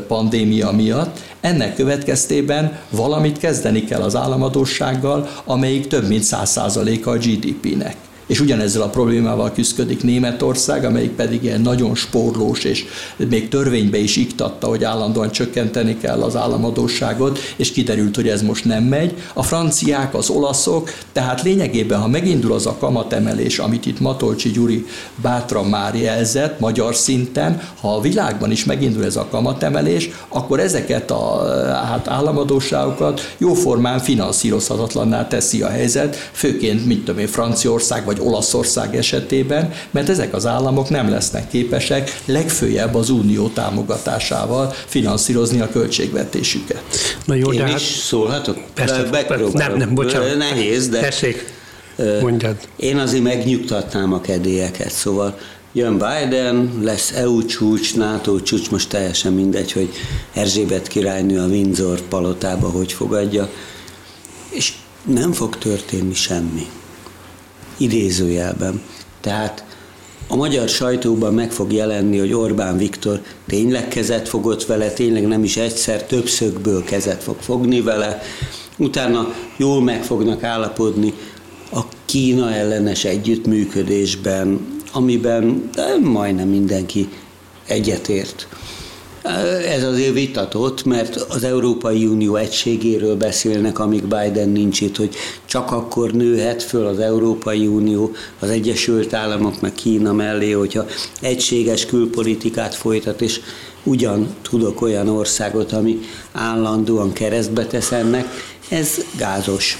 pandémia 0.07 0.71
miatt, 0.71 1.19
ennek 1.41 1.75
következtében 1.75 2.79
valamit 2.89 3.37
kezdeni 3.37 3.83
kell 3.83 4.01
az 4.01 4.15
államadósággal, 4.15 5.29
amelyik 5.45 5.87
több 5.87 6.07
mint 6.07 6.23
100%-a 6.25 7.09
a 7.09 7.17
GDP-nek 7.17 7.95
és 8.29 8.39
ugyanezzel 8.39 8.81
a 8.81 8.89
problémával 8.89 9.51
küzdik 9.51 10.03
Németország, 10.03 10.83
amelyik 10.83 11.11
pedig 11.11 11.43
ilyen 11.43 11.61
nagyon 11.61 11.95
spórlós, 11.95 12.63
és 12.63 12.85
még 13.29 13.47
törvénybe 13.47 13.97
is 13.97 14.15
iktatta, 14.15 14.67
hogy 14.67 14.83
állandóan 14.83 15.31
csökkenteni 15.31 15.97
kell 15.97 16.21
az 16.21 16.35
államadóságot, 16.35 17.39
és 17.55 17.71
kiderült, 17.71 18.15
hogy 18.15 18.27
ez 18.27 18.41
most 18.41 18.65
nem 18.65 18.83
megy. 18.83 19.13
A 19.33 19.43
franciák, 19.43 20.13
az 20.13 20.29
olaszok, 20.29 20.89
tehát 21.13 21.41
lényegében, 21.41 21.99
ha 21.99 22.07
megindul 22.07 22.53
az 22.53 22.65
a 22.65 22.75
kamatemelés, 22.79 23.59
amit 23.59 23.85
itt 23.85 23.99
Matolcsi 23.99 24.51
Gyuri 24.51 24.85
bátran 25.21 25.65
már 25.65 25.95
jelzett, 25.95 26.59
magyar 26.59 26.95
szinten, 26.95 27.61
ha 27.81 27.95
a 27.95 28.01
világban 28.01 28.51
is 28.51 28.65
megindul 28.65 29.05
ez 29.05 29.15
a 29.15 29.27
kamatemelés, 29.29 30.09
akkor 30.27 30.59
ezeket 30.59 31.11
a 31.11 31.43
hát 31.85 32.07
államadóságokat 32.07 33.35
jóformán 33.37 33.99
finanszírozhatatlanná 33.99 35.27
teszi 35.27 35.61
a 35.61 35.69
helyzet, 35.69 36.15
főként, 36.31 36.85
mit 36.85 36.99
tudom 36.99 37.19
én, 37.19 37.27
Franciaország 37.27 38.05
vagy 38.05 38.18
Olaszország 38.19 38.95
esetében, 38.95 39.73
mert 39.91 40.09
ezek 40.09 40.33
az 40.33 40.45
államok 40.45 40.89
nem 40.89 41.09
lesznek 41.09 41.47
képesek 41.47 42.21
legfőjebb 42.25 42.95
az 42.95 43.09
unió 43.09 43.47
támogatásával 43.47 44.73
finanszírozni 44.85 45.59
a 45.59 45.69
költségvetésüket. 45.69 46.83
Na 47.25 47.33
jó, 47.33 47.51
Én 47.53 47.59
de 47.59 47.65
is 47.65 47.71
hát... 47.71 47.81
szólhatok? 47.81 48.57
Persze, 48.73 49.09
nem, 49.53 49.77
nem, 49.77 49.93
bocsánat. 49.93 50.37
Nehéz, 50.37 50.89
de... 50.89 50.99
Tessék, 50.99 51.53
mondjad. 52.21 52.55
Én 52.75 52.97
azért 52.97 53.23
megnyugtatnám 53.23 54.13
a 54.13 54.21
kedélyeket, 54.21 54.91
szóval 54.91 55.37
jön 55.73 55.93
Biden, 55.93 56.79
lesz 56.81 57.11
EU 57.11 57.45
csúcs, 57.45 57.95
NATO 57.95 58.41
csúcs, 58.41 58.69
most 58.69 58.89
teljesen 58.89 59.33
mindegy, 59.33 59.71
hogy 59.71 59.89
Erzsébet 60.33 60.87
királynő 60.87 61.39
a 61.39 61.45
Windsor 61.45 62.01
palotába 62.01 62.69
hogy 62.69 62.93
fogadja, 62.93 63.49
és 64.49 64.73
nem 65.05 65.31
fog 65.31 65.57
történni 65.57 66.13
semmi. 66.13 66.67
Idézőjelben. 67.79 68.81
Tehát 69.21 69.63
a 70.27 70.35
magyar 70.35 70.69
sajtóban 70.69 71.33
meg 71.33 71.51
fog 71.51 71.71
jelenni, 71.73 72.17
hogy 72.17 72.33
Orbán 72.33 72.77
Viktor 72.77 73.21
tényleg 73.47 73.87
kezet 73.87 74.29
fogott 74.29 74.65
vele, 74.65 74.91
tényleg 74.91 75.27
nem 75.27 75.43
is 75.43 75.57
egyszer, 75.57 76.03
többszögből 76.03 76.83
kezet 76.83 77.23
fog 77.23 77.37
fogni 77.39 77.81
vele, 77.81 78.21
utána 78.77 79.33
jól 79.57 79.81
meg 79.81 80.03
fognak 80.03 80.43
állapodni 80.43 81.13
a 81.71 81.79
Kína 82.05 82.51
ellenes 82.51 83.03
együttműködésben, 83.05 84.77
amiben 84.91 85.69
majdnem 86.01 86.47
mindenki 86.47 87.09
egyetért. 87.67 88.47
Ez 89.67 89.83
azért 89.83 90.13
vitatott, 90.13 90.83
mert 90.85 91.15
az 91.15 91.43
Európai 91.43 92.05
Unió 92.05 92.35
egységéről 92.35 93.15
beszélnek, 93.15 93.79
amíg 93.79 94.01
Biden 94.01 94.49
nincs 94.49 94.81
itt, 94.81 94.97
hogy 94.97 95.15
csak 95.45 95.71
akkor 95.71 96.11
nőhet 96.11 96.63
föl 96.63 96.85
az 96.85 96.99
Európai 96.99 97.67
Unió, 97.67 98.11
az 98.39 98.49
Egyesült 98.49 99.13
Államok, 99.13 99.61
meg 99.61 99.73
Kína 99.73 100.13
mellé, 100.13 100.51
hogyha 100.51 100.85
egységes 101.21 101.85
külpolitikát 101.85 102.75
folytat, 102.75 103.21
és 103.21 103.39
ugyan 103.83 104.35
tudok 104.41 104.81
olyan 104.81 105.07
országot, 105.07 105.71
ami 105.71 105.99
állandóan 106.31 107.13
keresztbe 107.13 107.65
tesz 107.65 107.91
ennek, 107.91 108.27
ez 108.69 109.05
gázos. 109.17 109.77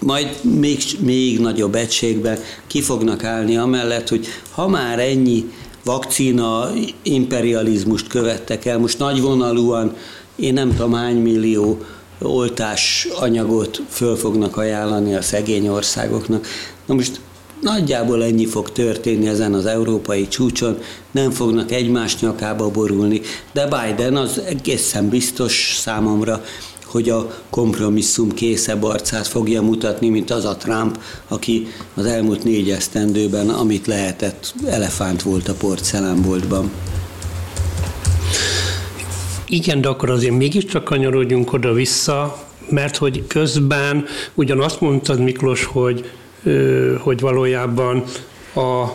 Majd 0.00 0.36
még, 0.42 0.82
még 0.98 1.40
nagyobb 1.40 1.74
egységben 1.74 2.38
ki 2.66 2.82
fognak 2.82 3.24
állni 3.24 3.56
amellett, 3.56 4.08
hogy 4.08 4.26
ha 4.50 4.68
már 4.68 4.98
ennyi 4.98 5.52
vakcina 5.88 6.70
imperializmust 7.02 8.06
követtek 8.06 8.64
el, 8.64 8.78
most 8.78 8.98
nagyvonalúan 8.98 9.96
én 10.36 10.52
nem 10.52 10.70
tudom 10.70 10.92
hány 10.92 11.16
millió 11.16 11.78
oltás 12.22 13.08
anyagot 13.20 13.82
föl 13.88 14.16
fognak 14.16 14.56
ajánlani 14.56 15.14
a 15.14 15.22
szegény 15.22 15.68
országoknak. 15.68 16.46
Na 16.86 16.94
most 16.94 17.20
nagyjából 17.60 18.24
ennyi 18.24 18.46
fog 18.46 18.72
történni 18.72 19.28
ezen 19.28 19.54
az 19.54 19.66
európai 19.66 20.28
csúcson, 20.28 20.78
nem 21.10 21.30
fognak 21.30 21.72
egymás 21.72 22.18
nyakába 22.18 22.70
borulni, 22.70 23.20
de 23.52 23.66
Biden 23.68 24.16
az 24.16 24.38
egészen 24.38 25.08
biztos 25.08 25.76
számomra 25.78 26.44
hogy 26.88 27.08
a 27.08 27.40
kompromisszum 27.50 28.32
készebb 28.32 28.82
arcát 28.82 29.26
fogja 29.26 29.62
mutatni, 29.62 30.08
mint 30.08 30.30
az 30.30 30.44
a 30.44 30.56
Trump, 30.56 31.00
aki 31.28 31.66
az 31.94 32.06
elmúlt 32.06 32.44
négy 32.44 32.70
esztendőben, 32.70 33.48
amit 33.48 33.86
lehetett, 33.86 34.54
elefánt 34.66 35.22
volt 35.22 35.48
a 35.48 35.54
porcelánboltban. 35.54 36.70
Igen, 39.46 39.80
de 39.80 39.88
akkor 39.88 40.10
azért 40.10 40.36
mégiscsak 40.36 40.84
kanyarodjunk 40.84 41.52
oda-vissza, 41.52 42.46
mert 42.70 42.96
hogy 42.96 43.26
közben 43.26 44.04
ugyan 44.34 44.60
azt 44.60 44.80
mondtad, 44.80 45.20
Miklós, 45.20 45.64
hogy, 45.64 46.10
hogy 46.98 47.20
valójában 47.20 48.04
a 48.54 48.86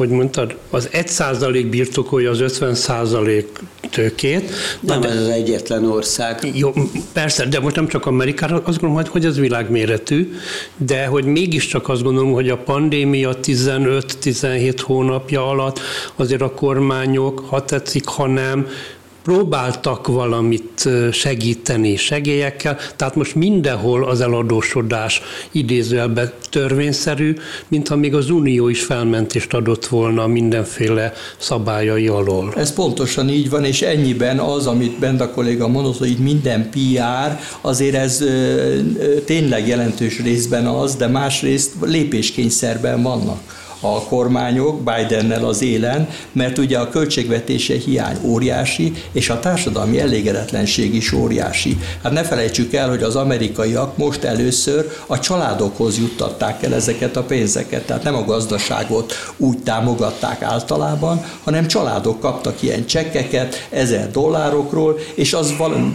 hogy 0.00 0.08
mondtad, 0.08 0.56
az 0.70 0.88
1 0.92 1.08
százalék 1.08 1.66
birtokolja 1.66 2.30
az 2.30 2.40
50 2.40 2.74
százalék 2.74 3.58
tőkét. 3.90 4.50
Nem 4.80 5.00
de, 5.00 5.08
ez 5.08 5.16
az 5.16 5.28
egyetlen 5.28 5.84
ország. 5.84 6.50
Jó, 6.54 6.72
persze, 7.12 7.46
de 7.46 7.60
most 7.60 7.76
nem 7.76 7.88
csak 7.88 8.06
Amerikára, 8.06 8.62
azt 8.64 8.80
gondolom, 8.80 9.06
hogy 9.10 9.24
ez 9.24 9.38
világméretű, 9.38 10.32
de 10.76 11.06
hogy 11.06 11.24
mégiscsak 11.24 11.88
azt 11.88 12.02
gondolom, 12.02 12.32
hogy 12.32 12.48
a 12.48 12.56
pandémia 12.56 13.36
15-17 13.42 14.78
hónapja 14.82 15.48
alatt 15.48 15.80
azért 16.16 16.42
a 16.42 16.50
kormányok, 16.50 17.44
ha 17.48 17.64
tetszik, 17.64 18.06
ha 18.06 18.26
nem, 18.26 18.66
próbáltak 19.30 20.06
valamit 20.06 20.88
segíteni 21.12 21.96
segélyekkel, 21.96 22.76
tehát 22.96 23.14
most 23.14 23.34
mindenhol 23.34 24.04
az 24.04 24.20
eladósodás 24.20 25.22
idézőjelben 25.52 26.32
törvényszerű, 26.50 27.34
mintha 27.68 27.96
még 27.96 28.14
az 28.14 28.30
Unió 28.30 28.68
is 28.68 28.82
felmentést 28.82 29.54
adott 29.54 29.86
volna 29.86 30.26
mindenféle 30.26 31.12
szabályai 31.38 32.08
alól. 32.08 32.52
Ez 32.56 32.72
pontosan 32.72 33.28
így 33.28 33.50
van, 33.50 33.64
és 33.64 33.82
ennyiben 33.82 34.38
az, 34.38 34.66
amit 34.66 34.98
Benda 34.98 35.30
kolléga 35.30 35.68
mondott, 35.68 35.98
hogy 35.98 36.16
minden 36.18 36.70
PR, 36.70 37.38
azért 37.60 37.96
ez 37.96 38.24
tényleg 39.24 39.68
jelentős 39.68 40.20
részben 40.20 40.66
az, 40.66 40.94
de 40.94 41.06
másrészt 41.06 41.72
lépéskényszerben 41.80 43.02
vannak 43.02 43.59
a 43.80 44.02
kormányok 44.02 44.82
Bidennel 44.82 45.44
az 45.44 45.62
élen, 45.62 46.08
mert 46.32 46.58
ugye 46.58 46.78
a 46.78 46.88
költségvetése 46.88 47.74
hiány 47.74 48.16
óriási, 48.22 48.92
és 49.12 49.30
a 49.30 49.40
társadalmi 49.40 50.00
elégedetlenség 50.00 50.94
is 50.94 51.12
óriási. 51.12 51.78
Hát 52.02 52.12
ne 52.12 52.22
felejtsük 52.22 52.74
el, 52.74 52.88
hogy 52.88 53.02
az 53.02 53.16
amerikaiak 53.16 53.96
most 53.96 54.24
először 54.24 54.90
a 55.06 55.18
családokhoz 55.18 55.98
juttatták 55.98 56.62
el 56.62 56.74
ezeket 56.74 57.16
a 57.16 57.22
pénzeket, 57.22 57.86
tehát 57.86 58.02
nem 58.02 58.14
a 58.14 58.24
gazdaságot 58.24 59.12
úgy 59.36 59.58
támogatták 59.58 60.42
általában, 60.42 61.24
hanem 61.44 61.66
családok 61.66 62.20
kaptak 62.20 62.62
ilyen 62.62 62.86
csekkeket 62.86 63.66
ezer 63.70 64.10
dollárokról, 64.10 64.98
és 65.14 65.32
az 65.32 65.54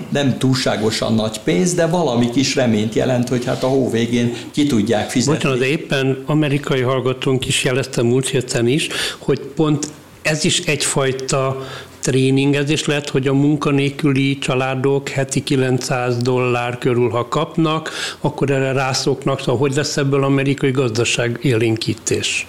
nem 0.10 0.38
túlságosan 0.38 1.14
nagy 1.14 1.40
pénz, 1.44 1.74
de 1.74 1.86
valami 1.86 2.30
kis 2.30 2.56
reményt 2.56 2.94
jelent, 2.96 3.30
hogy 3.30 3.46
hát 3.46 3.64
a 3.64 3.68
hó 3.68 3.90
végén 3.90 4.36
ki 4.52 4.66
tudják 4.66 5.10
fizetni. 5.10 5.34
Bocsánat, 5.34 5.60
de 5.60 5.66
éppen 5.66 6.24
amerikai 6.26 6.82
hallgatónk 6.82 7.48
is 7.48 7.64
jelezte 7.76 8.02
múlt 8.02 8.28
héten 8.28 8.68
is, 8.68 8.88
hogy 9.18 9.40
pont 9.40 9.88
ez 10.22 10.44
is 10.44 10.60
egyfajta 10.60 11.66
tréningezés 12.00 12.86
lehet, 12.86 13.10
hogy 13.10 13.28
a 13.28 13.34
munkanélküli 13.34 14.38
családok 14.38 15.10
heti 15.10 15.44
900 15.44 16.18
dollár 16.18 16.78
körül, 16.78 17.10
ha 17.10 17.28
kapnak, 17.28 17.90
akkor 18.22 18.52
erre 18.52 18.72
rászoknak, 18.72 19.40
szóval 19.40 19.58
hogy 19.58 19.76
lesz 19.76 19.98
ebből 19.98 20.24
amerikai 20.24 20.72
gazdaság 20.72 21.40
élénkítés? 21.42 22.48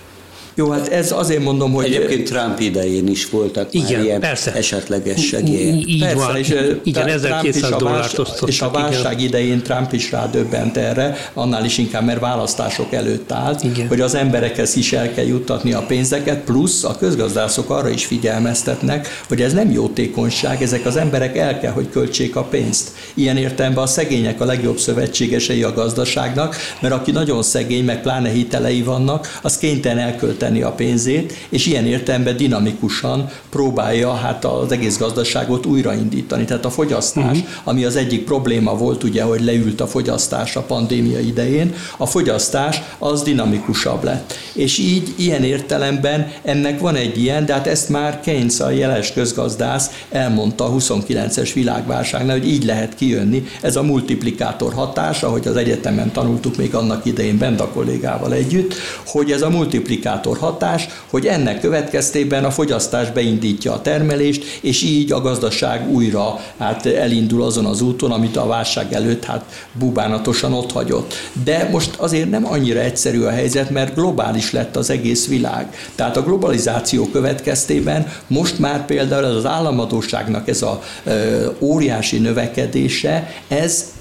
Jó, 0.59 0.71
hát 0.71 0.89
ez 0.89 1.13
azért 1.13 1.43
mondom, 1.43 1.73
hogy... 1.73 1.85
Egyébként 1.85 2.29
Trump 2.29 2.61
idején 2.61 3.09
is 3.09 3.31
voltak 3.31 3.69
igen, 3.71 4.05
ilyen 4.05 4.21
persze. 4.21 4.53
esetleges 4.53 5.27
segélyek. 5.27 5.89
Így 5.89 6.01
persze, 6.01 6.15
van, 6.15 6.37
és 6.37 6.55
igen, 6.83 7.09
1200 7.09 7.71
dollárt 7.79 8.19
osztottak. 8.19 8.49
És 8.49 8.61
a 8.61 8.71
válság 8.71 9.13
igen. 9.13 9.25
idején 9.25 9.63
Trump 9.63 9.93
is 9.93 10.11
rádöbbent 10.11 10.77
erre, 10.77 11.17
annál 11.35 11.65
is 11.65 11.79
inkább, 11.79 12.05
mert 12.05 12.21
választások 12.21 12.93
előtt 12.93 13.33
állt, 13.33 13.63
igen. 13.63 13.89
hogy 13.89 14.01
az 14.01 14.15
emberekhez 14.15 14.77
is 14.77 14.93
el 14.93 15.13
kell 15.13 15.25
juttatni 15.25 15.73
a 15.73 15.85
pénzeket, 15.87 16.45
plusz 16.45 16.85
a 16.85 16.97
közgazdászok 16.99 17.71
arra 17.71 17.89
is 17.89 18.07
figyelmeztetnek, 18.07 19.23
hogy 19.29 19.43
ez 19.43 19.53
nem 19.53 19.71
jótékonyság, 19.71 20.63
ezek 20.63 20.87
az 20.87 20.97
emberek 20.97 21.37
el 21.37 21.59
kell, 21.59 21.73
hogy 21.73 21.91
költsék 21.91 22.37
a 22.37 22.43
pénzt. 22.43 22.91
Ilyen 23.15 23.37
értelemben 23.37 23.85
a 23.85 23.87
szegények 23.87 24.41
a 24.41 24.45
legjobb 24.45 24.79
szövetségesei 24.79 25.63
a 25.63 25.73
gazdaságnak, 25.73 26.57
mert 26.81 26.95
aki 26.95 27.11
nagyon 27.11 27.43
szegény, 27.43 27.85
meg 27.85 28.01
pláne 28.03 28.29
hitelei 28.29 28.83
vannak, 28.83 29.39
az 29.43 29.59
kénytelen 29.59 29.99
elkölteni 29.99 30.45
elkölteni 30.47 30.63
a 30.63 30.71
pénzét, 30.71 31.33
és 31.49 31.67
ilyen 31.67 31.87
értelemben 31.87 32.37
dinamikusan 32.37 33.31
próbálja 33.51 34.15
hát 34.15 34.45
az 34.45 34.73
egész 34.73 34.99
gazdaságot 34.99 35.67
újraindítani. 35.67 36.45
Tehát 36.45 36.65
a 36.65 36.71
fogyasztás, 36.71 37.39
uh-huh. 37.39 37.47
ami 37.65 37.85
az 37.85 37.97
egyik 37.97 38.25
probléma 38.25 38.77
volt, 38.77 39.05
ugye, 39.05 39.23
hogy 39.23 39.41
leült 39.41 39.81
a 39.81 39.87
fogyasztás 39.87 40.57
a 40.57 40.61
pandémia 40.61 41.21
idején, 41.21 41.75
a 41.97 42.07
fogyasztás 42.07 42.83
az 42.99 43.23
dinamikusabb 43.23 44.05
lett. 44.05 44.35
És 44.53 44.79
így 44.79 45.15
ilyen 45.17 45.45
értelemben 45.45 46.33
ennek 46.43 46.81
van 46.81 46.95
egy 46.95 47.19
ilyen, 47.23 47.47
de 47.47 47.53
hát 47.53 47.67
ezt 47.67 47.89
már 47.89 48.21
Keynes 48.21 48.61
a 48.61 48.71
jeles 48.71 49.13
közgazdász 49.13 49.91
elmondta 50.11 50.65
a 50.65 50.73
29-es 50.73 51.51
világválságnál, 51.55 52.39
hogy 52.39 52.49
így 52.49 52.65
lehet 52.65 52.95
kijönni. 52.95 53.47
Ez 53.63 53.77
a 53.77 53.83
multiplikátor 53.83 54.73
hatás, 54.73 55.23
ahogy 55.23 55.47
az 55.47 55.57
egyetemen 55.57 56.13
tanultuk 56.13 56.57
még 56.57 56.75
annak 56.75 57.05
idején 57.05 57.39
Benda 57.39 57.69
kollégával 57.69 58.33
együtt, 58.33 58.75
hogy 59.07 59.31
ez 59.31 59.43
a 59.43 59.51
multiplikátor 59.51 60.36
hatás, 60.37 60.89
hogy 61.11 61.27
ennek 61.27 61.61
következtében 61.61 62.45
a 62.45 62.51
fogyasztás 62.51 63.11
beindítja 63.11 63.73
a 63.73 63.83
termelést, 63.83 64.45
és 64.61 64.83
így 64.83 65.13
a 65.13 65.21
gazdaság 65.21 65.91
újra 65.91 66.41
hát 66.59 66.87
elindul 66.87 67.43
azon 67.43 67.65
az 67.65 67.81
úton, 67.81 68.13
amit 68.13 68.37
a 68.37 68.47
válság 68.47 68.93
előtt 68.93 69.25
hát 69.25 69.45
bubánatosan 69.73 70.53
ott 70.53 70.73
hagyott. 70.73 71.15
De 71.45 71.69
most 71.73 71.95
azért 71.97 72.31
nem 72.31 72.47
annyira 72.47 72.81
egyszerű 72.81 73.23
a 73.23 73.31
helyzet, 73.31 73.71
mert 73.71 73.95
globális 73.95 74.53
lett 74.53 74.77
az 74.77 74.91
egész 74.91 75.29
világ. 75.29 75.75
Tehát 75.95 76.17
a 76.17 76.23
globalizáció 76.23 77.07
következtében 77.07 78.13
most 78.27 78.59
már 78.59 78.85
például 78.85 79.25
az 79.25 79.47
államadóságnak 79.47 80.49
ez 80.49 80.63
a 80.63 80.83
ö, 81.05 81.47
óriási 81.61 82.19
növekedése, 82.19 83.31
ez 83.49 83.96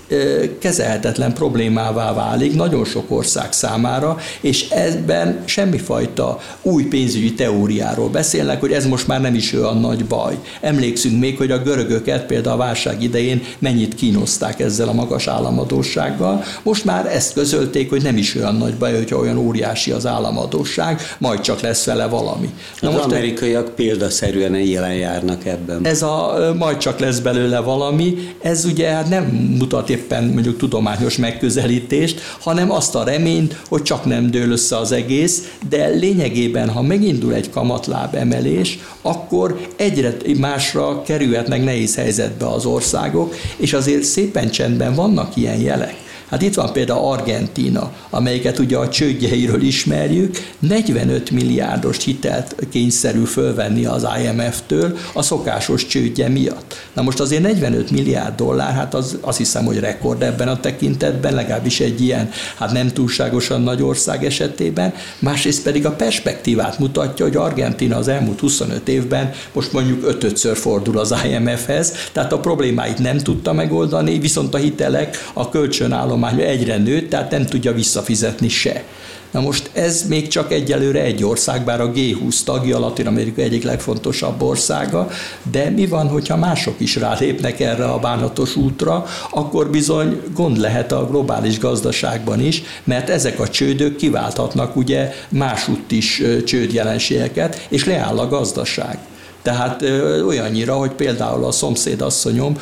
kezelhetetlen 0.59 1.33
problémává 1.33 2.13
válik 2.13 2.55
nagyon 2.55 2.85
sok 2.85 3.11
ország 3.11 3.53
számára, 3.53 4.17
és 4.41 4.69
ebben 4.69 5.41
semmifajta 5.45 6.39
új 6.61 6.83
pénzügyi 6.83 7.33
teóriáról 7.33 8.09
beszélnek, 8.09 8.59
hogy 8.59 8.71
ez 8.71 8.85
most 8.85 9.07
már 9.07 9.21
nem 9.21 9.35
is 9.35 9.53
olyan 9.53 9.79
nagy 9.79 10.05
baj. 10.05 10.37
Emlékszünk 10.61 11.19
még, 11.19 11.37
hogy 11.37 11.51
a 11.51 11.57
görögöket 11.57 12.25
például 12.25 12.55
a 12.55 12.57
válság 12.65 13.03
idején 13.03 13.41
mennyit 13.59 13.95
kínozták 13.95 14.59
ezzel 14.59 14.87
a 14.87 14.93
magas 14.93 15.27
államadósággal. 15.27 16.43
Most 16.63 16.85
már 16.85 17.05
ezt 17.05 17.33
közölték, 17.33 17.89
hogy 17.89 18.01
nem 18.01 18.17
is 18.17 18.35
olyan 18.35 18.55
nagy 18.55 18.75
baj, 18.75 18.93
hogyha 18.93 19.17
olyan 19.17 19.37
óriási 19.37 19.91
az 19.91 20.05
államadóság, 20.05 21.01
majd 21.17 21.39
csak 21.39 21.59
lesz 21.59 21.85
vele 21.85 22.07
valami. 22.07 22.49
Na 22.79 22.87
az 22.87 22.93
most 22.93 23.05
amerikaiak 23.05 23.67
e... 23.67 23.71
példaszerűen 23.71 24.55
jelen 24.55 24.95
járnak 24.95 25.45
ebben. 25.45 25.85
Ez 25.85 26.01
a 26.01 26.53
majd 26.57 26.77
csak 26.77 26.99
lesz 26.99 27.19
belőle 27.19 27.59
valami, 27.59 28.15
ez 28.41 28.65
ugye 28.65 28.89
hát 28.89 29.09
nem 29.09 29.23
mutat 29.57 29.89
éppen 29.95 30.23
mondjuk 30.23 30.57
tudományos 30.57 31.17
megközelítést, 31.17 32.21
hanem 32.39 32.71
azt 32.71 32.95
a 32.95 33.03
reményt, 33.03 33.61
hogy 33.67 33.81
csak 33.81 34.05
nem 34.05 34.31
dől 34.31 34.51
össze 34.51 34.77
az 34.77 34.91
egész, 34.91 35.51
de 35.69 35.87
lényegében, 35.87 36.69
ha 36.69 36.81
megindul 36.81 37.33
egy 37.33 37.49
kamatláb 37.49 38.15
emelés, 38.15 38.79
akkor 39.01 39.67
egyre 39.75 40.15
másra 40.39 41.01
kerülhetnek 41.01 41.63
nehéz 41.63 41.95
helyzetbe 41.95 42.47
az 42.47 42.65
országok, 42.65 43.35
és 43.57 43.73
azért 43.73 44.03
szépen 44.03 44.49
csendben 44.49 44.95
vannak 44.95 45.35
ilyen 45.35 45.59
jelek. 45.59 46.04
Hát 46.29 46.41
itt 46.41 46.53
van 46.53 46.71
például 46.71 47.11
Argentína, 47.11 47.91
amelyiket 48.09 48.59
ugye 48.59 48.77
a 48.77 48.89
csődjeiről 48.89 49.61
ismerjük, 49.61 50.53
45 50.59 51.31
milliárdos 51.31 52.03
hitelt 52.03 52.55
kényszerül 52.69 53.25
fölvenni 53.25 53.85
az 53.85 54.07
IMF-től 54.23 54.97
a 55.13 55.21
szokásos 55.21 55.85
csődje 55.85 56.27
miatt. 56.27 56.75
Na 56.93 57.01
most 57.01 57.19
azért 57.19 57.41
45 57.41 57.91
milliárd 57.91 58.35
dollár, 58.35 58.73
hát 58.73 58.93
az, 58.93 59.17
azt 59.21 59.37
hiszem, 59.37 59.65
hogy 59.65 59.79
rekord 59.79 60.21
ebben 60.21 60.47
a 60.47 60.59
tekintetben, 60.59 61.33
legalábbis 61.33 61.79
egy 61.79 62.01
ilyen, 62.01 62.29
hát 62.57 62.71
nem 62.71 62.87
túlságosan 62.87 63.61
nagy 63.61 63.81
ország 63.81 64.25
esetében, 64.25 64.93
másrészt 65.19 65.63
pedig 65.63 65.85
a 65.85 65.91
perspektívát 65.91 66.79
mutatja, 66.79 67.25
hogy 67.25 67.35
Argentina 67.35 67.97
az 67.97 68.07
elmúlt 68.07 68.39
25 68.39 68.87
évben 68.87 69.31
most 69.53 69.73
mondjuk 69.73 70.07
ötödször 70.07 70.57
fordul 70.57 70.97
az 70.97 71.15
IMF-hez, 71.25 71.93
tehát 72.11 72.33
a 72.33 72.39
problémáit 72.39 72.97
nem 72.97 73.17
tudta 73.17 73.53
megoldani, 73.53 74.19
viszont 74.19 74.53
a 74.53 74.57
hitelek, 74.57 75.29
a 75.33 75.49
kölcsönálló 75.49 76.14
állománya 76.15 76.43
egyre 76.43 76.77
nőtt, 76.77 77.09
tehát 77.09 77.31
nem 77.31 77.45
tudja 77.45 77.73
visszafizetni 77.73 78.49
se. 78.49 78.83
Na 79.31 79.41
most 79.41 79.69
ez 79.73 80.07
még 80.07 80.27
csak 80.27 80.51
egyelőre 80.51 81.01
egy 81.01 81.23
ország, 81.23 81.63
bár 81.63 81.81
a 81.81 81.91
G20 81.91 82.43
tagja, 82.43 82.79
Latin 82.79 83.07
Amerika 83.07 83.41
egyik 83.41 83.63
legfontosabb 83.63 84.41
országa, 84.41 85.09
de 85.51 85.69
mi 85.69 85.87
van, 85.87 86.07
hogyha 86.07 86.37
mások 86.37 86.79
is 86.79 86.95
rálépnek 86.95 87.59
erre 87.59 87.85
a 87.85 87.99
bánatos 87.99 88.55
útra, 88.55 89.05
akkor 89.29 89.69
bizony 89.69 90.21
gond 90.33 90.57
lehet 90.57 90.91
a 90.91 91.07
globális 91.07 91.59
gazdaságban 91.59 92.39
is, 92.39 92.63
mert 92.83 93.09
ezek 93.09 93.39
a 93.39 93.47
csődök 93.47 93.95
kiválthatnak 93.95 94.75
ugye 94.75 95.11
másútt 95.29 95.91
is 95.91 96.21
csődjelenségeket, 96.45 97.65
és 97.69 97.85
leáll 97.85 98.17
a 98.17 98.27
gazdaság. 98.27 98.97
Tehát 99.45 99.81
olyannyira, 100.25 100.73
hogy 100.73 100.91
például 100.91 101.45
a 101.45 101.51
szomszédasszonyom 101.51 102.57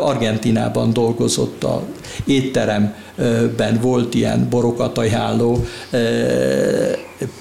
Argentinában 0.00 0.92
dolgozott 0.92 1.64
a 1.64 1.82
étteremben 2.24 3.78
volt 3.80 4.14
ilyen 4.14 4.46
borokat 4.50 4.98
ajánló 4.98 5.64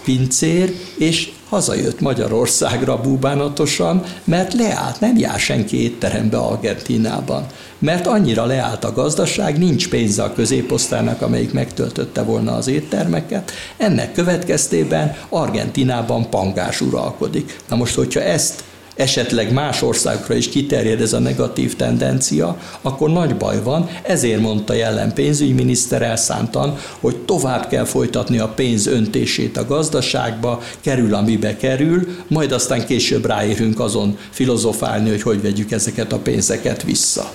pincér, 0.04 0.74
és 0.98 1.32
hazajött 1.50 2.00
Magyarországra 2.00 3.02
búbánatosan, 3.02 4.04
mert 4.24 4.54
leállt, 4.54 5.00
nem 5.00 5.18
jár 5.18 5.40
senki 5.40 5.84
étterembe 5.84 6.38
Argentinában. 6.38 7.46
Mert 7.80 8.08
annyira 8.08 8.46
leállt 8.46 8.84
a 8.84 8.94
gazdaság, 8.94 9.58
nincs 9.58 9.90
pénze 9.90 10.24
a 10.24 10.34
középosztálynak, 10.34 11.22
amelyik 11.22 11.54
megtöltötte 11.54 12.24
volna 12.24 12.56
az 12.56 12.68
éttermeket. 12.68 13.52
Ennek 13.78 14.12
következtében 14.12 15.16
Argentinában 15.30 16.30
pangás 16.30 16.82
uralkodik. 16.82 17.60
Na 17.70 17.76
most, 17.76 17.96
hogyha 17.96 18.22
ezt 18.22 18.64
esetleg 19.00 19.54
más 19.54 19.82
országokra 19.82 20.36
is 20.36 20.50
kiterjed 20.50 21.02
ez 21.02 21.14
a 21.14 21.20
negatív 21.20 21.76
tendencia, 21.76 22.60
akkor 22.82 23.10
nagy 23.10 23.36
baj 23.36 23.64
van. 23.64 23.90
Ezért 24.04 24.42
mondta 24.42 24.74
jelen 24.74 25.14
pénzügyminiszter 25.14 26.02
elszántan, 26.02 26.78
hogy 27.00 27.16
tovább 27.16 27.68
kell 27.68 27.86
folytatni 27.86 28.40
a 28.40 28.48
pénz 28.48 28.88
öntését 28.88 29.58
a 29.58 29.66
gazdaságba, 29.66 30.62
kerül 30.82 31.14
amibe 31.14 31.58
kerül, 31.58 32.08
majd 32.28 32.52
aztán 32.52 32.86
később 32.86 33.26
ráérünk 33.26 33.80
azon 33.80 34.18
filozofálni, 34.30 35.10
hogy 35.10 35.22
hogy 35.22 35.42
vegyük 35.42 35.72
ezeket 35.72 36.12
a 36.12 36.20
pénzeket 36.20 36.84
vissza. 36.84 37.32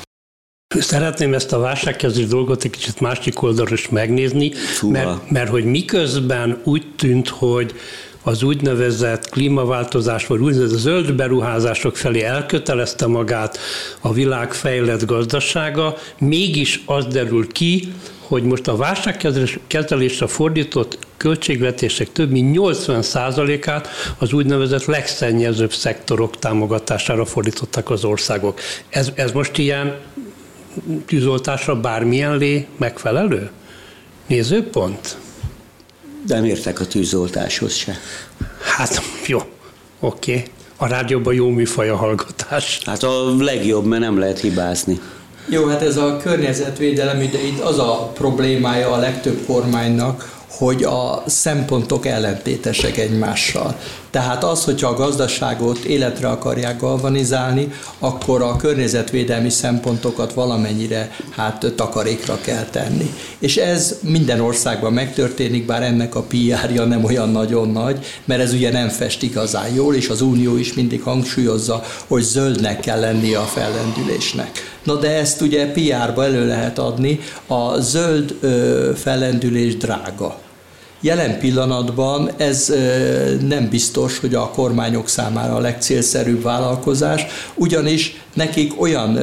Szeretném 0.79 1.35
ezt 1.35 1.53
a 1.53 1.59
válságkezelés 1.59 2.27
dolgot 2.29 2.65
egy 2.65 2.71
kicsit 2.71 3.01
másik 3.01 3.43
oldalról 3.43 3.79
is 3.79 3.89
megnézni, 3.89 4.53
mert, 4.83 5.31
mert 5.31 5.51
hogy 5.51 5.65
miközben 5.65 6.61
úgy 6.65 6.87
tűnt, 6.97 7.29
hogy 7.29 7.75
az 8.27 8.43
úgynevezett 8.43 9.29
klímaváltozás, 9.29 10.27
vagy 10.27 10.41
úgynevezett 10.41 10.79
zöld 10.79 11.13
beruházások 11.13 11.97
felé 11.97 12.23
elkötelezte 12.23 13.07
magát 13.07 13.59
a 14.01 14.13
világ 14.13 14.53
fejlett 14.53 15.07
gazdasága, 15.07 15.97
mégis 16.19 16.83
az 16.87 17.07
derül 17.07 17.53
ki, 17.53 17.93
hogy 18.21 18.43
most 18.43 18.69
a 18.69 18.77
válságkezelésre 18.77 20.27
fordított 20.27 20.99
költségvetések 21.17 22.13
több 22.13 22.31
mint 22.31 22.57
80%-át 22.59 23.89
az 24.19 24.33
úgynevezett 24.33 24.85
legszennyezőbb 24.85 25.73
szektorok 25.73 26.39
támogatására 26.39 27.25
fordítottak 27.25 27.91
az 27.91 28.05
országok. 28.05 28.61
Ez, 28.89 29.11
ez 29.15 29.33
most 29.33 29.59
ilyen 29.59 29.97
tűzoltásra 31.07 31.81
bármilyen 31.81 32.37
lé 32.37 32.67
megfelelő 32.77 33.51
nézőpont? 34.27 35.17
De 36.27 36.35
nem 36.35 36.45
értek 36.45 36.81
a 36.81 36.87
tűzoltáshoz 36.87 37.75
se. 37.75 37.99
Hát 38.77 39.03
jó, 39.27 39.39
oké. 40.01 40.33
Okay. 40.33 40.45
A 40.77 40.87
rádióban 40.87 41.35
jó 41.35 41.49
műfaj 41.49 41.89
a 41.89 41.97
hallgatás. 41.97 42.81
Hát 42.85 43.03
a 43.03 43.37
legjobb, 43.39 43.85
mert 43.85 44.03
nem 44.03 44.19
lehet 44.19 44.41
hibázni. 44.41 45.01
Jó, 45.49 45.67
hát 45.67 45.83
ez 45.83 45.97
a 45.97 46.17
környezetvédelem, 46.17 47.19
de 47.19 47.47
itt 47.47 47.61
az 47.61 47.79
a 47.79 48.11
problémája 48.15 48.93
a 48.93 48.99
legtöbb 48.99 49.47
kormánynak, 49.47 50.43
hogy 50.49 50.83
a 50.83 51.23
szempontok 51.27 52.07
ellentétesek 52.07 52.97
egymással. 52.97 53.77
Tehát 54.15 54.45
az, 54.45 54.65
hogyha 54.65 54.89
a 54.89 54.95
gazdaságot 54.95 55.79
életre 55.79 56.29
akarják 56.29 56.81
galvanizálni, 56.81 57.73
akkor 57.99 58.43
a 58.43 58.57
környezetvédelmi 58.57 59.51
szempontokat 59.51 60.33
valamennyire 60.33 61.11
hát 61.31 61.73
takarékra 61.77 62.39
kell 62.41 62.65
tenni. 62.65 63.15
És 63.39 63.57
ez 63.57 63.99
minden 64.01 64.41
országban 64.41 64.93
megtörténik, 64.93 65.67
bár 65.67 65.83
ennek 65.83 66.15
a 66.15 66.23
PR-ja 66.23 66.85
nem 66.85 67.05
olyan 67.05 67.31
nagyon 67.31 67.71
nagy, 67.71 68.07
mert 68.25 68.41
ez 68.41 68.53
ugye 68.53 68.73
nem 68.73 68.89
fest 68.89 69.23
igazán 69.23 69.75
jól, 69.75 69.95
és 69.95 70.09
az 70.09 70.21
Unió 70.21 70.57
is 70.57 70.75
mindig 70.75 71.03
hangsúlyozza, 71.03 71.83
hogy 72.07 72.23
zöldnek 72.23 72.81
kell 72.81 73.01
lennie 73.01 73.39
a 73.39 73.45
fellendülésnek. 73.45 74.51
Na 74.85 74.95
de 74.95 75.11
ezt 75.11 75.41
ugye 75.41 75.67
PR-ba 75.73 76.25
elő 76.25 76.47
lehet 76.47 76.79
adni, 76.79 77.21
a 77.47 77.81
zöld 77.81 78.37
ö, 78.41 78.91
fellendülés 78.97 79.77
drága. 79.77 80.44
Jelen 81.05 81.39
pillanatban 81.39 82.31
ez 82.37 82.73
nem 83.41 83.69
biztos, 83.71 84.19
hogy 84.19 84.35
a 84.35 84.51
kormányok 84.51 85.09
számára 85.09 85.55
a 85.55 85.61
legcélszerűbb 85.61 86.43
vállalkozás, 86.43 87.27
ugyanis 87.55 88.23
nekik 88.35 88.81
olyan 88.81 89.19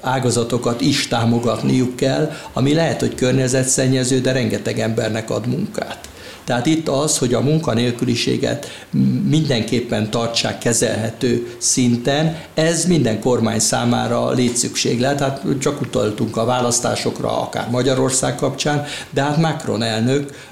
ágazatokat 0.00 0.80
is 0.80 1.08
támogatniuk 1.08 1.96
kell, 1.96 2.30
ami 2.52 2.74
lehet, 2.74 3.00
hogy 3.00 3.14
környezetszennyező, 3.14 4.20
de 4.20 4.32
rengeteg 4.32 4.78
embernek 4.78 5.30
ad 5.30 5.46
munkát. 5.46 6.11
Tehát 6.44 6.66
itt 6.66 6.88
az, 6.88 7.18
hogy 7.18 7.34
a 7.34 7.40
munkanélküliséget 7.40 8.86
mindenképpen 9.28 10.10
tartsák 10.10 10.58
kezelhető 10.58 11.54
szinten, 11.58 12.36
ez 12.54 12.84
minden 12.84 13.20
kormány 13.20 13.58
számára 13.58 14.30
létszükséglet. 14.30 15.20
Hát 15.20 15.42
csak 15.60 15.80
utaltunk 15.80 16.36
a 16.36 16.44
választásokra, 16.44 17.40
akár 17.40 17.70
Magyarország 17.70 18.34
kapcsán, 18.34 18.84
de 19.10 19.22
hát 19.22 19.36
Macron 19.36 19.82
elnök 19.82 20.50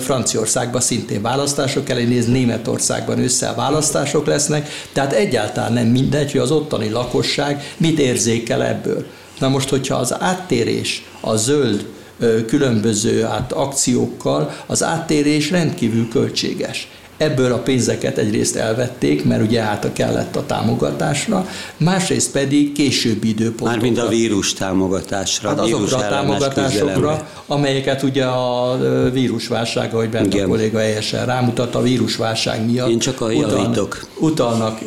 Franciaországban 0.00 0.80
szintén 0.80 1.22
választások 1.22 1.88
elé 1.88 2.04
néz, 2.04 2.26
Németországban 2.26 3.18
ősszel 3.18 3.54
választások 3.54 4.26
lesznek, 4.26 4.68
tehát 4.92 5.12
egyáltalán 5.12 5.72
nem 5.72 5.86
mindegy, 5.86 6.32
hogy 6.32 6.40
az 6.40 6.50
ottani 6.50 6.88
lakosság 6.88 7.74
mit 7.76 7.98
érzékel 7.98 8.64
ebből. 8.64 9.06
Na 9.38 9.48
most, 9.48 9.68
hogyha 9.68 9.96
az 9.96 10.14
áttérés 10.20 11.04
a 11.20 11.36
zöld 11.36 11.86
különböző 12.46 13.22
hát, 13.22 13.52
akciókkal, 13.52 14.50
az 14.66 14.82
áttérés 14.82 15.50
rendkívül 15.50 16.08
költséges. 16.08 16.88
Ebből 17.16 17.52
a 17.52 17.58
pénzeket 17.58 18.18
egyrészt 18.18 18.56
elvették, 18.56 19.24
mert 19.24 19.42
ugye 19.42 19.60
hát 19.62 19.90
kellett 19.92 20.36
a 20.36 20.46
támogatásra, 20.46 21.48
másrészt 21.76 22.32
pedig 22.32 22.72
későbbi 22.72 23.28
időpontokra. 23.28 23.70
Mármint 23.70 23.98
a 23.98 24.08
vírus 24.08 24.52
támogatásra. 24.52 25.48
Hát 25.48 25.60
azokra 25.60 25.96
a 25.96 26.08
támogatásokra, 26.08 26.86
küzdelemre. 26.86 27.28
amelyeket 27.46 28.02
ugye 28.02 28.24
a 28.24 28.78
vírusválság, 29.12 29.94
ahogy 29.94 30.08
bent 30.08 30.34
a 30.34 30.46
kolléga 30.46 30.78
helyesen 30.78 31.26
rámutat, 31.26 31.74
a 31.74 31.82
vírusválság 31.82 32.70
miatt 32.70 32.88
Én 32.88 32.98
csak 32.98 33.20
a 33.20 33.30
javítok. 33.30 34.06
Utalnak, 34.18 34.78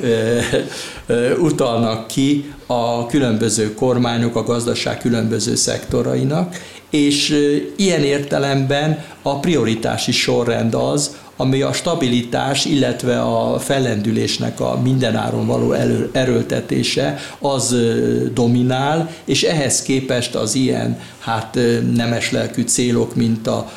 utalnak 1.40 2.08
ki 2.08 2.54
a 2.66 3.06
különböző 3.06 3.74
kormányok, 3.74 4.36
a 4.36 4.44
gazdaság 4.44 4.98
különböző 4.98 5.56
szektorainak, 5.56 6.56
és 6.96 7.36
ilyen 7.76 8.04
értelemben 8.04 9.04
a 9.22 9.40
prioritási 9.40 10.12
sorrend 10.12 10.74
az, 10.74 11.16
ami 11.38 11.62
a 11.62 11.74
stabilitás, 11.74 12.66
illetve 12.66 13.22
a 13.22 13.60
fellendülésnek 13.60 14.60
a 14.60 14.80
mindenáron 14.84 15.46
való 15.46 15.72
erőltetése, 16.12 17.20
az 17.40 17.76
dominál, 18.34 19.10
és 19.26 19.44
ehhez 19.44 19.82
képest 19.82 20.36
az 20.36 20.56
ilyen 20.56 21.00
hát 21.20 21.60
nemes 21.96 22.32
lelkű 22.32 22.62
célok, 22.62 23.16
mint 23.16 23.48
a 23.48 23.72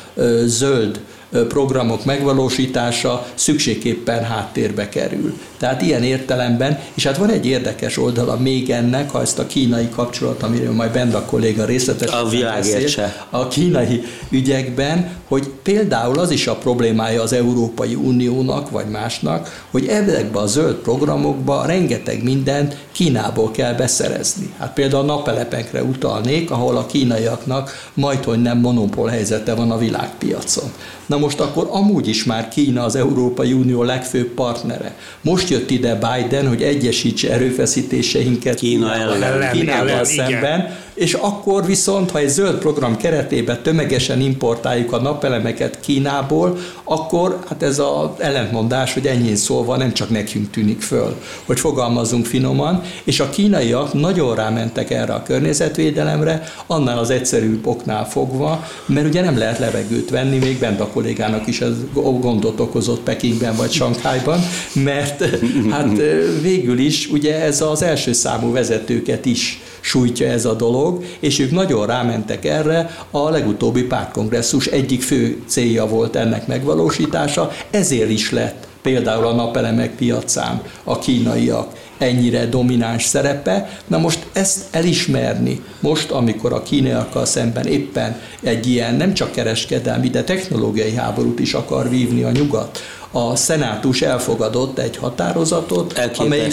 zöld 0.45 0.99
programok 1.47 2.05
megvalósítása 2.05 3.27
szükségképpen 3.33 4.23
háttérbe 4.23 4.89
kerül. 4.89 5.37
Tehát 5.57 5.81
ilyen 5.81 6.03
értelemben, 6.03 6.79
és 6.93 7.05
hát 7.05 7.17
van 7.17 7.29
egy 7.29 7.45
érdekes 7.45 7.97
oldala 7.97 8.37
még 8.37 8.69
ennek, 8.69 9.09
ha 9.09 9.21
ezt 9.21 9.39
a 9.39 9.47
kínai 9.47 9.89
kapcsolat, 9.89 10.43
amiről 10.43 10.73
majd 10.73 10.91
Benda 10.91 11.25
kolléga 11.25 11.65
részletesen 11.65 12.19
a 12.19 12.29
beszél, 12.55 13.13
a 13.29 13.47
kínai 13.47 14.03
ügyekben, 14.29 15.11
hogy 15.27 15.49
például 15.63 16.19
az 16.19 16.31
is 16.31 16.47
a 16.47 16.55
problémája 16.55 17.21
az 17.21 17.33
Európai 17.33 17.95
Uniónak, 17.95 18.69
vagy 18.69 18.85
másnak, 18.85 19.65
hogy 19.71 19.87
ezekben 19.87 20.43
a 20.43 20.47
zöld 20.47 20.75
programokban 20.75 21.65
rengeteg 21.67 22.23
mindent 22.23 22.77
Kínából 22.91 23.51
kell 23.51 23.73
beszerezni. 23.73 24.53
Hát 24.57 24.73
például 24.73 25.03
a 25.03 25.05
napelepekre 25.05 25.83
utalnék, 25.83 26.51
ahol 26.51 26.77
a 26.77 26.85
kínaiaknak 26.85 27.89
majdhogy 27.93 28.41
nem 28.41 28.57
monopól 28.57 29.07
helyzete 29.07 29.53
van 29.53 29.71
a 29.71 29.77
világpiacon. 29.77 30.71
Na 31.05 31.18
most 31.19 31.39
akkor 31.39 31.67
amúgy 31.71 32.07
is 32.07 32.23
már 32.23 32.47
Kína 32.47 32.83
az 32.83 32.95
Európai 32.95 33.53
Unió 33.53 33.83
legfőbb 33.83 34.27
partnere. 34.27 34.95
Most 35.21 35.49
jött 35.49 35.69
ide 35.69 35.95
Biden, 35.95 36.47
hogy 36.47 36.61
egyesítse 36.61 37.31
erőfeszítéseinket 37.31 38.55
Kína 38.55 38.95
ellen, 38.95 39.51
Kínával 39.51 39.89
ellen, 39.89 40.05
szemben, 40.05 40.59
igen 40.59 40.87
és 40.99 41.13
akkor 41.13 41.65
viszont, 41.65 42.11
ha 42.11 42.19
egy 42.19 42.29
zöld 42.29 42.57
program 42.57 42.97
keretében 42.97 43.63
tömegesen 43.63 44.21
importáljuk 44.21 44.91
a 44.91 45.01
napelemeket 45.01 45.79
Kínából, 45.79 46.57
akkor 46.83 47.39
hát 47.47 47.63
ez 47.63 47.79
az 47.79 48.07
ellentmondás, 48.17 48.93
hogy 48.93 49.05
ennyi 49.05 49.35
szólva 49.35 49.77
nem 49.77 49.93
csak 49.93 50.09
nekünk 50.09 50.49
tűnik 50.49 50.81
föl, 50.81 51.15
hogy 51.45 51.59
fogalmazunk 51.59 52.25
finoman, 52.25 52.81
és 53.03 53.19
a 53.19 53.29
kínaiak 53.29 53.93
nagyon 53.93 54.35
rámentek 54.35 54.89
erre 54.89 55.13
a 55.13 55.23
környezetvédelemre, 55.23 56.43
annál 56.67 56.97
az 56.97 57.09
egyszerűbb 57.09 57.67
oknál 57.67 58.09
fogva, 58.09 58.67
mert 58.85 59.07
ugye 59.07 59.21
nem 59.21 59.37
lehet 59.37 59.59
levegőt 59.59 60.09
venni, 60.09 60.37
még 60.37 60.59
bent 60.59 60.79
a 60.79 60.87
kollégának 60.87 61.47
is 61.47 61.61
ez 61.61 61.73
gondot 61.93 62.59
okozott 62.59 63.01
Pekingben 63.01 63.55
vagy 63.55 63.71
Sankhájban, 63.71 64.39
mert 64.73 65.23
hát 65.69 66.01
végül 66.41 66.79
is 66.79 67.07
ugye 67.07 67.41
ez 67.41 67.61
az 67.61 67.81
első 67.81 68.13
számú 68.13 68.51
vezetőket 68.51 69.25
is 69.25 69.61
sújtja 69.81 70.27
ez 70.27 70.45
a 70.45 70.53
dolog, 70.53 71.03
és 71.19 71.39
ők 71.39 71.51
nagyon 71.51 71.85
rámentek 71.85 72.45
erre, 72.45 72.89
a 73.11 73.29
legutóbbi 73.29 73.83
pártkongresszus 73.83 74.65
egyik 74.65 75.01
fő 75.01 75.43
célja 75.47 75.85
volt 75.85 76.15
ennek 76.15 76.47
megvalósítása, 76.47 77.51
ezért 77.71 78.09
is 78.09 78.31
lett 78.31 78.67
például 78.81 79.25
a 79.25 79.33
napelemek 79.33 79.95
piacán 79.95 80.61
a 80.83 80.99
kínaiak 80.99 81.73
ennyire 81.97 82.45
domináns 82.45 83.03
szerepe. 83.03 83.79
Na 83.87 83.97
most 83.97 84.25
ezt 84.33 84.65
elismerni, 84.71 85.61
most, 85.79 86.11
amikor 86.11 86.53
a 86.53 86.63
kínaiakkal 86.63 87.25
szemben 87.25 87.65
éppen 87.65 88.21
egy 88.41 88.67
ilyen 88.67 88.95
nem 88.95 89.13
csak 89.13 89.31
kereskedelmi, 89.31 90.09
de 90.09 90.23
technológiai 90.23 90.95
háborút 90.95 91.39
is 91.39 91.53
akar 91.53 91.89
vívni 91.89 92.23
a 92.23 92.31
nyugat, 92.31 92.79
a 93.11 93.35
szenátus 93.35 94.01
elfogadott 94.01 94.79
egy 94.79 94.97
határozatot, 94.97 95.99
amely 96.17 96.47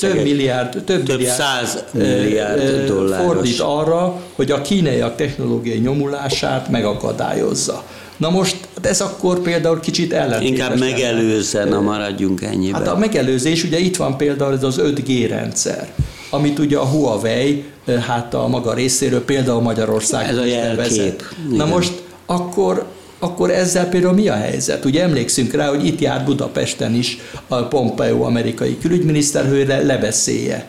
több 0.00 0.22
milliárd, 0.22 0.70
több, 0.70 0.84
több 0.84 1.06
milliárd, 1.06 1.38
száz 1.38 1.84
milliárd 1.90 2.86
dolláros. 2.86 3.26
fordít 3.26 3.60
arra, 3.60 4.20
hogy 4.34 4.50
a 4.50 4.60
kínaiak 4.60 5.16
technológiai 5.16 5.78
nyomulását 5.78 6.68
megakadályozza. 6.68 7.82
Na 8.16 8.30
most 8.30 8.56
hát 8.74 8.86
ez 8.86 9.00
akkor 9.00 9.38
például 9.38 9.80
kicsit 9.80 10.12
ellentétes. 10.12 10.48
Inkább 10.48 10.78
megelőzzen, 10.78 11.72
a 11.72 11.80
maradjunk 11.80 12.42
ennyiben. 12.42 12.80
Hát 12.80 12.88
a 12.88 12.96
megelőzés, 12.96 13.64
ugye 13.64 13.78
itt 13.78 13.96
van 13.96 14.16
például 14.16 14.52
ez 14.52 14.62
az 14.62 14.80
5G 14.82 15.26
rendszer, 15.28 15.92
amit 16.30 16.58
ugye 16.58 16.78
a 16.78 16.84
Huawei 16.84 17.64
hát 18.06 18.34
a 18.34 18.46
maga 18.46 18.74
részéről 18.74 19.24
például 19.24 19.60
Magyarország 19.60 20.28
Ez 20.28 20.36
a 20.36 20.44
jelkép. 20.44 21.22
Na 21.50 21.64
most 21.64 22.02
akkor 22.26 22.86
akkor 23.18 23.50
ezzel 23.50 23.88
például 23.88 24.14
mi 24.14 24.28
a 24.28 24.34
helyzet? 24.34 24.84
Ugye 24.84 25.02
emlékszünk 25.02 25.52
rá, 25.52 25.68
hogy 25.68 25.86
itt 25.86 26.00
járt 26.00 26.24
Budapesten 26.24 26.94
is 26.94 27.18
a 27.48 27.62
Pompeo 27.62 28.22
amerikai 28.22 28.78
külügyminiszter, 28.78 29.48
hogy 29.48 29.66
lebeszélje 29.66 30.66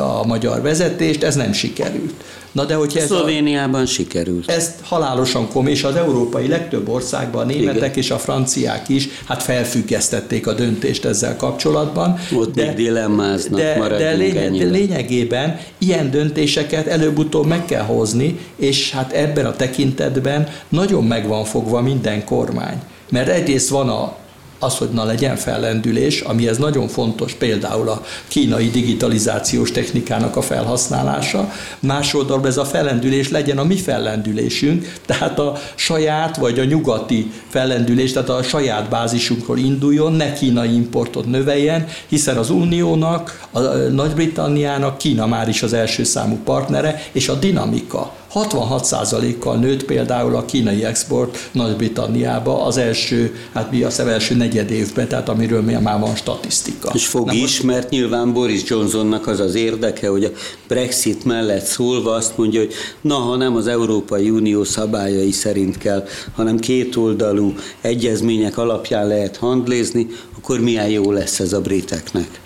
a 0.00 0.26
magyar 0.26 0.62
vezetést, 0.62 1.22
ez 1.22 1.34
nem 1.34 1.52
sikerült. 1.52 2.14
Na 2.54 2.64
de 2.64 2.74
hogyha 2.74 3.00
ez 3.00 3.06
Szlovéniában 3.06 3.82
a, 3.82 3.86
sikerült. 3.86 4.50
Ezt 4.50 4.72
halálosan 4.82 5.48
kom, 5.48 5.66
és 5.66 5.84
az 5.84 5.96
európai 5.96 6.48
legtöbb 6.48 6.88
országban 6.88 7.42
a 7.42 7.46
németek 7.46 7.76
Igen. 7.76 7.92
és 7.94 8.10
a 8.10 8.18
franciák 8.18 8.88
is 8.88 9.08
hát 9.26 9.42
felfüggesztették 9.42 10.46
a 10.46 10.52
döntést 10.52 11.04
ezzel 11.04 11.36
kapcsolatban. 11.36 12.18
Ott 12.36 12.54
de, 12.54 12.66
még 12.66 12.74
dilemmáznak, 12.74 13.60
de, 13.60 13.96
de, 13.98 14.12
lény, 14.12 14.58
de 14.58 14.64
lényegében 14.64 15.60
ilyen 15.78 16.10
döntéseket 16.10 16.86
előbb-utóbb 16.86 17.46
meg 17.46 17.64
kell 17.64 17.84
hozni, 17.84 18.38
és 18.56 18.90
hát 18.90 19.12
ebben 19.12 19.46
a 19.46 19.56
tekintetben 19.56 20.48
nagyon 20.68 21.04
meg 21.04 21.26
van 21.26 21.44
fogva 21.44 21.80
minden 21.80 22.24
kormány. 22.24 22.82
Mert 23.10 23.28
egyrészt 23.28 23.68
van 23.68 23.88
a 23.88 24.16
az, 24.64 24.76
hogy 24.76 24.88
na 24.88 25.04
legyen 25.04 25.36
fellendülés, 25.36 26.20
amihez 26.20 26.58
nagyon 26.58 26.88
fontos 26.88 27.32
például 27.32 27.88
a 27.88 28.02
kínai 28.28 28.70
digitalizációs 28.70 29.70
technikának 29.70 30.36
a 30.36 30.42
felhasználása, 30.42 31.52
más 31.80 32.14
oldalban 32.14 32.46
ez 32.46 32.56
a 32.56 32.64
fellendülés 32.64 33.30
legyen 33.30 33.58
a 33.58 33.64
mi 33.64 33.76
fellendülésünk, 33.76 34.92
tehát 35.06 35.38
a 35.38 35.56
saját 35.74 36.36
vagy 36.36 36.58
a 36.58 36.64
nyugati 36.64 37.30
fellendülés, 37.48 38.12
tehát 38.12 38.28
a 38.28 38.42
saját 38.42 38.88
bázisunkról 38.88 39.58
induljon, 39.58 40.12
ne 40.12 40.32
kínai 40.32 40.74
importot 40.74 41.26
növeljen, 41.26 41.86
hiszen 42.08 42.36
az 42.36 42.50
Uniónak, 42.50 43.46
a 43.50 43.60
Nagy-Britanniának 43.92 44.98
Kína 44.98 45.26
már 45.26 45.48
is 45.48 45.62
az 45.62 45.72
első 45.72 46.04
számú 46.04 46.38
partnere, 46.44 47.02
és 47.12 47.28
a 47.28 47.34
dinamika 47.34 48.12
66%-kal 48.34 49.56
nőtt 49.56 49.84
például 49.84 50.36
a 50.36 50.44
kínai 50.44 50.84
export 50.84 51.48
Nagy-Britanniába 51.52 52.64
az 52.64 52.76
első, 52.76 53.34
hát 53.52 53.70
mi 53.70 53.82
az 53.82 54.00
első 54.00 54.34
negyed 54.34 54.70
évben, 54.70 55.08
tehát 55.08 55.28
amiről 55.28 55.62
már 55.62 56.00
van 56.00 56.14
statisztika. 56.14 56.90
És 56.94 57.06
fog 57.06 57.26
Na, 57.26 57.32
is, 57.32 57.60
mert 57.60 57.90
nyilván 57.90 58.32
Boris 58.32 58.62
Johnsonnak 58.66 59.26
az 59.26 59.40
az 59.40 59.54
érdeke, 59.54 60.08
hogy 60.08 60.24
a 60.24 60.30
Brexit 60.68 61.24
mellett 61.24 61.64
szólva 61.64 62.14
azt 62.14 62.36
mondja, 62.36 62.60
hogy 62.60 62.72
na, 63.00 63.14
ha 63.14 63.36
nem 63.36 63.56
az 63.56 63.66
Európai 63.66 64.30
Unió 64.30 64.64
szabályai 64.64 65.30
szerint 65.30 65.78
kell, 65.78 66.04
hanem 66.34 66.58
kétoldalú 66.58 67.54
egyezmények 67.80 68.58
alapján 68.58 69.06
lehet 69.06 69.36
handlézni, 69.36 70.06
akkor 70.38 70.60
milyen 70.60 70.88
jó 70.88 71.12
lesz 71.12 71.40
ez 71.40 71.52
a 71.52 71.60
briteknek. 71.60 72.42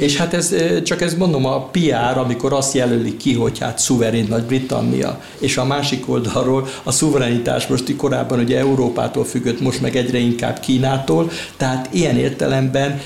És 0.00 0.16
hát 0.16 0.34
ez, 0.34 0.54
csak 0.84 1.02
ez 1.02 1.14
mondom, 1.14 1.46
a 1.46 1.64
PR, 1.64 2.18
amikor 2.18 2.52
azt 2.52 2.74
jelöli 2.74 3.16
ki, 3.16 3.34
hogy 3.34 3.58
hát 3.58 3.78
szuverén 3.78 4.26
Nagy-Britannia, 4.28 5.20
és 5.38 5.56
a 5.56 5.64
másik 5.64 6.08
oldalról 6.08 6.68
a 6.82 6.92
szuverenitás 6.92 7.66
most 7.66 7.96
korábban 7.96 8.38
ugye 8.38 8.58
Európától 8.58 9.24
függött, 9.24 9.60
most 9.60 9.80
meg 9.80 9.96
egyre 9.96 10.18
inkább 10.18 10.60
Kínától, 10.60 11.30
tehát 11.56 11.88
ilyen 11.92 12.16
értelemben 12.16 13.00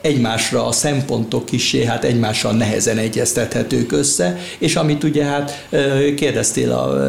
egymásra 0.00 0.66
a 0.66 0.72
szempontok 0.72 1.52
is 1.52 1.74
hát 1.74 2.04
egymással 2.04 2.52
nehezen 2.52 2.98
egyeztethetők 2.98 3.92
össze, 3.92 4.38
és 4.58 4.76
amit 4.76 5.04
ugye 5.04 5.24
hát 5.24 5.66
kérdeztél 6.16 6.72
a 6.72 7.00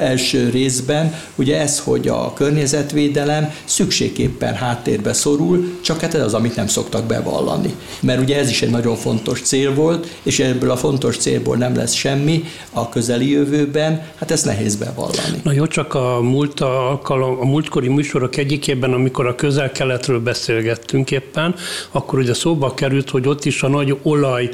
első 0.00 0.48
részben, 0.48 1.14
ugye 1.34 1.60
ez, 1.60 1.78
hogy 1.78 2.08
a 2.08 2.32
környezetvédelem 2.32 3.52
szükségképpen 3.64 4.54
háttérbe 4.54 5.12
szorul, 5.12 5.78
csak 5.84 6.00
hát 6.00 6.14
ez 6.14 6.22
az, 6.22 6.34
amit 6.34 6.56
nem 6.56 6.66
szoktak 6.66 7.04
bevallani. 7.04 7.74
Mert 8.00 8.20
ugye 8.20 8.37
ez 8.38 8.50
is 8.50 8.62
egy 8.62 8.70
nagyon 8.70 8.96
fontos 8.96 9.40
cél 9.40 9.74
volt, 9.74 10.18
és 10.22 10.38
ebből 10.38 10.70
a 10.70 10.76
fontos 10.76 11.16
célból 11.16 11.56
nem 11.56 11.76
lesz 11.76 11.92
semmi 11.92 12.44
a 12.72 12.88
közeli 12.88 13.30
jövőben, 13.30 14.06
hát 14.14 14.30
ezt 14.30 14.44
nehéz 14.44 14.76
bevallani. 14.76 15.40
Na 15.42 15.52
jó, 15.52 15.66
csak 15.66 15.94
a 15.94 16.20
múlt 16.20 16.60
alkalom, 16.60 17.40
a 17.40 17.44
múltkori 17.44 17.88
műsorok 17.88 18.36
egyikében, 18.36 18.92
amikor 18.92 19.26
a 19.26 19.34
közel-keletről 19.34 20.20
beszélgettünk 20.20 21.10
éppen, 21.10 21.54
akkor 21.90 22.18
ugye 22.18 22.34
szóba 22.34 22.74
került, 22.74 23.10
hogy 23.10 23.28
ott 23.28 23.44
is 23.44 23.62
a 23.62 23.68
nagy 23.68 23.96
olaj 24.02 24.50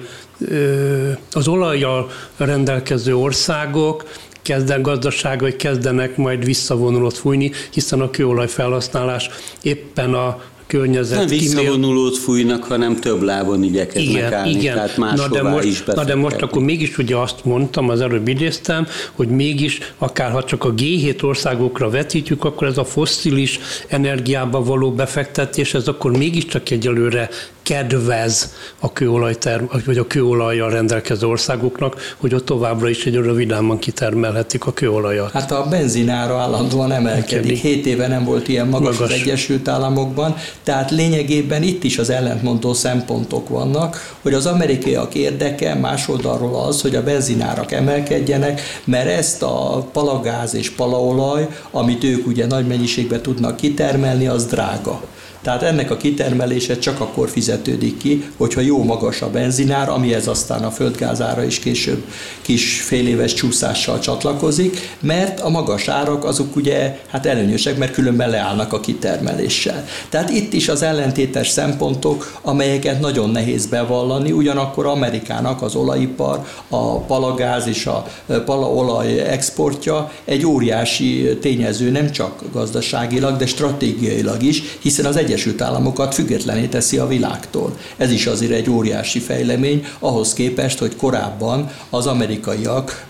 az 1.32 1.48
olajjal 1.48 2.10
rendelkező 2.36 3.16
országok 3.16 4.04
kezden 4.42 4.82
gazdaságai 4.82 5.56
kezdenek 5.56 6.16
majd 6.16 6.44
visszavonulót 6.44 7.16
fújni, 7.16 7.50
hiszen 7.70 8.00
a 8.00 8.10
kőolaj 8.10 8.48
felhasználás 8.48 9.30
éppen 9.62 10.14
a 10.14 10.42
környezet. 10.78 11.18
Nem 11.18 11.26
visszavonulót 11.26 12.18
fújnak, 12.18 12.64
hanem 12.64 12.96
több 12.96 13.22
lábon 13.22 13.62
igyekeznek 13.62 14.10
igen, 14.10 14.32
állni, 14.32 14.50
igen. 14.50 14.74
tehát 14.74 14.96
na 14.96 15.28
de, 15.28 15.42
most, 15.42 15.64
is 15.64 15.82
na 15.82 16.04
de 16.04 16.14
most 16.14 16.42
akkor 16.42 16.62
mégis 16.62 16.98
ugye 16.98 17.16
azt 17.16 17.44
mondtam, 17.44 17.88
az 17.88 18.00
előbb 18.00 18.28
idéztem, 18.28 18.86
hogy 19.12 19.28
mégis 19.28 19.78
akár 19.98 20.30
ha 20.30 20.44
csak 20.44 20.64
a 20.64 20.74
G7 20.74 21.24
országokra 21.24 21.90
vetítjük, 21.90 22.44
akkor 22.44 22.66
ez 22.66 22.78
a 22.78 22.84
fosszilis 22.84 23.60
energiába 23.88 24.62
való 24.62 24.92
befektetés, 24.92 25.74
ez 25.74 25.88
akkor 25.88 26.16
mégiscsak 26.16 26.70
egyelőre 26.70 27.28
kedvez 27.64 28.54
a 28.78 28.92
kőolajterm, 28.92 29.64
vagy 29.84 29.98
a 29.98 30.06
kőolajjal 30.06 30.70
rendelkező 30.70 31.26
országoknak, 31.26 32.14
hogy 32.16 32.34
ott 32.34 32.44
továbbra 32.44 32.88
is 32.88 33.06
egy 33.06 33.14
rövidámban 33.14 33.78
kitermelhetik 33.78 34.66
a 34.66 34.72
kőolajat. 34.72 35.30
Hát 35.30 35.52
a 35.52 35.66
benzinára 35.70 36.38
állandóan 36.38 36.92
emelkedik. 36.92 37.58
Hét 37.58 37.86
éve 37.86 38.06
nem 38.06 38.24
volt 38.24 38.48
ilyen 38.48 38.66
magas, 38.66 38.96
magas 38.98 39.12
az 39.12 39.20
Egyesült 39.20 39.68
Államokban, 39.68 40.36
tehát 40.62 40.90
lényegében 40.90 41.62
itt 41.62 41.84
is 41.84 41.98
az 41.98 42.10
ellentmondó 42.10 42.72
szempontok 42.72 43.48
vannak, 43.48 44.14
hogy 44.22 44.34
az 44.34 44.46
amerikaiak 44.46 45.14
érdeke 45.14 45.74
más 45.74 46.08
oldalról 46.08 46.56
az, 46.56 46.80
hogy 46.80 46.96
a 46.96 47.02
benzinárak 47.02 47.72
emelkedjenek, 47.72 48.60
mert 48.84 49.08
ezt 49.08 49.42
a 49.42 49.86
palagáz 49.92 50.54
és 50.54 50.70
palaolaj, 50.70 51.48
amit 51.70 52.04
ők 52.04 52.26
ugye 52.26 52.46
nagy 52.46 52.66
mennyiségben 52.66 53.22
tudnak 53.22 53.56
kitermelni, 53.56 54.26
az 54.26 54.46
drága. 54.46 55.00
Tehát 55.44 55.62
ennek 55.62 55.90
a 55.90 55.96
kitermelése 55.96 56.78
csak 56.78 57.00
akkor 57.00 57.28
fizetődik 57.28 57.96
ki, 57.96 58.24
hogyha 58.36 58.60
jó 58.60 58.84
magas 58.84 59.22
a 59.22 59.30
benzinár, 59.30 59.88
amihez 59.88 60.26
aztán 60.26 60.64
a 60.64 60.70
földgázára 60.70 61.44
is 61.44 61.58
később 61.58 62.04
kis 62.42 62.80
fél 62.80 63.08
éves 63.08 63.34
csúszással 63.34 63.98
csatlakozik, 63.98 64.96
mert 65.00 65.40
a 65.40 65.48
magas 65.48 65.88
árak 65.88 66.24
azok 66.24 66.56
ugye 66.56 66.98
hát 67.10 67.26
előnyösek, 67.26 67.78
mert 67.78 67.92
különben 67.92 68.30
leállnak 68.30 68.72
a 68.72 68.80
kitermeléssel. 68.80 69.86
Tehát 70.08 70.30
itt 70.30 70.52
is 70.52 70.68
az 70.68 70.82
ellentétes 70.82 71.48
szempontok, 71.48 72.38
amelyeket 72.42 73.00
nagyon 73.00 73.30
nehéz 73.30 73.66
bevallani, 73.66 74.32
ugyanakkor 74.32 74.86
Amerikának 74.86 75.62
az 75.62 75.74
olajipar, 75.74 76.46
a 76.68 76.98
palagáz 76.98 77.66
és 77.66 77.86
a 77.86 78.06
palaolaj 78.44 79.20
exportja 79.20 80.12
egy 80.24 80.46
óriási 80.46 81.38
tényező, 81.40 81.90
nem 81.90 82.10
csak 82.10 82.42
gazdaságilag, 82.52 83.36
de 83.36 83.46
stratégiailag 83.46 84.42
is, 84.42 84.62
hiszen 84.80 85.04
az 85.04 85.16
egy 85.16 85.32
Egyesült 85.34 85.62
Államokat 85.62 86.14
függetlené 86.14 86.66
teszi 86.66 86.98
a 86.98 87.06
világtól. 87.06 87.76
Ez 87.96 88.10
is 88.10 88.26
azért 88.26 88.52
egy 88.52 88.70
óriási 88.70 89.18
fejlemény, 89.18 89.86
ahhoz 89.98 90.32
képest, 90.32 90.78
hogy 90.78 90.96
korábban 90.96 91.70
az 91.90 92.06
amerikaiak 92.06 93.06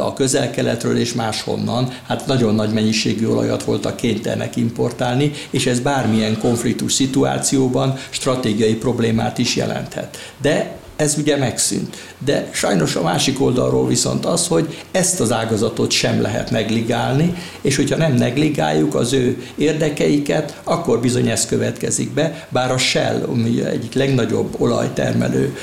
a 0.00 0.12
közel-keletről 0.12 0.98
és 0.98 1.12
máshonnan 1.12 1.88
hát 2.06 2.26
nagyon 2.26 2.54
nagy 2.54 2.72
mennyiségű 2.72 3.26
olajat 3.26 3.64
voltak 3.64 3.96
kénytelenek 3.96 4.56
importálni, 4.56 5.30
és 5.50 5.66
ez 5.66 5.80
bármilyen 5.80 6.38
konfliktus 6.38 6.92
szituációban 6.92 7.94
stratégiai 8.10 8.74
problémát 8.74 9.38
is 9.38 9.56
jelenthet. 9.56 10.16
De 10.40 10.76
ez 10.96 11.14
ugye 11.18 11.36
megszűnt. 11.36 11.96
De 12.24 12.48
sajnos 12.52 12.96
a 12.96 13.02
másik 13.02 13.40
oldalról 13.40 13.86
viszont 13.86 14.24
az, 14.24 14.46
hogy 14.46 14.82
ezt 14.90 15.20
az 15.20 15.32
ágazatot 15.32 15.90
sem 15.90 16.20
lehet 16.20 16.50
negligálni, 16.50 17.34
és 17.60 17.76
hogyha 17.76 17.96
nem 17.96 18.14
negligáljuk 18.14 18.94
az 18.94 19.12
ő 19.12 19.42
érdekeiket, 19.56 20.60
akkor 20.64 21.00
bizony 21.00 21.28
ez 21.28 21.46
következik 21.46 22.10
be, 22.10 22.46
bár 22.48 22.70
a 22.70 22.78
Shell, 22.78 23.22
ami 23.28 23.64
egyik 23.64 23.94
legnagyobb 23.94 24.54
olajtermelő 24.58 25.56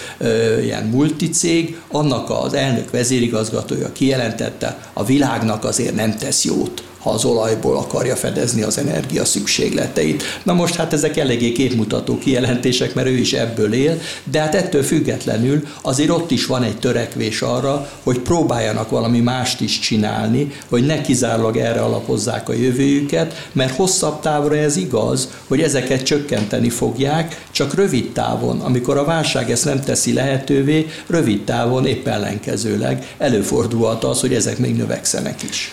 ilyen 0.61 0.86
multicég, 0.86 1.79
annak 1.88 2.29
az 2.29 2.53
elnök 2.53 2.91
vezérigazgatója 2.91 3.91
kijelentette, 3.91 4.77
a 4.93 5.03
világnak 5.03 5.63
azért 5.63 5.95
nem 5.95 6.17
tesz 6.17 6.45
jót 6.45 6.84
ha 7.02 7.10
az 7.10 7.26
olajból 7.26 7.78
akarja 7.78 8.16
fedezni 8.16 8.62
az 8.62 8.78
energia 8.78 9.26
szükségleteit. 9.26 10.24
Na 10.43 10.54
most 10.54 10.76
hát 10.76 10.93
ezek 10.93 11.18
eléggé 11.18 11.52
képmutató 11.52 12.18
kijelentések, 12.18 12.93
mert 12.93 13.08
ő 13.08 13.18
is 13.18 13.34
ebből 13.34 13.74
él, 13.74 13.99
de 14.24 14.39
hát 14.39 14.56
ettől 14.56 14.84
függetlenül 14.84 15.68
azért 15.82 16.10
ott 16.10 16.32
is 16.32 16.45
van 16.45 16.64
egy 16.64 16.80
törekvés 16.80 17.41
arra, 17.41 17.89
hogy 18.04 18.20
próbáljanak 18.20 18.89
valami 18.89 19.20
mást 19.20 19.62
is 19.62 19.80
csinálni, 19.80 20.52
hogy 20.70 20.86
ne 20.86 21.02
kizárólag 21.02 21.58
erre 21.58 21.82
alapozzák 21.82 22.49
a 22.49 22.54
jövőjüket, 22.54 23.49
mert 23.52 23.76
hosszabb 23.76 24.20
távra 24.20 24.56
ez 24.56 24.76
igaz, 24.76 25.30
hogy 25.47 25.62
ezeket 25.62 26.04
csökkenteni 26.04 26.70
fogják, 26.70 27.45
csak 27.52 27.74
rövid 27.74 28.12
távon, 28.12 28.60
amikor 28.60 28.97
a 28.97 29.06
válság 29.06 29.52
ezt 29.52 29.66
nem 29.66 29.82
teszi 29.82 30.14
lehetővé, 30.14 30.88
rövid 31.08 31.43
távon 31.43 31.86
épp 31.86 32.08
ellenkezőleg 32.08 33.16
előfordulhat 33.18 34.04
az, 34.04 34.20
hogy 34.20 34.34
ezek 34.34 34.58
még 34.58 34.76
növekszenek 34.76 35.43
is. 35.43 35.72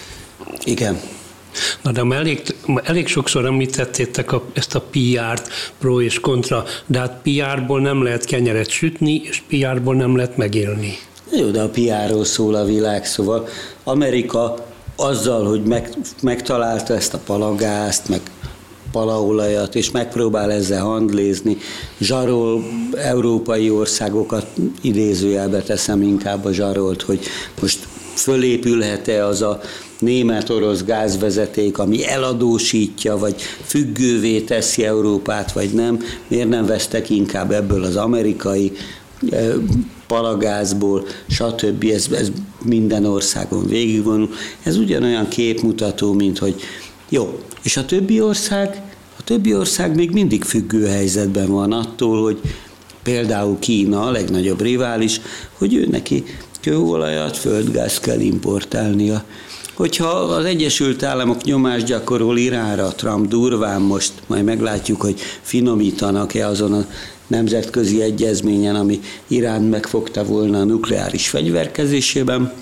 Igen, 0.65 1.01
Na 1.83 1.93
de 1.93 2.15
elég, 2.15 2.43
elég 2.83 3.07
sokszor 3.07 3.45
említettétek 3.45 4.33
a, 4.33 4.45
ezt 4.53 4.75
a 4.75 4.85
PR-t, 4.91 5.49
pro 5.79 6.01
és 6.01 6.21
kontra, 6.21 6.65
de 6.87 6.99
hát 6.99 7.21
PR-ból 7.23 7.81
nem 7.81 8.03
lehet 8.03 8.25
kenyeret 8.25 8.69
sütni, 8.69 9.23
és 9.25 9.43
PR-ból 9.49 9.95
nem 9.95 10.17
lehet 10.17 10.37
megélni. 10.37 10.99
Jó, 11.37 11.51
de 11.51 11.61
a 11.61 11.69
PR-ról 11.69 12.25
szól 12.25 12.55
a 12.55 12.65
világ, 12.65 13.07
szóval 13.07 13.49
Amerika 13.85 14.67
azzal, 14.97 15.45
hogy 15.45 15.63
meg, 15.63 15.89
megtalálta 16.23 16.95
ezt 16.95 17.15
a 17.15 17.19
palagázt, 17.19 18.09
meg 18.09 18.21
palaolajat, 18.93 19.75
és 19.75 19.91
megpróbál 19.91 20.53
ezzel 20.53 20.83
handlézni, 20.83 21.57
zsarol 22.01 22.65
európai 22.97 23.71
országokat, 23.71 24.47
idézőjelbe 24.81 25.63
teszem 25.63 26.03
inkább 26.03 26.45
a 26.45 26.53
zsarolt, 26.53 27.03
hogy 27.03 27.21
most 27.61 27.87
fölépülhet-e 28.19 29.27
az 29.27 29.43
a 29.43 29.61
német-orosz 29.99 30.85
gázvezeték, 30.85 31.79
ami 31.79 32.07
eladósítja, 32.07 33.17
vagy 33.17 33.35
függővé 33.65 34.41
teszi 34.41 34.85
Európát, 34.85 35.53
vagy 35.53 35.71
nem, 35.71 35.99
miért 36.29 36.49
nem 36.49 36.67
vesztek 36.67 37.11
inkább 37.11 37.51
ebből 37.53 37.85
az 37.85 37.97
amerikai 37.97 38.73
palagázból, 40.07 41.07
stb. 41.29 41.85
Ez, 41.93 42.07
ez 42.13 42.33
minden 42.65 43.05
országon 43.05 43.67
végigvonul. 43.67 44.31
Ez 44.63 44.77
ugyanolyan 44.77 45.29
képmutató, 45.29 46.13
mint 46.13 46.39
hogy 46.39 46.55
jó, 47.09 47.39
és 47.63 47.77
a 47.77 47.85
többi 47.85 48.21
ország, 48.21 48.83
a 49.19 49.23
többi 49.25 49.55
ország 49.55 49.95
még 49.95 50.11
mindig 50.11 50.45
függő 50.45 50.87
helyzetben 50.87 51.47
van 51.47 51.73
attól, 51.73 52.23
hogy 52.23 52.41
például 53.03 53.59
Kína, 53.59 54.03
a 54.03 54.11
legnagyobb 54.11 54.61
rivális, 54.61 55.21
hogy 55.53 55.75
ő 55.75 55.87
neki 55.91 56.25
kőolajat, 56.69 57.37
földgáz 57.37 58.01
kell 58.01 58.21
importálnia. 58.21 59.25
Hogyha 59.75 60.07
az 60.09 60.45
Egyesült 60.45 61.03
Államok 61.03 61.43
nyomást 61.43 61.87
gyakorol 61.87 62.39
Iránra, 62.39 62.89
Trump 62.89 63.29
durván 63.29 63.81
most, 63.81 64.13
majd 64.27 64.45
meglátjuk, 64.45 65.01
hogy 65.01 65.21
finomítanak-e 65.43 66.47
azon 66.47 66.73
a 66.73 66.87
nemzetközi 67.27 68.03
egyezményen, 68.03 68.75
ami 68.75 69.01
Irán 69.29 69.63
megfogta 69.63 70.25
volna 70.25 70.59
a 70.59 70.65
nukleáris 70.65 71.29
fegyverkezésében, 71.29 72.53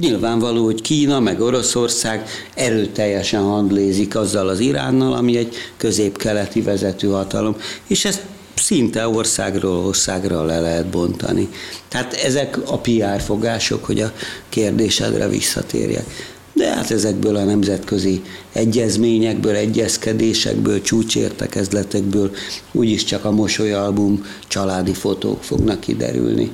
Nyilvánvaló, 0.00 0.64
hogy 0.64 0.82
Kína 0.82 1.20
meg 1.20 1.40
Oroszország 1.40 2.28
erőteljesen 2.54 3.42
handlézik 3.42 4.16
azzal 4.16 4.48
az 4.48 4.60
Iránnal, 4.60 5.12
ami 5.12 5.36
egy 5.36 5.54
közép-keleti 5.76 6.62
vezető 6.62 7.08
hatalom, 7.08 7.56
és 7.86 8.04
ezt 8.04 8.22
szinte 8.54 9.08
országról 9.08 9.86
országra 9.86 10.44
le 10.44 10.60
lehet 10.60 10.86
bontani. 10.86 11.48
Tehát 11.88 12.12
ezek 12.12 12.58
a 12.70 12.78
PR 12.78 13.20
fogások, 13.20 13.84
hogy 13.84 14.00
a 14.00 14.12
kérdésedre 14.48 15.28
visszatérjek. 15.28 16.32
De 16.52 16.74
hát 16.74 16.90
ezekből 16.90 17.36
a 17.36 17.44
nemzetközi 17.44 18.22
egyezményekből, 18.52 19.54
egyezkedésekből, 19.54 20.82
csúcsértekezletekből 20.82 22.30
úgyis 22.72 23.04
csak 23.04 23.24
a 23.24 23.30
mosolyalbum 23.30 24.26
családi 24.48 24.92
fotók 24.92 25.42
fognak 25.42 25.80
kiderülni. 25.80 26.50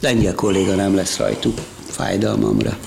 Lengyel 0.00 0.34
kolléga 0.34 0.74
nem 0.74 0.94
lesz 0.94 1.16
rajtuk 1.16 1.58
fájdalmamra. 1.86 2.78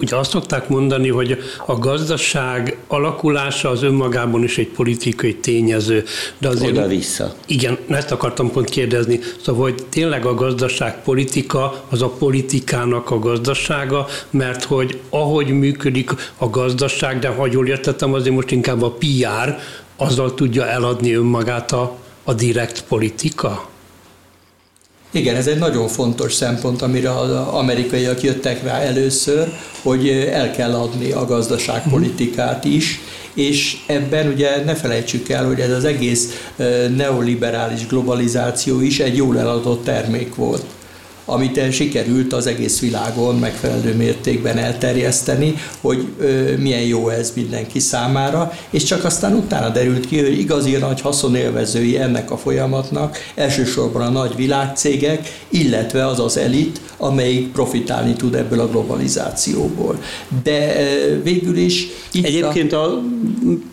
Ugye 0.00 0.16
azt 0.16 0.30
szokták 0.30 0.68
mondani, 0.68 1.08
hogy 1.08 1.38
a 1.66 1.78
gazdaság 1.78 2.76
alakulása 2.86 3.70
az 3.70 3.82
önmagában 3.82 4.42
is 4.42 4.58
egy 4.58 4.68
politikai 4.68 5.34
tényező. 5.34 6.04
De 6.38 6.48
azért, 6.48 6.70
Oda-vissza. 6.70 7.34
Igen, 7.46 7.78
ezt 7.88 8.10
akartam 8.10 8.50
pont 8.50 8.70
kérdezni. 8.70 9.20
Szóval, 9.44 9.62
hogy 9.62 9.84
tényleg 9.88 10.26
a 10.26 10.34
gazdaság 10.34 11.02
politika 11.02 11.84
az 11.88 12.02
a 12.02 12.08
politikának 12.08 13.10
a 13.10 13.18
gazdasága, 13.18 14.06
mert 14.30 14.64
hogy 14.64 15.00
ahogy 15.10 15.48
működik 15.48 16.10
a 16.36 16.50
gazdaság, 16.50 17.18
de 17.18 17.28
ha 17.28 17.46
jól 17.50 17.66
értettem, 17.66 18.14
azért 18.14 18.34
most 18.34 18.50
inkább 18.50 18.82
a 18.82 18.90
PR, 18.90 19.58
azzal 19.96 20.34
tudja 20.34 20.66
eladni 20.66 21.14
önmagát 21.14 21.72
a, 21.72 21.96
a 22.24 22.34
direkt 22.34 22.84
politika? 22.88 23.70
Igen, 25.14 25.36
ez 25.36 25.46
egy 25.46 25.58
nagyon 25.58 25.88
fontos 25.88 26.34
szempont, 26.34 26.82
amire 26.82 27.18
az 27.18 27.30
amerikaiak 27.30 28.22
jöttek 28.22 28.62
rá 28.62 28.78
először, 28.78 29.52
hogy 29.82 30.08
el 30.08 30.50
kell 30.50 30.74
adni 30.74 31.10
a 31.10 31.24
gazdaságpolitikát 31.24 32.64
is, 32.64 33.00
és 33.34 33.76
ebben 33.86 34.28
ugye 34.28 34.64
ne 34.64 34.74
felejtsük 34.74 35.28
el, 35.28 35.46
hogy 35.46 35.60
ez 35.60 35.70
az 35.70 35.84
egész 35.84 36.50
neoliberális 36.96 37.86
globalizáció 37.86 38.80
is 38.80 39.00
egy 39.00 39.16
jól 39.16 39.38
eladott 39.38 39.84
termék 39.84 40.34
volt 40.34 40.64
amit 41.24 41.72
sikerült 41.72 42.32
az 42.32 42.46
egész 42.46 42.80
világon 42.80 43.38
megfelelő 43.38 43.94
mértékben 43.94 44.58
elterjeszteni, 44.58 45.54
hogy 45.80 46.06
milyen 46.58 46.82
jó 46.82 47.08
ez 47.08 47.32
mindenki 47.34 47.78
számára, 47.78 48.52
és 48.70 48.82
csak 48.82 49.04
aztán 49.04 49.34
utána 49.34 49.68
derült 49.68 50.06
ki, 50.06 50.20
hogy 50.20 50.38
igazi 50.38 50.70
nagy 50.70 51.00
haszonélvezői 51.00 51.98
ennek 51.98 52.30
a 52.30 52.36
folyamatnak 52.36 53.16
elsősorban 53.34 54.02
a 54.02 54.10
nagy 54.10 54.36
világcégek, 54.36 55.44
illetve 55.48 56.06
az 56.06 56.20
az 56.20 56.36
elit, 56.36 56.80
amelyik 56.96 57.52
profitálni 57.52 58.12
tud 58.12 58.34
ebből 58.34 58.60
a 58.60 58.68
globalizációból. 58.68 60.02
De 60.42 60.74
végül 61.22 61.56
is... 61.56 61.86
Egyébként 62.12 62.72
a, 62.72 62.84
a 62.84 63.02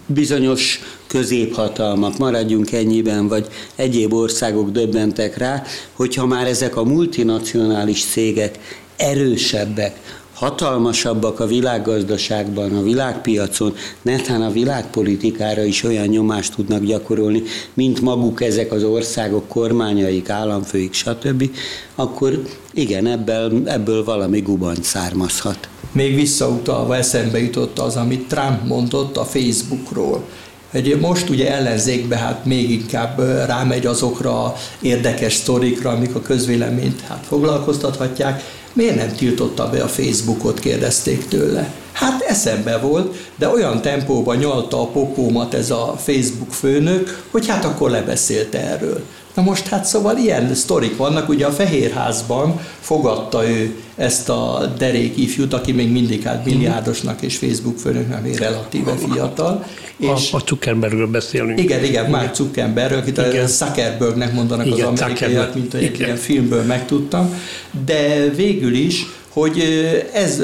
bizonyos 0.05 0.79
középhatalmak, 1.09 2.17
maradjunk 2.17 2.71
ennyiben, 2.71 3.27
vagy 3.27 3.47
egyéb 3.75 4.13
országok 4.13 4.71
döbbentek 4.71 5.37
rá, 5.37 5.63
hogyha 5.93 6.25
már 6.25 6.47
ezek 6.47 6.75
a 6.75 6.83
multinacionális 6.83 8.05
cégek 8.05 8.59
erősebbek, 8.97 9.99
hatalmasabbak 10.33 11.39
a 11.39 11.45
világgazdaságban, 11.45 12.75
a 12.75 12.81
világpiacon, 12.81 13.75
netán 14.01 14.41
a 14.41 14.51
világpolitikára 14.51 15.63
is 15.63 15.83
olyan 15.83 16.07
nyomást 16.07 16.55
tudnak 16.55 16.83
gyakorolni, 16.83 17.43
mint 17.73 18.01
maguk 18.01 18.41
ezek 18.41 18.71
az 18.71 18.83
országok 18.83 19.47
kormányaik, 19.47 20.29
államfőik, 20.29 20.93
stb., 20.93 21.49
akkor 21.95 22.41
igen, 22.73 23.05
ebből, 23.05 23.61
ebből 23.65 24.03
valami 24.03 24.39
gubanc 24.39 24.87
származhat. 24.87 25.69
Még 25.91 26.15
visszautalva 26.15 26.95
eszembe 26.95 27.39
jutott 27.39 27.79
az, 27.79 27.95
amit 27.95 28.27
Trump 28.27 28.67
mondott 28.67 29.17
a 29.17 29.23
Facebookról 29.23 30.23
hogy 30.71 30.97
most 31.01 31.29
ugye 31.29 31.51
ellenzékbe 31.51 32.17
hát 32.17 32.45
még 32.45 32.71
inkább 32.71 33.19
rámegy 33.45 33.85
azokra 33.85 34.55
érdekes 34.81 35.33
sztorikra, 35.33 35.89
amik 35.89 36.15
a 36.15 36.21
közvéleményt 36.21 37.01
hát 37.01 37.25
foglalkoztathatják. 37.27 38.43
Miért 38.73 38.95
nem 38.95 39.15
tiltotta 39.15 39.69
be 39.69 39.83
a 39.83 39.87
Facebookot, 39.87 40.59
kérdezték 40.59 41.27
tőle. 41.27 41.73
Hát 41.91 42.21
eszembe 42.21 42.77
volt, 42.77 43.15
de 43.35 43.49
olyan 43.49 43.81
tempóban 43.81 44.37
nyalta 44.37 44.81
a 44.81 44.87
pokómat 44.87 45.53
ez 45.53 45.71
a 45.71 45.95
Facebook 45.97 46.51
főnök, 46.53 47.23
hogy 47.31 47.47
hát 47.47 47.65
akkor 47.65 47.89
lebeszélte 47.89 48.59
erről. 48.59 49.03
Na 49.39 49.45
most 49.45 49.67
hát 49.67 49.85
szóval 49.85 50.17
ilyen 50.17 50.55
sztorik 50.55 50.97
vannak, 50.97 51.29
ugye 51.29 51.45
a 51.45 51.51
Fehérházban 51.51 52.59
fogadta 52.79 53.49
ő 53.49 53.75
ezt 53.95 54.29
a 54.29 54.73
derék 54.77 55.17
ifjút, 55.17 55.53
aki 55.53 55.71
még 55.71 55.91
mindig 55.91 56.23
hát 56.23 56.45
milliárdosnak 56.45 57.21
és 57.21 57.37
Facebook 57.37 57.77
főnöknek 57.77 58.23
még 58.23 58.37
relatíve 58.37 58.95
fiatal. 58.95 59.65
És 59.97 60.31
a, 60.31 60.37
a 60.37 60.41
Zuckerbergről 60.47 61.07
beszélünk. 61.07 61.59
Igen, 61.59 61.83
igen, 61.83 62.09
már 62.09 62.31
Zuckerberg, 62.33 62.93
akit 62.93 63.17
igen. 63.17 63.43
a 63.43 63.47
Zuckerbergnek 63.47 64.33
mondanak 64.33 64.65
igen, 64.65 64.87
az 64.87 65.01
amerikaiak, 65.01 65.55
mint 65.55 65.73
egy 65.73 65.83
igen. 65.83 65.99
ilyen 65.99 66.15
filmből 66.15 66.63
megtudtam, 66.63 67.33
de 67.85 68.29
végül 68.35 68.73
is 68.73 69.05
hogy 69.29 69.63
ez 70.13 70.41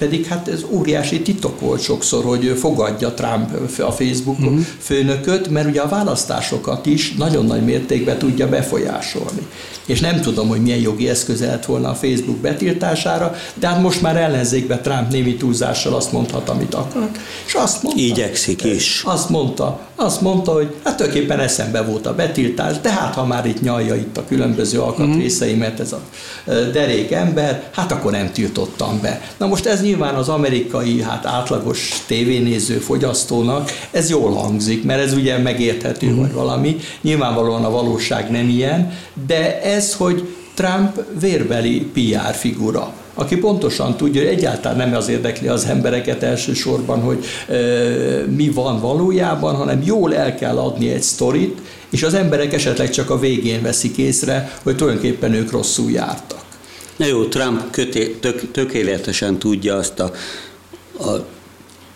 pedig 0.00 0.26
hát 0.26 0.48
ez 0.48 0.64
óriási 0.70 1.20
titok 1.20 1.60
volt 1.60 1.82
sokszor, 1.82 2.24
hogy 2.24 2.54
fogadja 2.58 3.14
Trump 3.14 3.50
a 3.78 3.92
Facebook 3.92 4.38
uh-huh. 4.38 4.60
főnököt, 4.78 5.48
mert 5.48 5.68
ugye 5.68 5.80
a 5.80 5.88
választásokat 5.88 6.86
is 6.86 7.12
nagyon 7.12 7.44
nagy 7.44 7.64
mértékben 7.64 8.18
tudja 8.18 8.48
befolyásolni. 8.48 9.46
És 9.86 10.00
nem 10.00 10.20
tudom, 10.20 10.48
hogy 10.48 10.62
milyen 10.62 10.78
jogi 10.78 11.08
eszköze 11.08 11.46
lett 11.46 11.64
volna 11.64 11.88
a 11.88 11.94
Facebook 11.94 12.36
betiltására, 12.36 13.34
de 13.54 13.68
hát 13.68 13.82
most 13.82 14.02
már 14.02 14.16
ellenzékbe 14.16 14.78
Trump 14.78 15.10
némi 15.10 15.36
túlzással 15.36 15.94
azt 15.94 16.12
mondhat, 16.12 16.48
amit 16.48 16.74
akar. 16.74 17.10
És 17.46 17.54
azt 17.54 17.82
mondta, 17.82 18.02
Igyekszik 18.02 18.64
is. 18.64 19.02
Azt 19.04 19.28
mondta, 19.28 19.80
azt 20.00 20.20
mondta, 20.20 20.52
hogy 20.52 20.74
hát 20.84 20.96
tulajdonképpen 20.96 21.40
eszembe 21.40 21.82
volt 21.82 22.06
a 22.06 22.14
betiltás, 22.14 22.80
de 22.80 22.90
hát 22.90 23.14
ha 23.14 23.24
már 23.24 23.46
itt 23.46 23.60
nyalja 23.60 23.94
itt 23.94 24.16
a 24.16 24.24
különböző 24.24 24.80
alkatrészeimet 24.80 25.80
ez 25.80 25.92
a 25.92 26.00
derék 26.72 27.12
ember, 27.12 27.70
hát 27.74 27.92
akkor 27.92 28.12
nem 28.12 28.32
tiltottam 28.32 28.98
be. 29.02 29.20
Na 29.36 29.46
most 29.46 29.66
ez 29.66 29.82
nyilván 29.82 30.14
az 30.14 30.28
amerikai, 30.28 31.02
hát 31.02 31.26
átlagos 31.26 32.04
tévénéző 32.06 32.78
fogyasztónak 32.78 33.70
ez 33.90 34.10
jól 34.10 34.32
hangzik, 34.32 34.84
mert 34.84 35.02
ez 35.02 35.12
ugye 35.12 35.38
megérthető 35.38 36.10
mm. 36.10 36.16
vagy 36.16 36.32
valami. 36.32 36.76
Nyilvánvalóan 37.00 37.64
a 37.64 37.70
valóság 37.70 38.30
nem 38.30 38.48
ilyen, 38.48 38.92
de 39.26 39.62
ez, 39.62 39.94
hogy 39.94 40.34
Trump 40.54 41.04
vérbeli 41.20 41.90
PR 41.92 42.34
figura 42.34 42.92
aki 43.20 43.36
pontosan 43.36 43.96
tudja, 43.96 44.20
hogy 44.20 44.30
egyáltalán 44.30 44.76
nem 44.76 44.94
az 44.94 45.08
érdekli 45.08 45.48
az 45.48 45.64
embereket 45.64 46.22
elsősorban, 46.22 47.00
hogy 47.00 47.24
e, 47.48 47.56
mi 48.36 48.48
van 48.48 48.80
valójában, 48.80 49.54
hanem 49.54 49.82
jól 49.84 50.14
el 50.14 50.34
kell 50.34 50.58
adni 50.58 50.90
egy 50.90 51.02
sztorit, 51.02 51.58
és 51.90 52.02
az 52.02 52.14
emberek 52.14 52.52
esetleg 52.52 52.90
csak 52.90 53.10
a 53.10 53.18
végén 53.18 53.62
veszik 53.62 53.96
észre, 53.96 54.58
hogy 54.62 54.76
tulajdonképpen 54.76 55.34
ők 55.34 55.50
rosszul 55.50 55.90
jártak. 55.90 56.40
Na 56.96 57.06
jó, 57.06 57.24
Trump 57.24 57.70
köté, 57.70 58.16
tök, 58.20 58.50
tökéletesen 58.50 59.38
tudja 59.38 59.76
azt 59.76 60.00
a, 60.00 60.12
a 60.98 61.26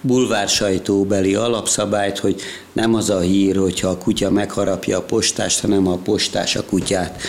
bulvár 0.01 0.49
alapszabályt, 1.35 2.19
hogy 2.19 2.41
nem 2.73 2.95
az 2.95 3.11
a 3.11 3.21
hír, 3.21 3.57
hogyha 3.57 3.89
a 3.89 3.99
kutya 3.99 4.31
megharapja 4.31 4.99
a 4.99 5.03
postást, 5.03 5.61
hanem 5.61 5.87
a 5.87 5.97
postás 5.97 6.57
a 6.57 6.65
kutyát. 6.65 7.21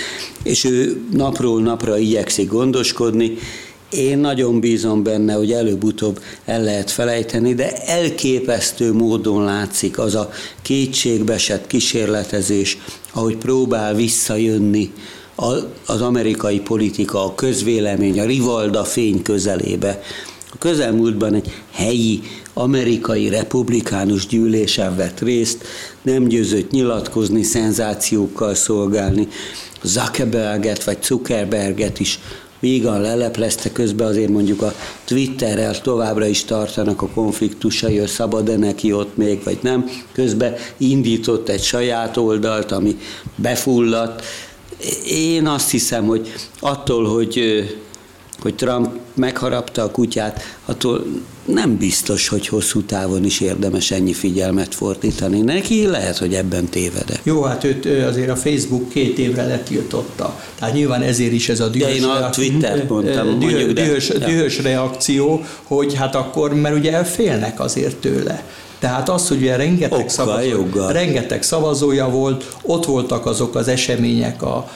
És 0.43 0.63
ő 0.63 1.01
napról 1.11 1.61
napra 1.61 1.97
igyekszik 1.97 2.49
gondoskodni, 2.49 3.37
én 3.89 4.17
nagyon 4.17 4.59
bízom 4.59 5.03
benne, 5.03 5.33
hogy 5.33 5.51
előbb-utóbb 5.51 6.19
el 6.45 6.63
lehet 6.63 6.91
felejteni, 6.91 7.53
de 7.53 7.71
elképesztő 7.71 8.93
módon 8.93 9.43
látszik 9.43 9.99
az 9.99 10.15
a 10.15 10.29
kétségbesett 10.61 11.67
kísérletezés, 11.67 12.77
ahogy 13.13 13.37
próbál 13.37 13.95
visszajönni 13.95 14.91
az 15.85 16.01
amerikai 16.01 16.59
politika, 16.59 17.25
a 17.25 17.35
közvélemény, 17.35 18.19
a 18.19 18.25
rivalda 18.25 18.83
fény 18.83 19.21
közelébe. 19.21 20.01
A 20.51 20.57
közelmúltban 20.57 21.33
egy 21.33 21.51
helyi 21.71 22.21
amerikai 22.53 23.29
republikánus 23.29 24.27
gyűlésen 24.27 24.95
vett 24.95 25.19
részt, 25.19 25.63
nem 26.01 26.23
győzött 26.23 26.71
nyilatkozni, 26.71 27.43
szenzációkkal 27.43 28.55
szolgálni. 28.55 29.27
Zuckerberget 29.83 30.83
vagy 30.83 31.03
Zuckerberget 31.03 31.99
is 31.99 32.19
vígan 32.65 33.01
leleplezte, 33.01 33.71
közben 33.71 34.07
azért 34.07 34.29
mondjuk 34.29 34.61
a 34.61 34.73
Twitterrel 35.03 35.81
továbbra 35.81 36.25
is 36.25 36.43
tartanak 36.43 37.01
a 37.01 37.07
konfliktusai, 37.07 37.97
hogy 37.97 38.07
szabad-e 38.07 38.57
neki 38.57 38.93
ott 38.93 39.17
még, 39.17 39.43
vagy 39.43 39.57
nem. 39.61 39.89
Közben 40.11 40.55
indított 40.77 41.49
egy 41.49 41.63
saját 41.63 42.17
oldalt, 42.17 42.71
ami 42.71 42.97
befulladt. 43.35 44.23
Én 45.09 45.47
azt 45.47 45.69
hiszem, 45.69 46.05
hogy 46.05 46.33
attól, 46.59 47.05
hogy, 47.05 47.63
hogy 48.39 48.55
Trump 48.55 48.89
megharapta 49.13 49.83
a 49.83 49.91
kutyát, 49.91 50.41
attól 50.65 51.05
nem 51.45 51.77
biztos, 51.77 52.27
hogy 52.27 52.47
hosszú 52.47 52.81
távon 52.81 53.25
is 53.25 53.39
érdemes 53.39 53.91
ennyi 53.91 54.13
figyelmet 54.13 54.75
fordítani. 54.75 55.41
Neki 55.41 55.85
lehet, 55.85 56.17
hogy 56.17 56.33
ebben 56.33 56.65
tévedek. 56.65 57.19
Jó, 57.23 57.41
hát 57.41 57.63
őt 57.63 57.85
azért 57.85 58.29
a 58.29 58.35
Facebook 58.35 58.89
két 58.89 59.17
évre 59.17 59.45
letiltotta. 59.45 60.39
Tehát 60.59 60.73
nyilván 60.73 61.01
ezért 61.01 61.31
is 61.31 61.49
ez 61.49 61.59
a 61.59 61.67
dühös, 61.67 61.87
de 61.87 61.95
én 61.95 62.03
a 62.03 62.29
Twitter 62.29 62.85
mondtam, 62.89 63.39
dühös, 63.39 63.53
mondjuk, 63.53 63.71
de, 63.71 63.83
dühös, 63.83 64.07
dühös 64.07 64.59
reakció, 64.61 65.43
hogy 65.63 65.93
hát 65.93 66.15
akkor, 66.15 66.53
mert 66.53 66.75
ugye 66.75 67.03
félnek 67.03 67.59
azért 67.59 67.95
tőle. 67.95 68.43
Tehát 68.79 69.09
az, 69.09 69.27
hogy 69.27 69.37
ugye 69.37 69.55
rengeteg, 69.55 69.99
Okkal, 69.99 70.09
szavazó, 70.09 70.65
rengeteg 70.91 71.43
szavazója 71.43 72.09
volt, 72.09 72.55
ott 72.61 72.85
voltak 72.85 73.25
azok 73.25 73.55
az 73.55 73.67
események 73.67 74.41
a 74.41 74.69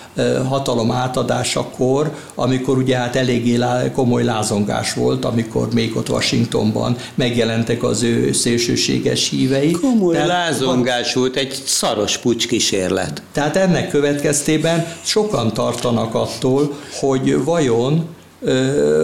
hatalom 0.47 0.91
átadásakor, 0.91 2.11
amikor 2.35 2.77
ugye 2.77 2.97
hát 2.97 3.15
eléggé 3.15 3.59
komoly 3.93 4.23
lázongás 4.23 4.93
volt, 4.93 5.25
amikor 5.25 5.67
még 5.73 5.95
ott 5.95 6.09
Washingtonban 6.09 6.95
megjelentek 7.15 7.83
az 7.83 8.03
ő 8.03 8.31
szélsőséges 8.31 9.29
hívei. 9.29 9.71
Komoly 9.71 10.13
Tehát, 10.13 10.27
lázongás 10.27 11.13
volt, 11.13 11.35
egy 11.35 11.61
szaros 11.65 12.17
pucs 12.17 12.47
kísérlet. 12.47 13.21
Tehát 13.31 13.55
ennek 13.55 13.89
következtében 13.89 14.87
sokan 15.03 15.53
tartanak 15.53 16.15
attól, 16.15 16.73
hogy 16.99 17.43
vajon 17.43 18.17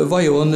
vajon 0.08 0.48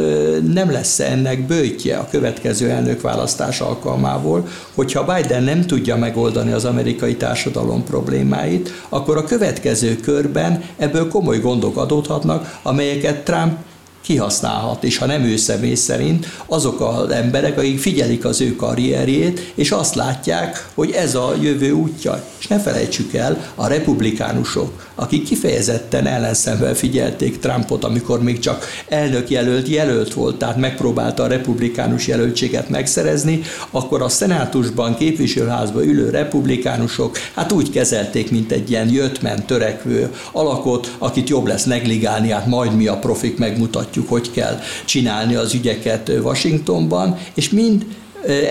nem 0.53 0.71
lesz 0.71 0.99
ennek 0.99 1.47
bőtje 1.47 1.97
a 1.97 2.07
következő 2.11 2.69
elnökválasztás 2.69 3.61
alkalmából, 3.61 4.47
hogyha 4.75 5.15
Biden 5.15 5.43
nem 5.43 5.65
tudja 5.65 5.95
megoldani 5.95 6.51
az 6.51 6.65
amerikai 6.65 7.15
társadalom 7.15 7.83
problémáit, 7.83 8.71
akkor 8.89 9.17
a 9.17 9.23
következő 9.23 9.95
körben 9.95 10.63
ebből 10.77 11.07
komoly 11.07 11.39
gondok 11.39 11.77
adódhatnak, 11.77 12.59
amelyeket 12.63 13.23
Trump 13.23 13.57
kihasználhat, 14.01 14.83
és 14.83 14.97
ha 14.97 15.05
nem 15.05 15.23
ő 15.23 15.37
személy 15.37 15.75
szerint, 15.75 16.27
azok 16.45 16.81
az 16.81 17.09
emberek, 17.09 17.57
akik 17.57 17.79
figyelik 17.79 18.25
az 18.25 18.41
ő 18.41 18.55
karrierjét, 18.55 19.51
és 19.55 19.71
azt 19.71 19.95
látják, 19.95 20.67
hogy 20.73 20.91
ez 20.91 21.15
a 21.15 21.35
jövő 21.41 21.71
útja. 21.71 22.23
És 22.39 22.47
ne 22.47 22.59
felejtsük 22.59 23.13
el, 23.13 23.51
a 23.55 23.67
republikánusok, 23.67 24.87
akik 24.95 25.23
kifejezetten 25.23 26.07
ellenszemben 26.07 26.73
figyelték 26.73 27.39
Trumpot, 27.39 27.83
amikor 27.83 28.23
még 28.23 28.39
csak 28.39 28.65
elnök 28.87 29.29
jelölt 29.29 29.67
jelölt 29.67 30.13
volt, 30.13 30.37
tehát 30.37 30.57
megpróbálta 30.57 31.23
a 31.23 31.27
republikánus 31.27 32.07
jelöltséget 32.07 32.69
megszerezni, 32.69 33.41
akkor 33.71 34.01
a 34.01 34.09
szenátusban, 34.09 34.95
képviselőházban 34.95 35.83
ülő 35.83 36.09
republikánusok 36.09 37.17
hát 37.33 37.51
úgy 37.51 37.69
kezelték, 37.69 38.31
mint 38.31 38.51
egy 38.51 38.69
ilyen 38.69 38.89
jött 38.89 39.19
törekvő 39.45 40.13
alakot, 40.31 40.95
akit 40.97 41.29
jobb 41.29 41.47
lesz 41.47 41.63
negligálni, 41.63 42.31
hát 42.31 42.45
majd 42.45 42.75
mi 42.75 42.87
a 42.87 42.97
profik 42.97 43.37
megmutatjuk 43.37 43.88
mutatjuk, 43.89 44.09
hogy 44.09 44.31
kell 44.31 44.59
csinálni 44.85 45.35
az 45.35 45.53
ügyeket 45.53 46.11
Washingtonban, 46.23 47.17
és 47.33 47.49
mind 47.49 47.85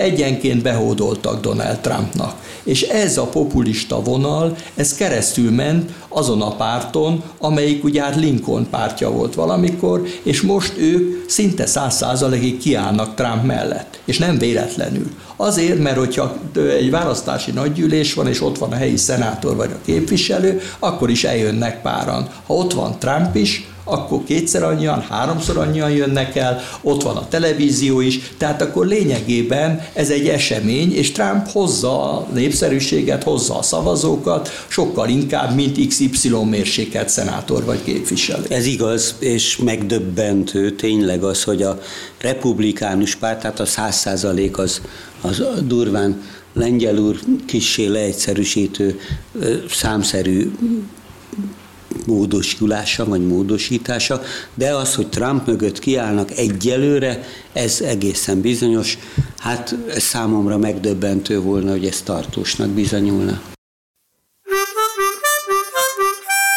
egyenként 0.01 0.61
behódoltak 0.61 1.41
Donald 1.41 1.79
Trumpnak. 1.79 2.33
És 2.63 2.81
ez 2.81 3.17
a 3.17 3.25
populista 3.25 4.01
vonal, 4.01 4.55
ez 4.75 4.95
keresztül 4.95 5.51
ment 5.51 5.91
azon 6.07 6.41
a 6.41 6.55
párton, 6.55 7.23
amelyik 7.37 7.83
ugye 7.83 8.01
hát 8.01 8.15
Lincoln 8.15 8.67
pártja 8.69 9.11
volt 9.11 9.35
valamikor, 9.35 10.07
és 10.23 10.41
most 10.41 10.73
ők 10.77 11.29
szinte 11.29 11.65
száz 11.65 11.95
százalékig 11.95 12.57
kiállnak 12.57 13.15
Trump 13.15 13.43
mellett. 13.43 13.99
És 14.05 14.17
nem 14.17 14.37
véletlenül. 14.37 15.07
Azért, 15.35 15.79
mert 15.79 15.97
hogyha 15.97 16.37
egy 16.79 16.89
választási 16.89 17.51
nagygyűlés 17.51 18.13
van, 18.13 18.27
és 18.27 18.41
ott 18.41 18.57
van 18.57 18.71
a 18.71 18.75
helyi 18.75 18.97
szenátor 18.97 19.55
vagy 19.55 19.71
a 19.71 19.85
képviselő, 19.85 20.61
akkor 20.79 21.09
is 21.09 21.23
eljönnek 21.23 21.81
páran. 21.81 22.29
Ha 22.45 22.53
ott 22.53 22.73
van 22.73 22.99
Trump 22.99 23.35
is, 23.35 23.67
akkor 23.89 24.23
kétszer 24.23 24.63
annyian, 24.63 25.01
háromszor 25.01 25.57
annyian 25.57 25.91
jönnek 25.91 26.35
el, 26.35 26.61
ott 26.81 27.03
van 27.03 27.15
a 27.15 27.27
televízió 27.27 27.99
is, 27.99 28.19
tehát 28.37 28.61
akkor 28.61 28.85
lényegében 28.85 29.87
ez 29.93 30.09
egy 30.09 30.27
esemény, 30.27 30.95
és 30.95 31.11
Trump 31.11 31.47
hozza 31.47 32.13
a 32.13 32.27
népszerűséget, 32.33 33.23
hozza 33.23 33.57
a 33.57 33.61
szavazókat, 33.61 34.49
sokkal 34.67 35.09
inkább, 35.09 35.55
mint 35.55 35.87
XY 35.87 36.29
mérsékelt 36.49 37.09
szenátor 37.09 37.63
vagy 37.65 37.83
képviselő. 37.83 38.45
Ez 38.49 38.65
igaz, 38.65 39.15
és 39.19 39.57
megdöbbentő 39.57 40.71
tényleg 40.71 41.23
az, 41.23 41.43
hogy 41.43 41.61
a 41.61 41.79
republikánus 42.21 43.15
párt, 43.15 43.41
tehát 43.41 43.59
a 43.59 43.65
száz 43.65 43.95
százalék 43.95 44.57
az, 44.57 44.81
az 45.21 45.43
durván 45.65 46.21
lengyel 46.53 46.97
úr 46.97 47.19
kissé 47.45 47.85
leegyszerűsítő 47.85 48.99
számszerű 49.69 50.51
módosulása 52.05 53.05
vagy 53.05 53.27
módosítása, 53.27 54.21
de 54.53 54.75
az, 54.75 54.95
hogy 54.95 55.09
Trump 55.09 55.47
mögött 55.47 55.79
kiállnak 55.79 56.31
egyelőre, 56.31 57.23
ez 57.53 57.81
egészen 57.81 58.41
bizonyos. 58.41 58.97
Hát 59.37 59.75
számomra 59.97 60.57
megdöbbentő 60.57 61.39
volna, 61.39 61.71
hogy 61.71 61.85
ez 61.85 62.01
tartósnak 62.01 62.69
bizonyulna. 62.69 63.41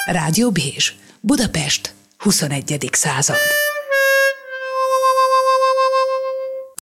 Rádió 0.07 0.51
Bézs, 0.51 0.93
Budapest, 1.21 1.95
21. 2.19 2.89
század. 2.93 3.37